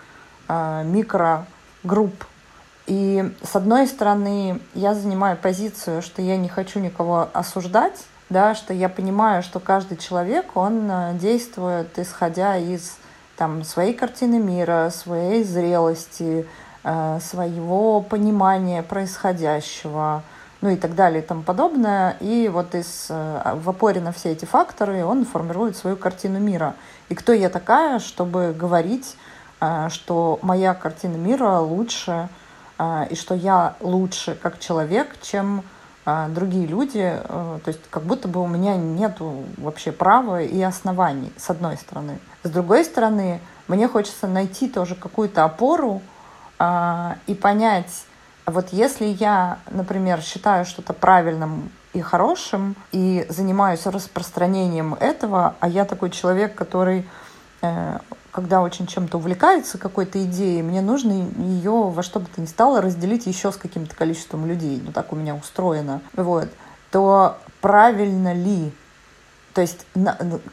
э, 0.48 0.82
микрогрупп 0.84 2.24
и 2.88 3.34
с 3.42 3.54
одной 3.54 3.86
стороны, 3.86 4.60
я 4.72 4.94
занимаю 4.94 5.36
позицию, 5.36 6.00
что 6.00 6.22
я 6.22 6.38
не 6.38 6.48
хочу 6.48 6.80
никого 6.80 7.28
осуждать, 7.34 8.06
да, 8.30 8.54
что 8.54 8.72
я 8.72 8.88
понимаю, 8.88 9.42
что 9.42 9.60
каждый 9.60 9.98
человек, 9.98 10.56
он 10.56 10.90
э, 10.90 11.12
действует 11.20 11.98
исходя 11.98 12.56
из 12.56 12.96
там, 13.36 13.62
своей 13.62 13.92
картины 13.92 14.38
мира, 14.38 14.90
своей 14.90 15.44
зрелости, 15.44 16.46
э, 16.82 17.18
своего 17.20 18.00
понимания 18.00 18.82
происходящего, 18.82 20.22
ну 20.62 20.70
и 20.70 20.76
так 20.76 20.94
далее 20.94 21.22
и 21.22 21.26
тому 21.26 21.42
подобное. 21.42 22.16
И 22.20 22.48
вот 22.48 22.74
из, 22.74 23.08
э, 23.10 23.54
в 23.54 23.68
опоре 23.68 24.00
на 24.00 24.12
все 24.12 24.32
эти 24.32 24.46
факторы 24.46 25.04
он 25.04 25.26
формирует 25.26 25.76
свою 25.76 25.98
картину 25.98 26.38
мира. 26.38 26.74
И 27.10 27.14
кто 27.14 27.34
я 27.34 27.50
такая, 27.50 27.98
чтобы 27.98 28.54
говорить, 28.58 29.16
что 29.88 30.38
моя 30.40 30.72
картина 30.72 31.16
мира 31.16 31.58
лучше, 31.58 32.28
и 32.78 33.14
что 33.16 33.34
я 33.34 33.74
лучше 33.80 34.38
как 34.40 34.60
человек, 34.60 35.16
чем 35.20 35.64
а, 36.10 36.26
другие 36.28 36.66
люди. 36.66 37.02
Э, 37.04 37.58
то 37.62 37.68
есть 37.68 37.80
как 37.90 38.04
будто 38.04 38.28
бы 38.28 38.40
у 38.42 38.46
меня 38.46 38.76
нет 38.76 39.18
вообще 39.58 39.92
права 39.92 40.40
и 40.40 40.58
оснований, 40.62 41.30
с 41.36 41.50
одной 41.50 41.76
стороны. 41.76 42.18
С 42.44 42.48
другой 42.48 42.86
стороны, 42.86 43.40
мне 43.66 43.88
хочется 43.88 44.26
найти 44.26 44.70
тоже 44.70 44.94
какую-то 44.94 45.44
опору 45.44 46.00
а, 46.58 47.16
и 47.26 47.34
понять, 47.34 48.06
вот 48.46 48.70
если 48.70 49.04
я, 49.04 49.58
например, 49.70 50.22
считаю 50.22 50.64
что-то 50.64 50.94
правильным 50.94 51.70
и 51.92 52.00
хорошим 52.00 52.74
и 52.90 53.26
занимаюсь 53.28 53.84
распространением 53.84 54.94
этого, 54.94 55.56
а 55.60 55.68
я 55.68 55.84
такой 55.84 56.08
человек, 56.08 56.54
который 56.54 57.06
э, 57.60 57.98
когда 58.30 58.60
очень 58.60 58.86
чем-то 58.86 59.18
увлекается 59.18 59.78
какой-то 59.78 60.22
идеей, 60.24 60.62
мне 60.62 60.80
нужно 60.80 61.12
ее 61.12 61.88
во 61.88 62.02
что 62.02 62.20
бы 62.20 62.26
то 62.26 62.40
ни 62.40 62.46
стало 62.46 62.80
разделить 62.80 63.26
еще 63.26 63.52
с 63.52 63.56
каким-то 63.56 63.94
количеством 63.96 64.46
людей. 64.46 64.82
Ну, 64.84 64.92
так 64.92 65.12
у 65.12 65.16
меня 65.16 65.34
устроено. 65.34 66.00
Вот. 66.14 66.48
То 66.90 67.38
правильно 67.60 68.32
ли? 68.32 68.72
То 69.54 69.62
есть 69.62 69.86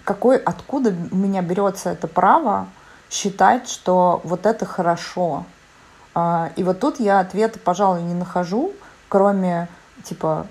какой, 0.03 0.37
откуда 0.37 0.93
у 1.11 1.15
меня 1.15 1.41
берется 1.41 1.91
это 1.91 2.07
право 2.07 2.67
считать, 3.09 3.69
что 3.69 4.21
вот 4.23 4.45
это 4.45 4.65
хорошо? 4.65 5.45
А, 6.13 6.51
и 6.55 6.63
вот 6.63 6.79
тут 6.79 6.99
я 6.99 7.19
ответа, 7.19 7.59
пожалуй, 7.59 8.01
не 8.01 8.13
нахожу, 8.13 8.73
кроме 9.09 9.67
типа 10.03 10.47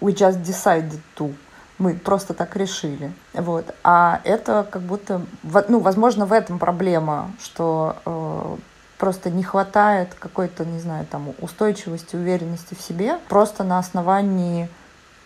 we 0.00 0.14
just 0.14 0.42
decided 0.42 1.00
to 1.16 1.34
мы 1.82 1.94
просто 1.94 2.32
так 2.32 2.54
решили. 2.56 3.12
Вот. 3.34 3.74
А 3.82 4.20
это 4.24 4.66
как 4.70 4.82
будто, 4.82 5.20
ну, 5.68 5.80
возможно, 5.80 6.26
в 6.26 6.32
этом 6.32 6.60
проблема, 6.60 7.32
что 7.42 7.96
э, 8.06 8.56
просто 8.98 9.30
не 9.30 9.42
хватает 9.42 10.14
какой-то, 10.14 10.64
не 10.64 10.78
знаю, 10.78 11.06
там, 11.10 11.34
устойчивости, 11.40 12.14
уверенности 12.14 12.74
в 12.74 12.80
себе, 12.80 13.18
просто 13.28 13.64
на 13.64 13.78
основании, 13.78 14.68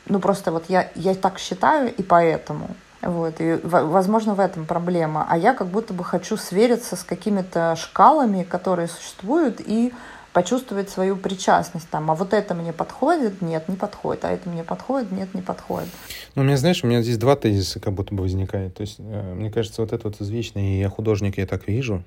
ну, 0.06 0.18
просто 0.18 0.50
вот 0.50 0.64
я, 0.68 0.88
я 0.94 1.14
так 1.14 1.38
считаю, 1.38 1.94
и 1.94 2.02
поэтому. 2.02 2.68
Вот, 3.02 3.34
и, 3.38 3.60
возможно, 3.62 4.34
в 4.34 4.40
этом 4.40 4.64
проблема. 4.64 5.26
А 5.28 5.36
я 5.36 5.52
как 5.52 5.66
будто 5.66 5.92
бы 5.92 6.02
хочу 6.02 6.38
свериться 6.38 6.96
с 6.96 7.04
какими-то 7.04 7.76
шкалами, 7.76 8.42
которые 8.42 8.88
существуют, 8.88 9.60
и 9.60 9.92
почувствовать 10.36 10.90
свою 10.90 11.16
причастность 11.16 11.88
там, 11.88 12.10
а 12.10 12.14
вот 12.14 12.34
это 12.34 12.52
мне 12.52 12.74
подходит, 12.74 13.40
нет, 13.40 13.70
не 13.70 13.76
подходит, 13.76 14.22
а 14.26 14.30
это 14.30 14.50
мне 14.50 14.64
подходит, 14.64 15.10
нет, 15.10 15.32
не 15.32 15.40
подходит. 15.40 15.88
Ну, 16.34 16.42
меня, 16.42 16.58
знаешь, 16.58 16.84
у 16.84 16.86
меня 16.86 17.00
здесь 17.00 17.16
два 17.16 17.36
тезиса 17.36 17.80
как 17.80 17.94
будто 17.94 18.14
бы 18.14 18.22
возникает. 18.22 18.74
То 18.74 18.82
есть, 18.82 18.96
э, 18.98 19.32
мне 19.34 19.50
кажется, 19.50 19.80
вот 19.80 19.94
это 19.94 20.08
вот 20.08 20.20
извечное, 20.20 20.78
я 20.78 20.90
художник, 20.90 21.38
я 21.38 21.46
так 21.46 21.66
вижу, 21.66 22.04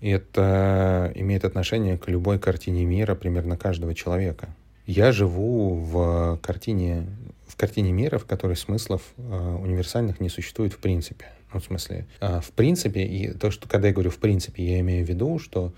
и 0.00 0.10
это 0.10 1.10
имеет 1.16 1.44
отношение 1.44 1.98
к 1.98 2.06
любой 2.06 2.38
картине 2.38 2.84
мира 2.84 3.16
примерно 3.16 3.56
каждого 3.56 3.96
человека. 3.96 4.50
Я 4.86 5.10
живу 5.10 5.74
в 5.74 6.38
картине, 6.40 7.08
в 7.48 7.56
картине 7.56 7.90
мира, 7.90 8.18
в 8.18 8.26
которой 8.26 8.56
смыслов 8.56 9.02
э, 9.16 9.56
универсальных 9.60 10.20
не 10.20 10.28
существует 10.28 10.72
в 10.72 10.78
принципе. 10.78 11.26
Ну, 11.52 11.58
в 11.58 11.64
смысле, 11.64 12.06
э, 12.20 12.40
в 12.40 12.52
принципе, 12.52 13.02
и 13.02 13.32
то, 13.32 13.50
что 13.50 13.68
когда 13.68 13.88
я 13.88 13.92
говорю 13.92 14.10
в 14.10 14.18
принципе, 14.18 14.62
я 14.64 14.78
имею 14.78 15.04
в 15.04 15.08
виду, 15.08 15.40
что 15.40 15.72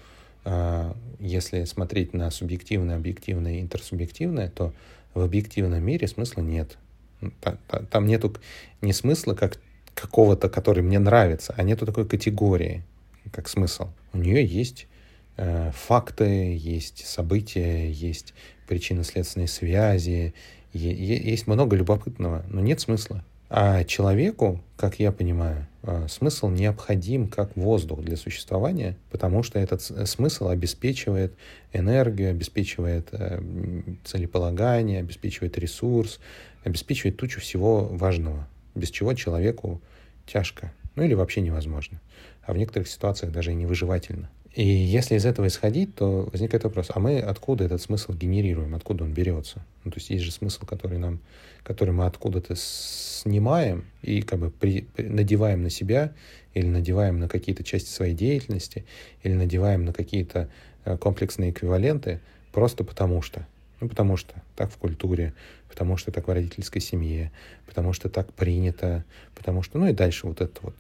если 1.19 1.65
смотреть 1.65 2.13
на 2.13 2.31
субъективное, 2.31 2.97
объективное 2.97 3.55
и 3.55 3.61
интерсубъективное, 3.61 4.51
то 4.51 4.73
в 5.15 5.21
объективном 5.21 5.83
мире 5.83 6.07
смысла 6.07 6.43
нет. 6.43 6.77
Там 7.91 8.07
нету 8.07 8.35
ни 8.83 8.93
смысла 8.93 9.35
как, 9.35 9.59
какого-то, 9.95 10.49
который 10.49 10.83
мне 10.83 10.99
нравится, 10.99 11.55
а 11.57 11.63
нету 11.63 11.87
такой 11.87 12.07
категории, 12.07 12.83
как 13.33 13.49
смысл. 13.49 13.89
У 14.13 14.19
нее 14.19 14.45
есть 14.45 14.87
э, 15.37 15.71
факты, 15.75 16.57
есть 16.57 17.07
события, 17.07 17.91
есть 17.91 18.35
причинно-следственные 18.69 19.49
связи, 19.49 20.35
есть 20.73 21.47
много 21.47 21.77
любопытного, 21.77 22.45
но 22.49 22.61
нет 22.61 22.81
смысла. 22.81 23.25
А 23.49 23.85
человеку, 23.85 24.61
как 24.77 24.99
я 24.99 25.13
понимаю, 25.13 25.67
смысл 26.09 26.49
необходим 26.49 27.29
как 27.29 27.57
воздух 27.57 28.01
для 28.01 28.17
существования, 28.17 28.97
потому 29.11 29.43
что 29.43 29.59
этот 29.59 29.83
смысл 29.83 30.49
обеспечивает 30.49 31.35
энергию, 31.73 32.31
обеспечивает 32.31 33.09
э, 33.13 33.41
целеполагание, 34.05 35.01
обеспечивает 35.01 35.59
ресурс, 35.59 36.21
обеспечивает 36.65 37.17
тучу 37.17 37.41
всего 37.41 37.85
важного, 37.85 38.49
без 38.75 38.91
чего 38.91 39.15
человеку 39.15 39.81
тяжко, 40.27 40.73
ну 40.97 41.03
или 41.03 41.15
вообще 41.15 41.41
невозможно, 41.41 42.01
а 42.43 42.55
в 42.55 42.57
некоторых 42.57 42.89
ситуациях 42.89 43.33
даже 43.33 43.53
и 43.53 43.55
невыживательно. 43.55 44.31
И 44.55 44.65
если 44.65 45.17
из 45.17 45.27
этого 45.27 45.49
исходить, 45.49 45.97
то 45.97 46.29
возникает 46.31 46.63
вопрос, 46.63 46.87
а 46.95 47.01
мы 47.01 47.19
откуда 47.19 47.65
этот 47.65 47.83
смысл 47.83 48.13
генерируем, 48.13 48.77
откуда 48.77 49.03
он 49.03 49.13
берется? 49.13 49.65
Ну, 49.83 49.91
то 49.91 49.99
есть 49.99 50.11
есть 50.11 50.23
же 50.23 50.31
смысл, 50.31 50.65
который, 50.65 50.99
нам, 50.99 51.19
который 51.65 51.91
мы 51.91 52.07
откуда-то 52.07 52.55
снимаем 52.55 53.85
и 54.03 54.23
как 54.23 54.39
бы 54.39 54.51
при, 54.51 54.87
надеваем 54.97 55.65
на 55.65 55.71
себя 55.71 56.13
или 56.55 56.67
надеваем 56.67 57.19
на 57.19 57.29
какие-то 57.29 57.65
части 57.65 57.89
своей 57.89 58.15
деятельности 58.15 58.85
или 59.25 59.35
надеваем 59.35 59.85
на 59.85 59.93
какие-то 59.93 60.49
э, 60.85 60.97
комплексные 60.99 61.51
эквиваленты 61.51 62.21
просто 62.53 62.85
потому 62.85 63.23
что. 63.23 63.47
Ну, 63.81 63.89
потому 63.89 64.17
что 64.17 64.35
так 64.55 64.71
в 64.71 64.77
культуре, 64.77 65.35
потому 65.69 65.97
что 65.97 66.13
так 66.13 66.29
в 66.29 66.31
родительской 66.31 66.81
семье, 66.81 67.33
потому 67.67 67.93
что 67.93 68.09
так 68.09 68.33
принято, 68.33 69.05
потому 69.35 69.63
что, 69.63 69.79
ну 69.79 69.89
и 69.89 69.93
дальше 69.93 70.29
вот 70.29 70.41
это 70.41 70.61
вот 70.63 70.77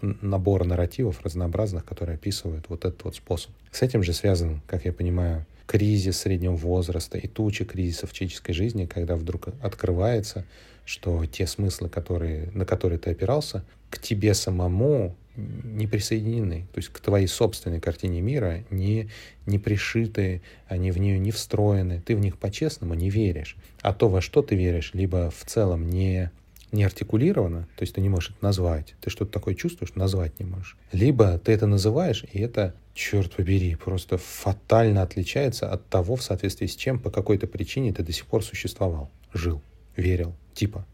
набора 0.00 0.64
нарративов 0.64 1.20
разнообразных, 1.22 1.84
которые 1.84 2.14
описывают 2.14 2.66
вот 2.68 2.84
этот 2.84 3.04
вот 3.04 3.16
способ. 3.16 3.50
С 3.70 3.82
этим 3.82 4.02
же 4.02 4.12
связан, 4.12 4.60
как 4.66 4.84
я 4.84 4.92
понимаю, 4.92 5.46
кризис 5.66 6.18
среднего 6.18 6.54
возраста 6.54 7.18
и 7.18 7.26
туча 7.26 7.64
кризисов 7.64 8.12
человеческой 8.12 8.52
жизни, 8.52 8.86
когда 8.86 9.16
вдруг 9.16 9.48
открывается, 9.60 10.44
что 10.84 11.26
те 11.26 11.46
смыслы, 11.46 11.88
которые, 11.88 12.50
на 12.54 12.64
которые 12.64 12.98
ты 12.98 13.10
опирался, 13.10 13.64
к 13.90 13.98
тебе 13.98 14.34
самому 14.34 15.16
не 15.36 15.86
присоединены, 15.86 16.66
то 16.72 16.78
есть 16.78 16.88
к 16.88 17.00
твоей 17.00 17.26
собственной 17.26 17.80
картине 17.80 18.20
мира 18.20 18.64
не, 18.70 19.10
не 19.44 19.58
пришиты, 19.58 20.40
они 20.66 20.90
в 20.90 20.98
нее 20.98 21.18
не 21.18 21.30
встроены, 21.30 22.00
ты 22.00 22.16
в 22.16 22.20
них 22.20 22.38
по-честному 22.38 22.94
не 22.94 23.10
веришь. 23.10 23.56
А 23.82 23.92
то, 23.92 24.08
во 24.08 24.20
что 24.22 24.40
ты 24.42 24.54
веришь, 24.54 24.92
либо 24.94 25.30
в 25.30 25.44
целом 25.44 25.90
не 25.90 26.30
не 26.72 26.84
артикулировано, 26.84 27.68
то 27.76 27.82
есть 27.82 27.94
ты 27.94 28.00
не 28.00 28.08
можешь 28.08 28.30
это 28.30 28.38
назвать, 28.44 28.94
ты 29.00 29.10
что-то 29.10 29.32
такое 29.32 29.54
чувствуешь, 29.54 29.94
назвать 29.94 30.38
не 30.38 30.46
можешь. 30.46 30.76
Либо 30.92 31.38
ты 31.38 31.52
это 31.52 31.66
называешь, 31.66 32.24
и 32.32 32.40
это, 32.40 32.74
черт 32.94 33.32
побери, 33.32 33.74
просто 33.74 34.18
фатально 34.18 35.02
отличается 35.02 35.70
от 35.70 35.86
того, 35.88 36.16
в 36.16 36.22
соответствии 36.22 36.66
с 36.66 36.76
чем 36.76 36.98
по 36.98 37.10
какой-то 37.10 37.46
причине 37.46 37.92
ты 37.92 38.02
до 38.02 38.12
сих 38.12 38.26
пор 38.26 38.44
существовал, 38.44 39.10
жил, 39.32 39.62
верил, 39.96 40.34
типа 40.54 40.86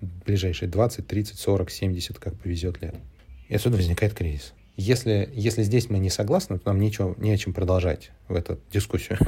ближайшие 0.00 0.68
20, 0.68 1.06
30, 1.06 1.38
40, 1.38 1.70
70, 1.70 2.18
как 2.18 2.34
повезет 2.38 2.80
лет. 2.80 2.94
И 3.48 3.54
отсюда 3.54 3.76
возникает 3.76 4.14
кризис. 4.14 4.54
Если, 4.80 5.28
если 5.34 5.62
здесь 5.62 5.90
мы 5.90 5.98
не 5.98 6.08
согласны, 6.08 6.58
то 6.58 6.70
нам 6.70 6.80
нечего, 6.80 7.14
не 7.18 7.30
о 7.32 7.36
чем 7.36 7.52
продолжать 7.52 8.12
в 8.28 8.34
эту 8.34 8.58
дискуссию. 8.72 9.18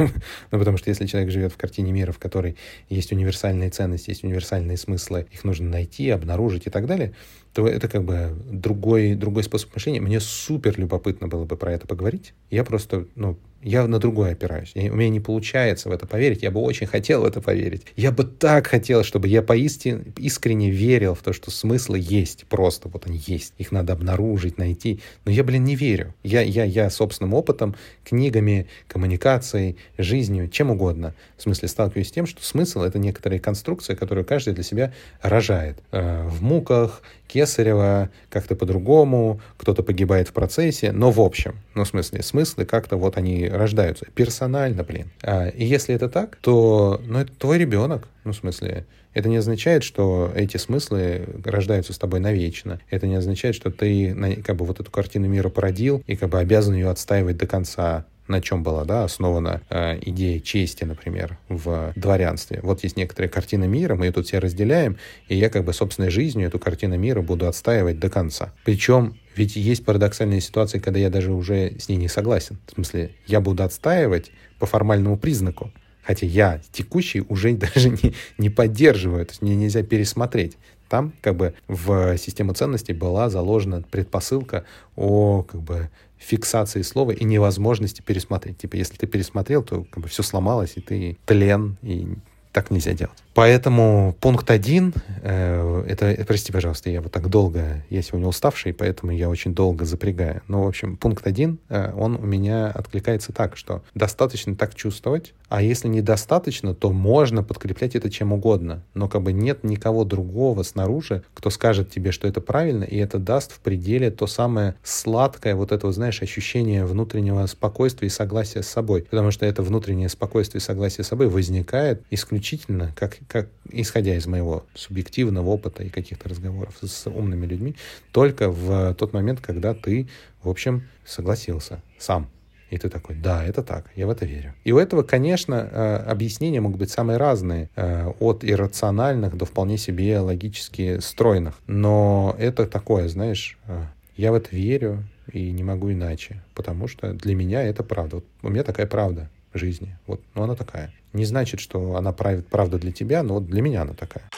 ну, 0.51 0.59
потому 0.59 0.79
что 0.79 0.89
если 0.89 1.05
человек 1.05 1.31
живет 1.31 1.53
в 1.53 1.59
картине 1.59 1.93
мира, 1.93 2.11
в 2.11 2.19
которой 2.19 2.57
есть 2.89 3.13
универсальные 3.13 3.69
ценности, 3.69 4.09
есть 4.09 4.25
универсальные 4.25 4.79
смыслы, 4.79 5.27
их 5.31 5.45
нужно 5.45 5.69
найти, 5.69 6.09
обнаружить 6.09 6.67
и 6.67 6.71
так 6.71 6.87
далее, 6.87 7.13
то 7.53 7.69
это 7.69 7.87
как 7.87 8.03
бы 8.03 8.35
другой, 8.51 9.15
другой 9.15 9.43
способ 9.45 9.75
мышления. 9.75 10.01
Мне 10.01 10.21
супер 10.21 10.79
любопытно 10.79 11.29
было 11.29 11.45
бы 11.45 11.55
про 11.59 11.73
это 11.73 11.87
поговорить. 11.87 12.33
Я 12.51 12.65
просто, 12.65 13.07
ну, 13.15 13.37
я 13.63 13.87
на 13.87 13.99
другое 13.99 14.33
опираюсь. 14.33 14.73
Я, 14.75 14.93
у 14.93 14.97
меня 14.97 15.09
не 15.09 15.21
получается 15.21 15.89
в 15.89 15.93
это 15.93 16.07
поверить. 16.07 16.43
Я 16.43 16.51
бы 16.51 16.61
очень 16.61 16.87
хотел 16.87 17.23
в 17.23 17.25
это 17.25 17.41
поверить. 17.41 17.83
Я 17.97 18.11
бы 18.11 18.25
так 18.25 18.67
хотел, 18.67 19.05
чтобы 19.05 19.29
я 19.29 19.43
поистине 19.43 20.05
искренне 20.17 20.71
верил 20.71 21.15
в 21.15 21.23
то, 21.23 21.33
что 21.33 21.51
смыслы 21.51 21.99
есть. 22.01 22.45
Просто 22.47 22.89
вот 22.89 23.07
они 23.07 23.21
есть. 23.25 23.55
Их 23.59 23.71
надо 23.71 23.93
обнаружить, 23.93 24.59
найти. 24.59 25.01
Но 25.25 25.31
я, 25.31 25.45
блин, 25.45 25.65
не 25.65 25.77
верю. 25.77 26.15
Я, 26.23 26.43
я, 26.43 26.65
я 26.65 26.91
собственным 26.91 27.35
опытом, 27.35 27.77
книгами, 28.05 28.67
коммуникацией, 28.89 29.77
жизнью, 29.97 30.49
чем 30.49 30.71
угодно. 30.71 31.15
В 31.37 31.43
смысле, 31.43 31.69
сталкиваюсь 31.69 32.09
с 32.09 32.13
тем, 32.13 32.27
что 32.27 32.43
смысл— 32.45 32.81
это 32.83 32.99
некоторые 32.99 33.41
конструкции, 33.41 33.95
которые 33.95 34.25
каждый 34.25 34.55
для 34.55 34.65
себя 34.65 34.93
рожает. 35.21 35.79
Э, 35.93 36.27
в 36.27 36.43
муках, 36.43 37.03
кесарево, 37.33 38.11
как-то 38.29 38.55
по-другому, 38.55 39.41
кто-то 39.57 39.83
погибает 39.83 40.29
в 40.29 40.33
процессе, 40.33 40.93
но 40.93 41.11
в 41.11 41.21
общем, 41.21 41.57
ну, 41.75 41.85
в 41.85 41.89
смысле, 41.89 42.23
смыслы 42.23 42.67
как-то 42.67 42.97
вот 42.97 43.17
они 43.17 43.49
рождаются. 43.57 44.07
Персонально, 44.15 44.85
блин. 44.85 45.11
А, 45.23 45.49
и 45.49 45.65
если 45.65 45.95
это 45.95 46.09
так, 46.09 46.37
то, 46.37 47.01
ну, 47.07 47.19
это 47.19 47.33
твой 47.33 47.59
ребенок, 47.59 48.09
ну, 48.25 48.33
в 48.33 48.37
смысле, 48.37 48.87
это 49.15 49.29
не 49.29 49.37
означает, 49.37 49.85
что 49.85 50.33
эти 50.35 50.57
смыслы 50.57 51.27
рождаются 51.45 51.93
с 51.93 51.99
тобой 51.99 52.21
навечно. 52.21 52.81
Это 52.91 53.07
не 53.07 53.17
означает, 53.17 53.55
что 53.55 53.71
ты 53.71 54.43
как 54.45 54.57
бы 54.57 54.65
вот 54.65 54.81
эту 54.81 54.91
картину 54.91 55.29
мира 55.29 55.49
породил 55.49 56.03
и 56.07 56.17
как 56.17 56.31
бы 56.31 56.39
обязан 56.39 56.75
ее 56.75 56.89
отстаивать 56.89 57.37
до 57.37 57.47
конца 57.47 58.07
на 58.33 58.43
чем 58.43 58.63
была 58.63 58.85
да, 58.85 59.05
основана 59.05 59.63
э, 59.71 59.99
идея 60.03 60.41
чести, 60.41 60.85
например, 60.85 61.39
в 61.49 61.93
дворянстве. 61.95 62.61
Вот 62.63 62.83
есть 62.83 62.97
некоторая 62.97 63.31
картина 63.31 63.65
мира, 63.65 63.95
мы 63.95 64.07
ее 64.07 64.13
тут 64.13 64.27
все 64.27 64.39
разделяем, 64.39 64.97
и 65.29 65.37
я 65.37 65.49
как 65.49 65.65
бы 65.65 65.73
собственной 65.73 66.11
жизнью 66.11 66.49
эту 66.49 66.59
картину 66.59 66.99
мира 66.99 67.23
буду 67.23 67.47
отстаивать 67.47 68.01
до 68.01 68.11
конца. 68.11 68.53
Причем 68.65 69.17
ведь 69.37 69.57
есть 69.57 69.85
парадоксальные 69.85 70.41
ситуации, 70.41 70.79
когда 70.79 70.99
я 70.99 71.11
даже 71.11 71.33
уже 71.33 71.79
с 71.79 71.89
ней 71.89 71.97
не 71.97 72.09
согласен. 72.09 72.59
В 72.67 72.75
смысле, 72.75 73.13
я 73.27 73.41
буду 73.41 73.63
отстаивать 73.63 74.31
по 74.59 74.67
формальному 74.67 75.17
признаку, 75.17 75.71
хотя 76.03 76.27
я 76.27 76.61
текущий 76.73 77.23
уже 77.29 77.53
даже 77.57 77.91
не, 77.91 78.15
не 78.39 78.51
поддерживаю, 78.51 79.25
то 79.27 79.33
есть 79.33 79.43
мне 79.43 79.55
нельзя 79.55 79.83
пересмотреть. 79.83 80.57
Там 80.89 81.15
как 81.23 81.37
бы 81.37 81.55
в 81.69 82.19
систему 82.19 82.53
ценностей 82.53 82.93
была 82.93 83.31
заложена 83.31 83.83
предпосылка 83.91 84.65
о 84.95 85.43
как 85.43 85.63
бы 85.63 85.89
фиксации 86.23 86.83
слова 86.83 87.11
и 87.13 87.25
невозможности 87.25 88.03
пересмотреть. 88.03 88.59
Типа, 88.59 88.77
если 88.77 88.97
ты 88.97 89.07
пересмотрел, 89.07 89.63
то 89.63 89.85
как 89.91 90.03
бы 90.03 90.09
все 90.09 90.23
сломалось, 90.23 90.73
и 90.77 90.81
ты 90.81 91.19
тлен, 91.27 91.77
и 91.83 92.17
так 92.53 92.71
нельзя 92.71 92.93
делать. 92.93 93.17
Поэтому 93.35 94.15
пункт 94.21 94.51
один, 94.51 94.93
э, 95.23 95.85
это, 95.89 96.23
прости, 96.27 96.53
пожалуйста, 96.53 96.91
я 96.91 97.01
вот 97.01 97.11
так 97.11 97.29
долго, 97.29 97.83
я 97.89 98.03
сегодня 98.03 98.29
уставший, 98.29 98.75
поэтому 98.75 99.11
я 99.11 99.31
очень 99.31 99.55
долго 99.55 99.87
запрягаю. 99.87 100.43
Но, 100.49 100.65
в 100.65 100.69
общем, 100.69 100.99
пункт 100.99 101.27
один, 101.27 101.59
э, 101.71 101.93
он 101.97 102.17
у 102.17 102.27
меня 102.27 102.69
откликается 102.69 103.33
так, 103.33 103.57
что 103.57 103.83
достаточно 103.95 104.55
так 104.55 104.75
чувствовать, 104.75 105.33
а 105.53 105.61
если 105.61 105.87
недостаточно, 105.87 106.75
то 106.75 106.91
можно 106.93 107.43
подкреплять 107.43 107.95
это 107.95 108.09
чем 108.09 108.33
угодно. 108.33 108.83
Но 108.95 109.07
как 109.07 109.21
бы 109.21 109.35
нет 109.35 109.65
никого 109.65 110.05
другого 110.05 110.63
снаружи, 110.63 111.25
кто 111.35 111.51
скажет 111.51 111.91
тебе, 111.91 112.11
что 112.11 112.27
это 112.27 112.41
правильно, 112.41 112.85
и 112.85 112.97
это 112.97 113.19
даст 113.19 113.53
в 113.53 113.61
пределе 113.61 114.11
то 114.11 114.27
самое 114.27 114.77
сладкое, 114.83 115.55
вот 115.55 115.71
это, 115.71 115.93
знаешь, 115.93 116.23
ощущение 116.23 116.87
внутреннего 116.87 117.45
спокойствия 117.45 118.09
и 118.09 118.11
согласия 118.11 118.63
с 118.63 118.69
собой. 118.69 119.03
Потому 119.03 119.31
что 119.31 119.45
это 119.45 119.63
внутреннее 119.63 120.09
спокойствие 120.09 120.61
и 120.61 120.65
согласие 120.65 121.05
с 121.05 121.09
собой 121.09 121.29
возникает 121.29 122.01
исключительно 122.11 122.91
как 122.97 123.19
как 123.29 123.49
исходя 123.71 124.15
из 124.15 124.27
моего 124.27 124.65
субъективного 124.73 125.51
опыта 125.51 125.83
и 125.83 125.91
каких-то 125.91 126.31
разговоров 126.31 126.79
с 126.81 127.07
умными 127.11 127.45
людьми, 127.45 127.77
только 128.13 128.51
в 128.51 128.95
тот 128.95 129.13
момент, 129.13 129.41
когда 129.43 129.75
ты, 129.75 130.09
в 130.43 130.49
общем, 130.49 130.89
согласился 131.05 131.83
сам. 131.99 132.31
И 132.73 132.79
ты 132.79 132.89
такой, 132.89 133.17
да, 133.17 133.45
это 133.45 133.63
так, 133.63 133.85
я 133.97 134.07
в 134.07 134.11
это 134.11 134.25
верю. 134.25 134.55
И 134.65 134.73
у 134.73 134.79
этого, 134.79 135.03
конечно, 135.03 135.69
э, 135.71 135.97
объяснения 136.11 136.59
могут 136.63 136.79
быть 136.79 136.91
самые 136.91 137.19
разные, 137.19 137.69
э, 137.77 138.11
от 138.19 138.45
иррациональных 138.45 139.37
до 139.37 139.45
вполне 139.45 139.77
себе 139.77 140.19
логически 140.21 140.99
стройных. 141.01 141.61
Но 141.67 142.35
это 142.39 142.67
такое, 142.67 143.09
знаешь, 143.09 143.59
э, 143.69 143.85
я 144.17 144.33
в 144.33 144.37
это 144.37 144.57
верю 144.57 145.05
и 145.31 145.51
не 145.51 145.63
могу 145.63 145.93
иначе, 145.93 146.43
потому 146.55 146.89
что 146.89 147.13
для 147.13 147.35
меня 147.35 147.63
это 147.63 147.83
правда. 147.83 148.17
Вот 148.17 148.25
у 148.41 148.49
меня 148.49 148.63
такая 148.63 148.87
правда 148.87 149.29
жизни. 149.53 149.99
Вот, 150.07 150.23
но 150.35 150.45
она 150.45 150.55
такая. 150.55 150.95
Не 151.13 151.27
значит, 151.27 151.61
что 151.61 151.97
она 151.97 152.13
правда 152.13 152.79
для 152.79 152.93
тебя, 152.93 153.23
но 153.23 153.35
вот 153.35 153.49
для 153.49 153.61
меня 153.61 153.83
она 153.83 153.93
такая. 153.93 154.31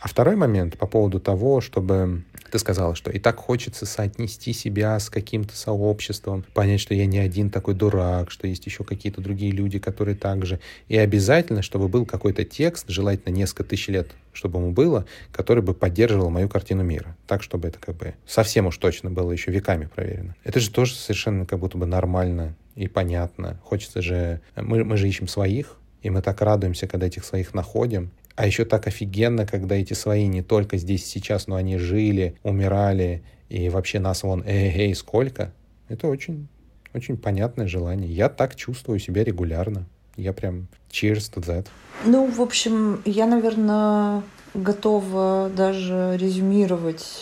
А 0.00 0.08
второй 0.08 0.34
момент 0.34 0.76
по 0.78 0.88
поводу 0.88 1.20
того, 1.20 1.60
чтобы 1.60 2.24
ты 2.50 2.58
сказала, 2.58 2.94
что 2.94 3.10
и 3.10 3.18
так 3.18 3.36
хочется 3.36 3.86
соотнести 3.86 4.52
себя 4.52 4.98
с 4.98 5.10
каким-то 5.10 5.56
сообществом, 5.56 6.44
понять, 6.54 6.80
что 6.80 6.94
я 6.94 7.06
не 7.06 7.18
один 7.18 7.50
такой 7.50 7.74
дурак, 7.74 8.30
что 8.30 8.46
есть 8.46 8.66
еще 8.66 8.84
какие-то 8.84 9.20
другие 9.20 9.52
люди, 9.52 9.78
которые 9.78 10.16
также. 10.16 10.60
И 10.88 10.96
обязательно, 10.96 11.62
чтобы 11.62 11.88
был 11.88 12.06
какой-то 12.06 12.44
текст, 12.44 12.86
желательно 12.88 13.32
несколько 13.32 13.64
тысяч 13.64 13.88
лет, 13.88 14.10
чтобы 14.32 14.58
ему 14.58 14.72
было, 14.72 15.06
который 15.32 15.62
бы 15.62 15.74
поддерживал 15.74 16.30
мою 16.30 16.48
картину 16.48 16.82
мира. 16.82 17.16
Так, 17.26 17.42
чтобы 17.42 17.68
это 17.68 17.78
как 17.78 17.96
бы 17.96 18.14
совсем 18.26 18.66
уж 18.66 18.76
точно 18.78 19.10
было 19.10 19.32
еще 19.32 19.50
веками 19.50 19.86
проверено. 19.86 20.34
Это 20.44 20.60
же 20.60 20.70
тоже 20.70 20.94
совершенно 20.94 21.46
как 21.46 21.58
будто 21.58 21.78
бы 21.78 21.86
нормально 21.86 22.54
и 22.74 22.88
понятно. 22.88 23.60
Хочется 23.62 24.02
же... 24.02 24.40
Мы, 24.56 24.84
мы 24.84 24.96
же 24.96 25.08
ищем 25.08 25.28
своих, 25.28 25.76
и 26.02 26.10
мы 26.10 26.22
так 26.22 26.40
радуемся, 26.40 26.86
когда 26.86 27.06
этих 27.06 27.24
своих 27.24 27.54
находим. 27.54 28.10
А 28.40 28.46
еще 28.46 28.64
так 28.64 28.86
офигенно, 28.86 29.44
когда 29.44 29.74
эти 29.74 29.92
свои 29.92 30.26
не 30.26 30.40
только 30.40 30.78
здесь 30.78 31.04
сейчас, 31.04 31.46
но 31.46 31.56
они 31.56 31.76
жили, 31.76 32.38
умирали, 32.42 33.22
и 33.50 33.68
вообще 33.68 33.98
нас 33.98 34.22
вон 34.22 34.42
эй-эй 34.46 34.94
сколько. 34.94 35.52
Это 35.90 36.08
очень, 36.08 36.48
очень 36.94 37.18
понятное 37.18 37.66
желание. 37.66 38.10
Я 38.10 38.30
так 38.30 38.56
чувствую 38.56 38.98
себя 38.98 39.24
регулярно. 39.24 39.84
Я 40.16 40.32
прям 40.32 40.68
cheers 40.90 41.30
to 41.34 41.44
that. 41.44 41.66
Ну, 42.06 42.30
в 42.30 42.40
общем, 42.40 43.02
я, 43.04 43.26
наверное, 43.26 44.22
готова 44.54 45.50
даже 45.54 46.16
резюмировать. 46.18 47.20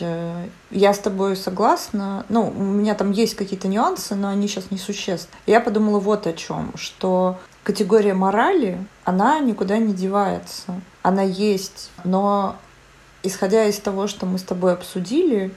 Я 0.71 0.95
с 0.95 0.99
тобой 1.01 1.35
согласна. 1.35 2.27
Ну, 2.29 2.47
у 2.57 2.63
меня 2.63 2.95
там 2.95 3.11
есть 3.11 3.35
какие-то 3.35 3.67
нюансы, 3.67 4.15
но 4.15 4.29
они 4.29 4.47
сейчас 4.47 4.71
не 4.71 4.79
существенны. 4.79 5.37
Я 5.47 5.61
подумала 5.61 5.99
вот 5.99 6.29
о 6.29 6.33
чем, 6.33 6.73
что 6.77 7.41
категория 7.63 8.15
морали, 8.15 8.79
она 9.05 9.41
никуда 9.41 9.79
не 9.79 9.93
девается. 9.93 10.81
Она 11.03 11.23
есть, 11.23 11.91
но 12.05 12.57
исходя 13.23 13.67
из 13.67 13.79
того, 13.79 14.07
что 14.07 14.27
мы 14.27 14.39
с 14.39 14.43
тобой 14.43 14.73
обсудили, 14.73 15.53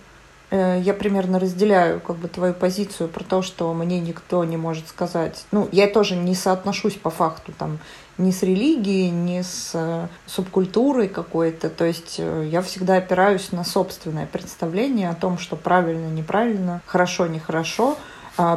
Э, 0.51 0.79
я 0.83 0.93
примерно 0.93 1.39
разделяю 1.39 1.99
как 2.01 2.17
бы 2.17 2.27
твою 2.27 2.53
позицию 2.53 3.07
про 3.09 3.23
то, 3.23 3.41
что 3.41 3.73
мне 3.73 3.99
никто 3.99 4.43
не 4.43 4.57
может 4.57 4.89
сказать. 4.89 5.45
Ну, 5.51 5.67
я 5.71 5.87
тоже 5.87 6.15
не 6.15 6.35
соотношусь 6.35 6.95
по 6.95 7.09
факту 7.09 7.53
там 7.57 7.79
ни 8.17 8.31
с 8.31 8.43
религией, 8.43 9.09
ни 9.09 9.41
с 9.41 9.71
э, 9.73 10.07
субкультурой 10.27 11.07
какой-то. 11.07 11.69
То 11.69 11.85
есть 11.85 12.17
э, 12.19 12.47
я 12.51 12.61
всегда 12.61 12.97
опираюсь 12.97 13.53
на 13.53 13.63
собственное 13.63 14.27
представление 14.27 15.09
о 15.09 15.15
том, 15.15 15.37
что 15.37 15.55
правильно, 15.55 16.07
неправильно, 16.07 16.81
хорошо, 16.85 17.27
нехорошо. 17.27 17.91
А, 17.93 17.97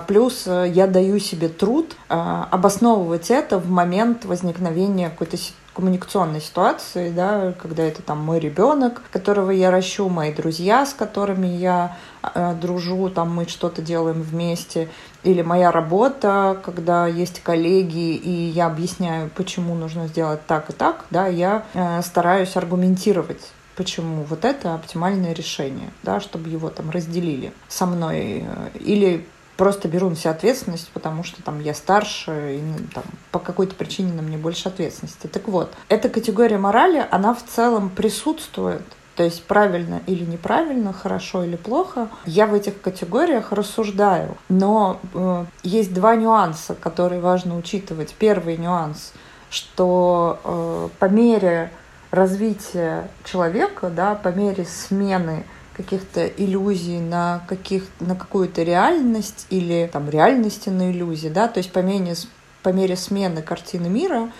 плюс 0.07 0.47
я 0.47 0.87
даю 0.87 1.19
себе 1.19 1.49
труд 1.49 1.97
обосновывать 2.09 3.31
это 3.31 3.59
в 3.59 3.69
момент 3.69 4.25
возникновения 4.25 5.11
какой-то 5.11 5.37
коммуникационной 5.75 6.41
ситуации, 6.41 7.11
да, 7.11 7.53
когда 7.61 7.83
это 7.83 8.01
там 8.01 8.19
мой 8.19 8.39
ребенок, 8.39 9.03
которого 9.11 9.51
я 9.51 9.71
ращу, 9.71 10.09
мои 10.09 10.33
друзья, 10.33 10.87
с 10.87 10.95
которыми 10.95 11.49
я 11.49 11.97
э, 12.23 12.55
дружу, 12.55 13.11
там 13.11 13.35
мы 13.35 13.47
что-то 13.49 13.83
делаем 13.83 14.23
вместе, 14.23 14.89
или 15.25 15.43
моя 15.43 15.73
работа, 15.73 16.59
когда 16.65 17.07
есть 17.07 17.43
коллеги, 17.43 18.15
и 18.15 18.31
я 18.31 18.67
объясняю, 18.67 19.31
почему 19.35 19.75
нужно 19.75 20.07
сделать 20.07 20.47
так 20.47 20.71
и 20.71 20.73
так, 20.73 21.07
да, 21.11 21.27
я 21.27 21.65
э, 21.75 22.01
стараюсь 22.03 22.57
аргументировать 22.57 23.53
почему 23.77 24.23
вот 24.23 24.45
это 24.45 24.75
оптимальное 24.75 25.33
решение, 25.33 25.91
да, 26.05 26.21
чтобы 26.21 26.49
его 26.49 26.71
там 26.71 26.91
разделили 26.91 27.53
со 27.67 27.87
мной. 27.87 28.45
Э, 28.47 28.79
или 28.79 29.27
просто 29.57 29.89
беру 29.89 30.11
на 30.11 30.17
себя 30.17 30.33
ответственность, 30.33 30.91
потому 30.93 31.23
что 31.25 31.43
там 31.43 31.61
я 31.61 31.75
старше, 31.75 32.57
и 32.57 32.61
ну, 32.61 32.77
там, 32.93 33.05
по 33.31 33.39
какой-то 33.39 33.75
причине 33.75 34.13
на 34.13 34.23
мне 34.23 34.37
больше 34.37 34.69
ответственности. 34.69 35.27
Так 35.27 35.49
вот, 35.49 35.73
эта 35.89 36.09
категория 36.09 36.59
морали, 36.59 37.07
она 37.11 37.35
в 37.35 37.45
целом 37.45 37.91
присутствует. 37.91 38.83
То 39.17 39.23
есть 39.23 39.45
правильно 39.45 40.03
или 40.07 40.25
неправильно, 40.25 40.93
хорошо 40.93 41.45
или 41.45 41.55
плохо, 41.55 42.09
я 42.27 42.49
в 42.49 42.55
этих 42.55 42.81
категориях 42.81 43.53
рассуждаю. 43.53 44.37
Но 44.49 45.01
э, 45.15 45.45
есть 45.63 45.95
два 45.95 46.17
нюанса, 46.17 46.75
которые 46.75 47.21
важно 47.21 47.57
учитывать. 47.57 48.13
Первый 48.19 48.57
нюанс, 48.57 49.13
что 49.51 50.41
э, 50.43 50.89
по 50.99 51.05
мере 51.05 51.71
развития 52.11 53.09
человека, 53.25 53.89
да, 53.89 54.17
по 54.17 54.29
мере 54.29 54.65
смены 54.65 55.45
каких-то 55.77 56.27
иллюзий 56.27 57.01
на, 57.01 57.43
каких, 57.49 57.85
на 58.01 58.15
какую-то 58.15 58.63
реальность 58.63 59.47
или 59.51 59.89
там 59.93 60.09
реальности 60.09 60.69
на 60.69 60.91
иллюзии, 60.91 61.29
да, 61.29 61.49
то 61.49 61.59
есть 61.59 61.73
по 61.73 61.81
мере, 61.81 62.15
по 62.63 62.69
мере 62.71 62.97
смены 62.97 63.43
картины 63.43 63.89
мира 63.89 64.31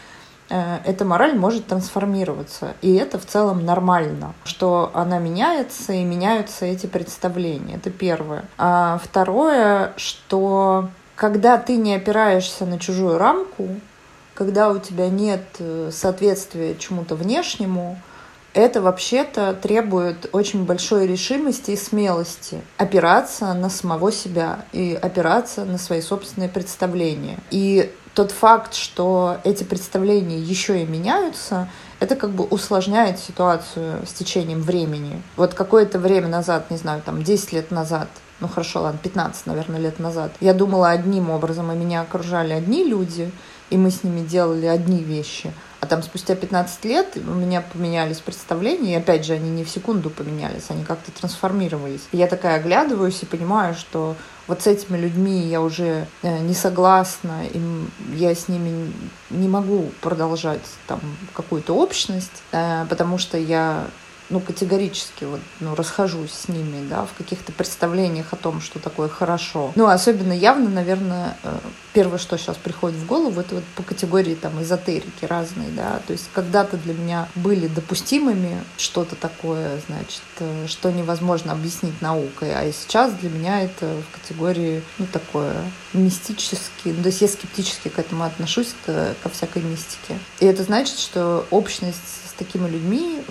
э, 0.49 0.79
эта 0.85 1.05
мораль 1.05 1.37
может 1.37 1.67
трансформироваться. 1.67 2.75
И 2.83 2.95
это 2.95 3.19
в 3.19 3.27
целом 3.27 3.65
нормально, 3.65 4.35
что 4.45 4.91
она 4.95 5.19
меняется 5.19 5.93
и 5.93 6.05
меняются 6.05 6.67
эти 6.67 6.87
представления. 6.87 7.77
Это 7.77 7.91
первое. 7.91 8.45
А 8.57 9.01
второе, 9.03 9.93
что 9.97 10.89
когда 11.17 11.59
ты 11.59 11.77
не 11.77 11.95
опираешься 11.95 12.65
на 12.65 12.79
чужую 12.79 13.19
рамку, 13.19 13.69
когда 14.35 14.71
у 14.71 14.79
тебя 14.79 15.09
нет 15.09 15.45
э, 15.59 15.91
соответствия 15.93 16.77
чему-то 16.77 17.15
внешнему, 17.15 17.99
это 18.55 18.81
вообще-то 18.81 19.53
требует 19.53 20.29
очень 20.33 20.65
большой 20.65 21.07
решимости 21.07 21.73
и 21.73 21.77
смелости 21.77 22.63
опираться 22.79 23.53
на 23.53 23.69
самого 23.69 24.13
себя 24.13 24.65
и 24.73 24.99
опираться 25.01 25.65
на 25.65 25.77
свои 25.77 26.01
собственные 26.01 26.49
представления. 26.49 27.39
И 27.51 27.93
тот 28.15 28.31
факт, 28.31 28.75
что 28.75 29.39
эти 29.43 29.65
представления 29.65 30.39
еще 30.39 30.81
и 30.81 30.87
меняются, 30.87 31.69
это 31.99 32.15
как 32.15 32.31
бы 32.31 32.45
усложняет 32.45 33.19
ситуацию 33.19 34.07
с 34.07 34.13
течением 34.13 34.63
времени. 34.63 35.21
Вот 35.37 35.55
какое-то 35.55 35.99
время 35.99 36.29
назад, 36.29 36.71
не 36.71 36.77
знаю, 36.77 37.03
там 37.05 37.25
10 37.25 37.53
лет 37.53 37.71
назад, 37.73 38.09
ну 38.39 38.47
хорошо, 38.47 38.83
ладно, 38.83 39.01
15, 39.03 39.47
наверное, 39.47 39.81
лет 39.81 39.99
назад, 39.99 40.31
я 40.41 40.55
думала 40.55 40.91
одним 40.91 41.31
образом, 41.31 41.73
и 41.73 41.75
меня 41.75 42.03
окружали 42.03 42.53
одни 42.53 42.85
люди, 42.85 43.33
и 43.71 43.77
мы 43.77 43.91
с 43.91 44.03
ними 44.05 44.21
делали 44.21 44.67
одни 44.67 45.03
вещи– 45.03 45.53
а 45.85 45.87
там 45.87 46.03
спустя 46.03 46.35
15 46.35 46.83
лет 46.87 47.15
у 47.15 47.35
меня 47.35 47.61
поменялись 47.61 48.17
представления, 48.17 48.95
и 48.95 48.97
опять 48.97 49.27
же, 49.27 49.35
они 49.35 49.51
не 49.51 49.65
в 49.65 49.69
секунду 49.69 50.09
поменялись, 50.09 50.65
они 50.71 50.83
как-то 50.83 51.13
трансформировались. 51.13 52.01
И 52.11 52.17
я 52.17 52.27
такая 52.27 52.57
оглядываюсь 52.57 53.23
и 53.23 53.27
понимаю, 53.27 53.75
что 53.75 54.17
вот 54.47 54.63
с 54.63 54.67
этими 54.67 54.97
людьми 54.97 55.47
я 55.47 55.61
уже 55.61 56.07
э, 56.23 56.39
не 56.39 56.55
согласна, 56.55 57.43
и 57.53 57.61
я 58.15 58.35
с 58.35 58.49
ними 58.49 58.95
не 59.29 59.47
могу 59.47 59.91
продолжать 60.01 60.65
там 60.87 61.01
какую-то 61.35 61.75
общность, 61.75 62.43
э, 62.53 62.87
потому 62.89 63.19
что 63.19 63.37
я 63.37 63.85
ну, 64.35 64.41
категорически 64.41 65.23
вот, 65.23 65.41
ну, 65.61 65.77
расхожусь 65.77 66.33
с 66.33 66.49
ними, 66.49 66.85
да, 66.89 67.07
в 67.07 67.13
каких-то 67.13 67.53
представлениях 67.53 68.33
о 68.33 68.37
том, 68.37 68.61
что 68.61 68.81
такое 68.81 69.09
хорошо. 69.09 69.71
Ну, 69.77 69.87
особенно 69.87 70.33
явно, 70.33 70.69
наверное, 70.69 71.39
э, 71.45 71.57
первое, 71.93 72.19
что 72.19 72.37
сейчас 72.37 72.57
приходит 72.57 72.99
в 72.99 73.07
голову, 73.07 73.41
это 73.41 73.55
вот 73.55 73.65
по 73.77 73.85
категории 73.85 74.35
там 74.35 74.61
эзотерики 74.61 75.25
разные, 75.25 75.71
да, 75.71 76.01
то 76.05 76.13
есть 76.13 76.29
когда-то 76.33 76.77
для 76.79 76.95
меня 76.95 77.29
были 77.37 77.69
допустимыми 77.69 78.61
что-то 78.77 79.15
такое, 79.15 79.81
значит, 79.87 80.23
э, 80.41 80.67
что 80.67 80.91
невозможно 80.91 81.53
объяснить 81.53 82.03
наукой, 82.03 82.57
а 82.57 82.73
сейчас 82.73 83.13
для 83.13 83.31
меня 83.31 83.63
это 83.63 83.87
в 83.87 84.21
категории, 84.21 84.83
ну, 84.99 85.07
такое 85.07 85.55
мистически, 85.93 86.89
ну, 86.89 87.03
то 87.03 87.09
есть 87.11 87.21
я 87.21 87.29
скептически 87.29 87.89
к 87.89 88.01
этому 88.01 88.25
отношусь, 88.25 88.75
к, 88.85 89.15
ко 89.23 89.29
всякой 89.29 89.63
мистике. 89.63 90.19
И 90.41 90.47
это 90.47 90.65
значит, 90.65 90.99
что 90.99 91.47
общность 91.53 92.24
такими 92.39 92.69
людьми 92.69 93.23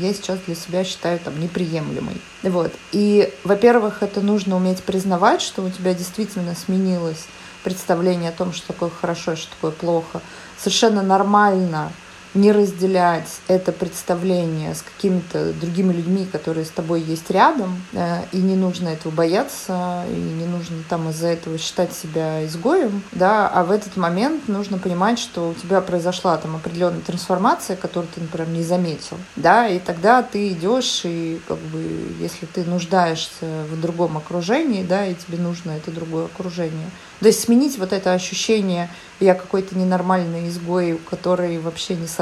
я 0.00 0.12
сейчас 0.12 0.38
для 0.46 0.54
себя 0.54 0.84
считаю 0.84 1.18
там 1.20 1.38
неприемлемой. 1.40 2.20
Вот. 2.42 2.72
И, 2.90 3.32
во-первых, 3.44 4.02
это 4.02 4.20
нужно 4.20 4.56
уметь 4.56 4.82
признавать, 4.82 5.40
что 5.42 5.62
у 5.62 5.70
тебя 5.70 5.94
действительно 5.94 6.54
сменилось 6.54 7.26
представление 7.62 8.30
о 8.30 8.32
том, 8.32 8.52
что 8.52 8.68
такое 8.68 8.90
хорошо 8.90 9.32
и 9.32 9.36
что 9.36 9.50
такое 9.50 9.70
плохо. 9.70 10.20
Совершенно 10.58 11.02
нормально 11.02 11.92
не 12.34 12.52
разделять 12.52 13.40
это 13.48 13.72
представление 13.72 14.74
с 14.74 14.82
какими-то 14.82 15.52
другими 15.52 15.92
людьми, 15.92 16.26
которые 16.30 16.64
с 16.64 16.70
тобой 16.70 17.02
есть 17.02 17.30
рядом, 17.30 17.82
э, 17.92 18.22
и 18.32 18.38
не 18.38 18.56
нужно 18.56 18.88
этого 18.88 19.12
бояться, 19.12 20.04
и 20.08 20.14
не 20.14 20.46
нужно 20.46 20.78
там 20.88 21.10
из-за 21.10 21.28
этого 21.28 21.58
считать 21.58 21.92
себя 21.92 22.44
изгоем, 22.46 23.02
да, 23.12 23.48
а 23.48 23.64
в 23.64 23.70
этот 23.70 23.96
момент 23.96 24.48
нужно 24.48 24.78
понимать, 24.78 25.18
что 25.18 25.50
у 25.50 25.54
тебя 25.54 25.80
произошла 25.80 26.36
там 26.38 26.56
определенная 26.56 27.00
трансформация, 27.00 27.76
которую 27.76 28.10
ты, 28.14 28.20
например, 28.20 28.48
не 28.48 28.62
заметил, 28.62 29.18
да, 29.36 29.68
и 29.68 29.78
тогда 29.78 30.22
ты 30.22 30.48
идешь, 30.48 31.02
и 31.04 31.40
как 31.46 31.58
бы, 31.58 31.84
если 32.20 32.46
ты 32.46 32.64
нуждаешься 32.64 33.64
в 33.70 33.80
другом 33.80 34.16
окружении, 34.16 34.82
да, 34.82 35.06
и 35.06 35.14
тебе 35.14 35.38
нужно 35.38 35.72
это 35.72 35.90
другое 35.90 36.26
окружение, 36.26 36.90
то 37.20 37.26
есть 37.26 37.40
сменить 37.44 37.78
вот 37.78 37.92
это 37.92 38.12
ощущение 38.14 38.90
я 39.20 39.34
какой-то 39.34 39.78
ненормальный 39.78 40.48
изгой, 40.48 40.98
который 41.08 41.58
вообще 41.58 41.94
не 41.94 42.08
соответствует 42.08 42.21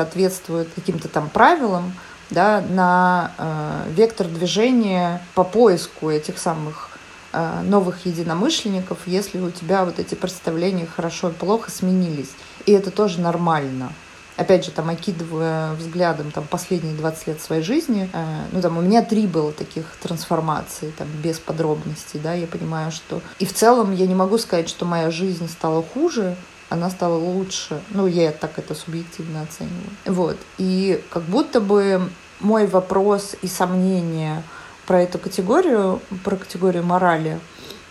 каким-то 0.74 1.08
там 1.08 1.28
правилам, 1.28 1.92
да, 2.30 2.62
на 2.68 3.32
э, 3.38 3.92
вектор 3.94 4.26
движения 4.26 5.22
по 5.34 5.44
поиску 5.44 6.10
этих 6.10 6.38
самых 6.38 6.90
э, 7.32 7.62
новых 7.62 8.06
единомышленников, 8.06 8.98
если 9.06 9.40
у 9.40 9.50
тебя 9.50 9.84
вот 9.84 9.98
эти 9.98 10.14
представления 10.14 10.86
хорошо 10.86 11.30
и 11.30 11.32
плохо 11.32 11.70
сменились. 11.70 12.30
И 12.66 12.72
это 12.72 12.90
тоже 12.90 13.20
нормально. 13.20 13.92
Опять 14.36 14.64
же, 14.64 14.70
там, 14.70 14.88
окидывая 14.88 15.74
взглядом 15.74 16.30
там, 16.30 16.46
последние 16.48 16.94
20 16.94 17.26
лет 17.26 17.42
своей 17.42 17.62
жизни, 17.62 18.08
э, 18.10 18.44
ну, 18.52 18.62
там, 18.62 18.78
у 18.78 18.80
меня 18.80 19.02
три 19.02 19.26
было 19.26 19.52
таких 19.52 19.84
трансформаций, 20.02 20.94
там, 20.96 21.08
без 21.22 21.38
подробностей, 21.38 22.18
да, 22.20 22.32
я 22.32 22.46
понимаю, 22.46 22.90
что... 22.90 23.20
И 23.38 23.44
в 23.44 23.52
целом 23.52 23.92
я 23.92 24.06
не 24.06 24.14
могу 24.14 24.38
сказать, 24.38 24.68
что 24.68 24.86
моя 24.86 25.10
жизнь 25.10 25.46
стала 25.48 25.82
хуже, 25.82 26.36
она 26.70 26.88
стала 26.88 27.16
лучше. 27.16 27.82
Ну, 27.90 28.06
я 28.06 28.32
так 28.32 28.58
это 28.58 28.74
субъективно 28.74 29.42
оцениваю. 29.42 29.90
Вот. 30.06 30.36
И 30.56 31.04
как 31.10 31.24
будто 31.24 31.60
бы 31.60 32.08
мой 32.38 32.66
вопрос 32.66 33.36
и 33.42 33.48
сомнения 33.48 34.42
про 34.86 35.02
эту 35.02 35.18
категорию, 35.18 36.00
про 36.24 36.36
категорию 36.36 36.84
морали, 36.84 37.38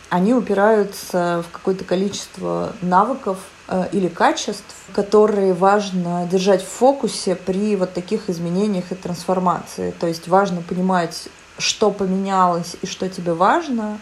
они 0.09 0.33
упираются 0.33 1.43
в 1.47 1.51
какое-то 1.51 1.83
количество 1.83 2.73
навыков 2.81 3.37
э, 3.67 3.85
или 3.91 4.07
качеств, 4.07 4.75
которые 4.93 5.53
важно 5.53 6.27
держать 6.31 6.63
в 6.63 6.67
фокусе 6.67 7.35
при 7.35 7.75
вот 7.75 7.93
таких 7.93 8.29
изменениях 8.29 8.91
и 8.91 8.95
трансформации. 8.95 9.91
То 9.91 10.07
есть 10.07 10.27
важно 10.27 10.61
понимать, 10.61 11.29
что 11.59 11.91
поменялось 11.91 12.75
и 12.81 12.87
что 12.87 13.07
тебе 13.07 13.33
важно. 13.33 13.99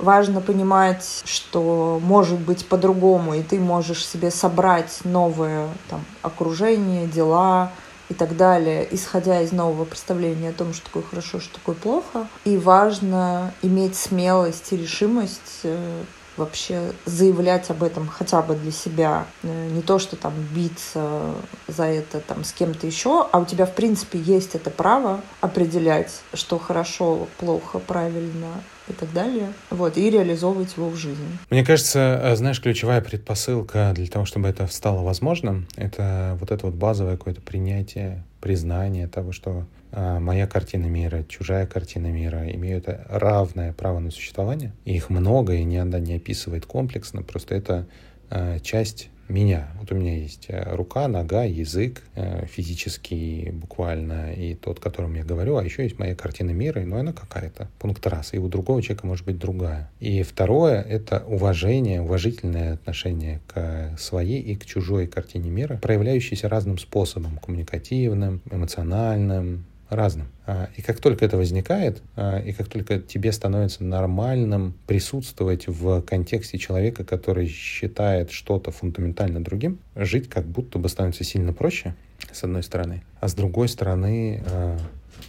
Важно 0.00 0.40
понимать, 0.40 1.22
что 1.24 2.00
может 2.02 2.38
быть 2.38 2.66
по-другому, 2.66 3.34
и 3.34 3.42
ты 3.42 3.60
можешь 3.60 4.06
себе 4.06 4.30
собрать 4.30 5.00
новое 5.04 5.68
там, 5.88 6.04
окружение, 6.22 7.06
дела, 7.06 7.70
и 8.08 8.14
так 8.14 8.36
далее, 8.36 8.88
исходя 8.90 9.40
из 9.40 9.52
нового 9.52 9.84
представления 9.84 10.48
о 10.48 10.52
том, 10.52 10.74
что 10.74 10.86
такое 10.86 11.04
хорошо, 11.04 11.38
что 11.38 11.54
такое 11.54 11.76
плохо. 11.76 12.26
И 12.44 12.58
важно 12.58 13.54
иметь 13.62 13.94
смелость 13.94 14.72
и 14.72 14.76
решимость 14.76 15.60
э, 15.62 16.02
вообще 16.36 16.92
заявлять 17.04 17.70
об 17.70 17.84
этом 17.84 18.08
хотя 18.08 18.42
бы 18.42 18.56
для 18.56 18.72
себя. 18.72 19.26
Э, 19.44 19.68
не 19.68 19.80
то, 19.80 20.00
что 20.00 20.16
там 20.16 20.32
биться 20.52 21.34
за 21.68 21.84
это 21.84 22.18
там 22.18 22.42
с 22.42 22.52
кем-то 22.52 22.84
еще, 22.84 23.28
а 23.30 23.38
у 23.38 23.44
тебя, 23.44 23.64
в 23.64 23.74
принципе, 23.76 24.18
есть 24.18 24.56
это 24.56 24.70
право 24.70 25.20
определять, 25.40 26.22
что 26.34 26.58
хорошо, 26.58 27.28
плохо, 27.38 27.78
правильно 27.78 28.48
и 28.90 28.92
так 28.92 29.12
далее, 29.12 29.52
вот, 29.70 29.96
и 29.96 30.10
реализовывать 30.10 30.76
его 30.76 30.88
в 30.88 30.96
жизни. 30.96 31.26
Мне 31.50 31.64
кажется, 31.64 32.20
э, 32.22 32.36
знаешь, 32.36 32.60
ключевая 32.60 33.00
предпосылка 33.00 33.92
для 33.94 34.06
того, 34.06 34.24
чтобы 34.24 34.48
это 34.48 34.66
стало 34.66 35.02
возможным, 35.02 35.66
это 35.76 36.36
вот 36.40 36.50
это 36.50 36.66
вот 36.66 36.74
базовое 36.74 37.16
какое-то 37.16 37.40
принятие, 37.40 38.24
признание 38.40 39.06
того, 39.06 39.32
что 39.32 39.66
э, 39.92 40.18
моя 40.18 40.46
картина 40.46 40.86
мира, 40.86 41.24
чужая 41.28 41.66
картина 41.66 42.08
мира 42.08 42.50
имеют 42.50 42.86
равное 43.08 43.72
право 43.72 43.98
на 43.98 44.10
существование. 44.10 44.72
Их 44.84 45.10
много, 45.10 45.54
и 45.54 45.64
ни 45.64 45.76
одна 45.76 45.98
не 45.98 46.16
описывает 46.16 46.66
комплексно, 46.66 47.22
просто 47.22 47.54
это 47.54 47.86
э, 48.30 48.58
часть 48.60 49.10
меня. 49.30 49.68
Вот 49.78 49.90
у 49.92 49.94
меня 49.94 50.16
есть 50.16 50.46
э, 50.48 50.74
рука, 50.74 51.08
нога, 51.08 51.44
язык 51.44 52.02
э, 52.14 52.46
физический 52.46 53.50
буквально, 53.52 54.32
и 54.32 54.54
тот, 54.54 54.80
которым 54.80 55.14
я 55.14 55.24
говорю, 55.24 55.56
а 55.56 55.64
еще 55.64 55.84
есть 55.84 55.98
моя 55.98 56.14
картина 56.14 56.50
мира, 56.50 56.80
но 56.80 56.98
она 56.98 57.12
какая-то, 57.12 57.68
пункт 57.78 58.06
раз, 58.06 58.34
и 58.34 58.38
у 58.38 58.48
другого 58.48 58.82
человека 58.82 59.06
может 59.06 59.24
быть 59.24 59.38
другая. 59.38 59.90
И 60.00 60.22
второе— 60.22 60.82
это 60.88 61.24
уважение, 61.26 62.02
уважительное 62.02 62.74
отношение 62.74 63.40
к 63.46 63.96
своей 63.98 64.40
и 64.40 64.56
к 64.56 64.66
чужой 64.66 65.06
картине 65.06 65.50
мира, 65.50 65.78
проявляющееся 65.80 66.48
разным 66.48 66.78
способом, 66.78 67.38
коммуникативным, 67.38 68.42
эмоциональным, 68.50 69.64
разным. 69.90 70.28
А, 70.46 70.68
и 70.76 70.82
как 70.82 71.00
только 71.00 71.24
это 71.24 71.36
возникает, 71.36 72.02
а, 72.16 72.38
и 72.38 72.52
как 72.52 72.68
только 72.68 73.00
тебе 73.00 73.32
становится 73.32 73.84
нормальным 73.84 74.74
присутствовать 74.86 75.66
в 75.66 76.00
контексте 76.02 76.58
человека, 76.58 77.04
который 77.04 77.46
считает 77.48 78.30
что-то 78.30 78.70
фундаментально 78.70 79.42
другим, 79.42 79.80
жить 79.96 80.28
как 80.28 80.46
будто 80.46 80.78
бы 80.78 80.88
становится 80.88 81.24
сильно 81.24 81.52
проще, 81.52 81.94
с 82.32 82.44
одной 82.44 82.62
стороны, 82.62 83.02
а 83.20 83.28
с 83.28 83.34
другой 83.34 83.68
стороны 83.68 84.42
а, 84.46 84.78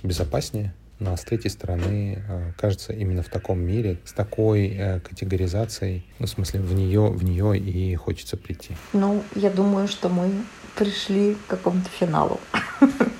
безопаснее, 0.03 0.73
но 0.99 1.17
с 1.17 1.21
третьей 1.21 1.49
стороны, 1.49 2.21
кажется, 2.59 2.93
именно 2.93 3.23
в 3.23 3.29
таком 3.29 3.59
мире, 3.59 3.97
с 4.05 4.13
такой 4.13 4.67
э, 4.67 4.99
категоризацией, 4.99 6.05
ну, 6.19 6.27
в 6.27 6.29
смысле, 6.29 6.59
в 6.59 6.75
нее, 6.75 7.09
в 7.09 7.23
нее 7.23 7.57
и 7.57 7.95
хочется 7.95 8.37
прийти. 8.37 8.75
Ну, 8.93 9.23
я 9.33 9.49
думаю, 9.49 9.87
что 9.87 10.09
мы 10.09 10.29
пришли 10.77 11.33
к 11.33 11.49
какому-то 11.49 11.89
финалу. 11.89 12.39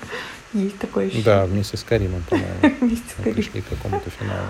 Есть 0.52 0.78
такое 0.78 1.06
ощущение. 1.06 1.24
Да, 1.24 1.46
вместе 1.46 1.76
с 1.76 1.82
Каримом, 1.82 2.22
по-моему. 2.28 2.76
Вместе 2.80 3.08
с 3.08 3.14
Каримом. 3.14 3.34
пришли 3.34 3.60
к 3.62 3.68
какому-то 3.68 4.10
финалу. 4.10 4.48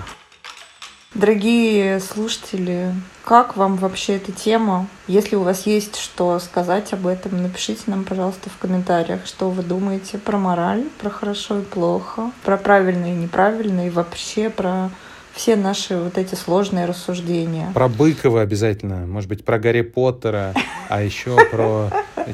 Дорогие 1.15 2.01
слушатели, 2.01 2.95
как 3.23 3.59
вам 3.59 3.77
вообще 3.77 4.17
эта 4.17 4.33
тема? 4.33 4.89
Если 5.07 5.37
у 5.37 5.43
вас 5.43 5.67
есть 5.67 5.97
что 5.97 6.39
сказать 6.39 6.95
об 6.95 7.07
этом, 7.07 7.43
напишите 7.43 7.83
нам, 7.87 8.05
пожалуйста, 8.05 8.49
в 8.49 8.57
комментариях, 8.57 9.27
что 9.27 9.51
вы 9.51 9.63
думаете 9.63 10.17
про 10.17 10.39
мораль, 10.39 10.85
про 11.03 11.11
хорошо 11.11 11.59
и 11.59 11.65
плохо, 11.65 12.33
про 12.45 12.57
правильно 12.57 13.13
и 13.13 13.15
неправильно, 13.15 13.87
и 13.87 13.91
вообще 13.91 14.49
про 14.49 14.91
все 15.35 15.55
наши 15.57 15.99
вот 15.99 16.17
эти 16.17 16.35
сложные 16.35 16.87
рассуждения. 16.87 17.71
Про 17.75 17.89
Быкова 17.89 18.41
обязательно, 18.41 19.07
может 19.07 19.29
быть, 19.29 19.45
про 19.45 19.59
Гарри 19.59 19.83
Поттера, 19.83 20.55
а 20.89 21.03
еще 21.03 21.37
про 21.51 21.91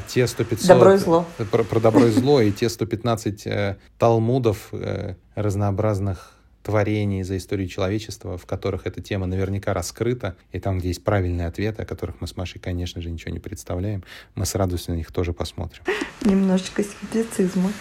те 0.07 0.21
100-500... 0.21 0.67
Добро 0.67 0.93
и 0.93 0.97
зло. 0.97 1.25
Про, 1.51 1.63
про 1.63 1.79
добро 1.79 2.05
и 2.05 2.11
зло 2.11 2.41
и 2.41 2.51
те 2.51 2.69
115 2.69 3.47
э, 3.47 3.77
талмудов 3.97 4.69
э, 4.71 5.15
разнообразных 5.35 6.33
творений 6.63 7.23
за 7.23 7.37
историю 7.37 7.67
человечества, 7.67 8.37
в 8.37 8.45
которых 8.45 8.85
эта 8.85 9.01
тема 9.01 9.25
наверняка 9.25 9.73
раскрыта, 9.73 10.35
и 10.51 10.59
там, 10.59 10.79
где 10.79 10.89
есть 10.89 11.03
правильные 11.03 11.47
ответы, 11.47 11.83
о 11.83 11.85
которых 11.85 12.21
мы 12.21 12.27
с 12.27 12.35
Машей, 12.37 12.61
конечно 12.61 13.01
же, 13.01 13.09
ничего 13.09 13.31
не 13.31 13.39
представляем, 13.39 14.03
мы 14.35 14.45
с 14.45 14.55
радостью 14.55 14.93
на 14.93 14.97
них 14.97 15.11
тоже 15.11 15.33
посмотрим. 15.33 15.83
Немножечко 16.23 16.83
скептицизма. 16.83 17.71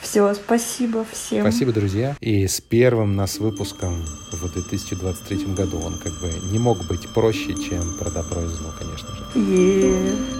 Все, 0.00 0.32
спасибо 0.34 1.04
всем. 1.10 1.42
Спасибо, 1.42 1.72
друзья. 1.72 2.16
И 2.20 2.46
с 2.46 2.60
первым 2.60 3.16
нас 3.16 3.38
выпуском 3.38 4.02
в 4.32 4.50
2023 4.50 5.54
году 5.54 5.78
он 5.78 5.98
как 5.98 6.12
бы 6.20 6.32
не 6.50 6.58
мог 6.58 6.86
быть 6.86 7.12
проще, 7.12 7.54
чем 7.54 7.98
про 7.98 8.10
добро 8.10 8.42
и 8.42 8.46
зло, 8.46 8.72
конечно 8.78 9.14
же. 9.14 9.24
Yeah. 9.34 10.39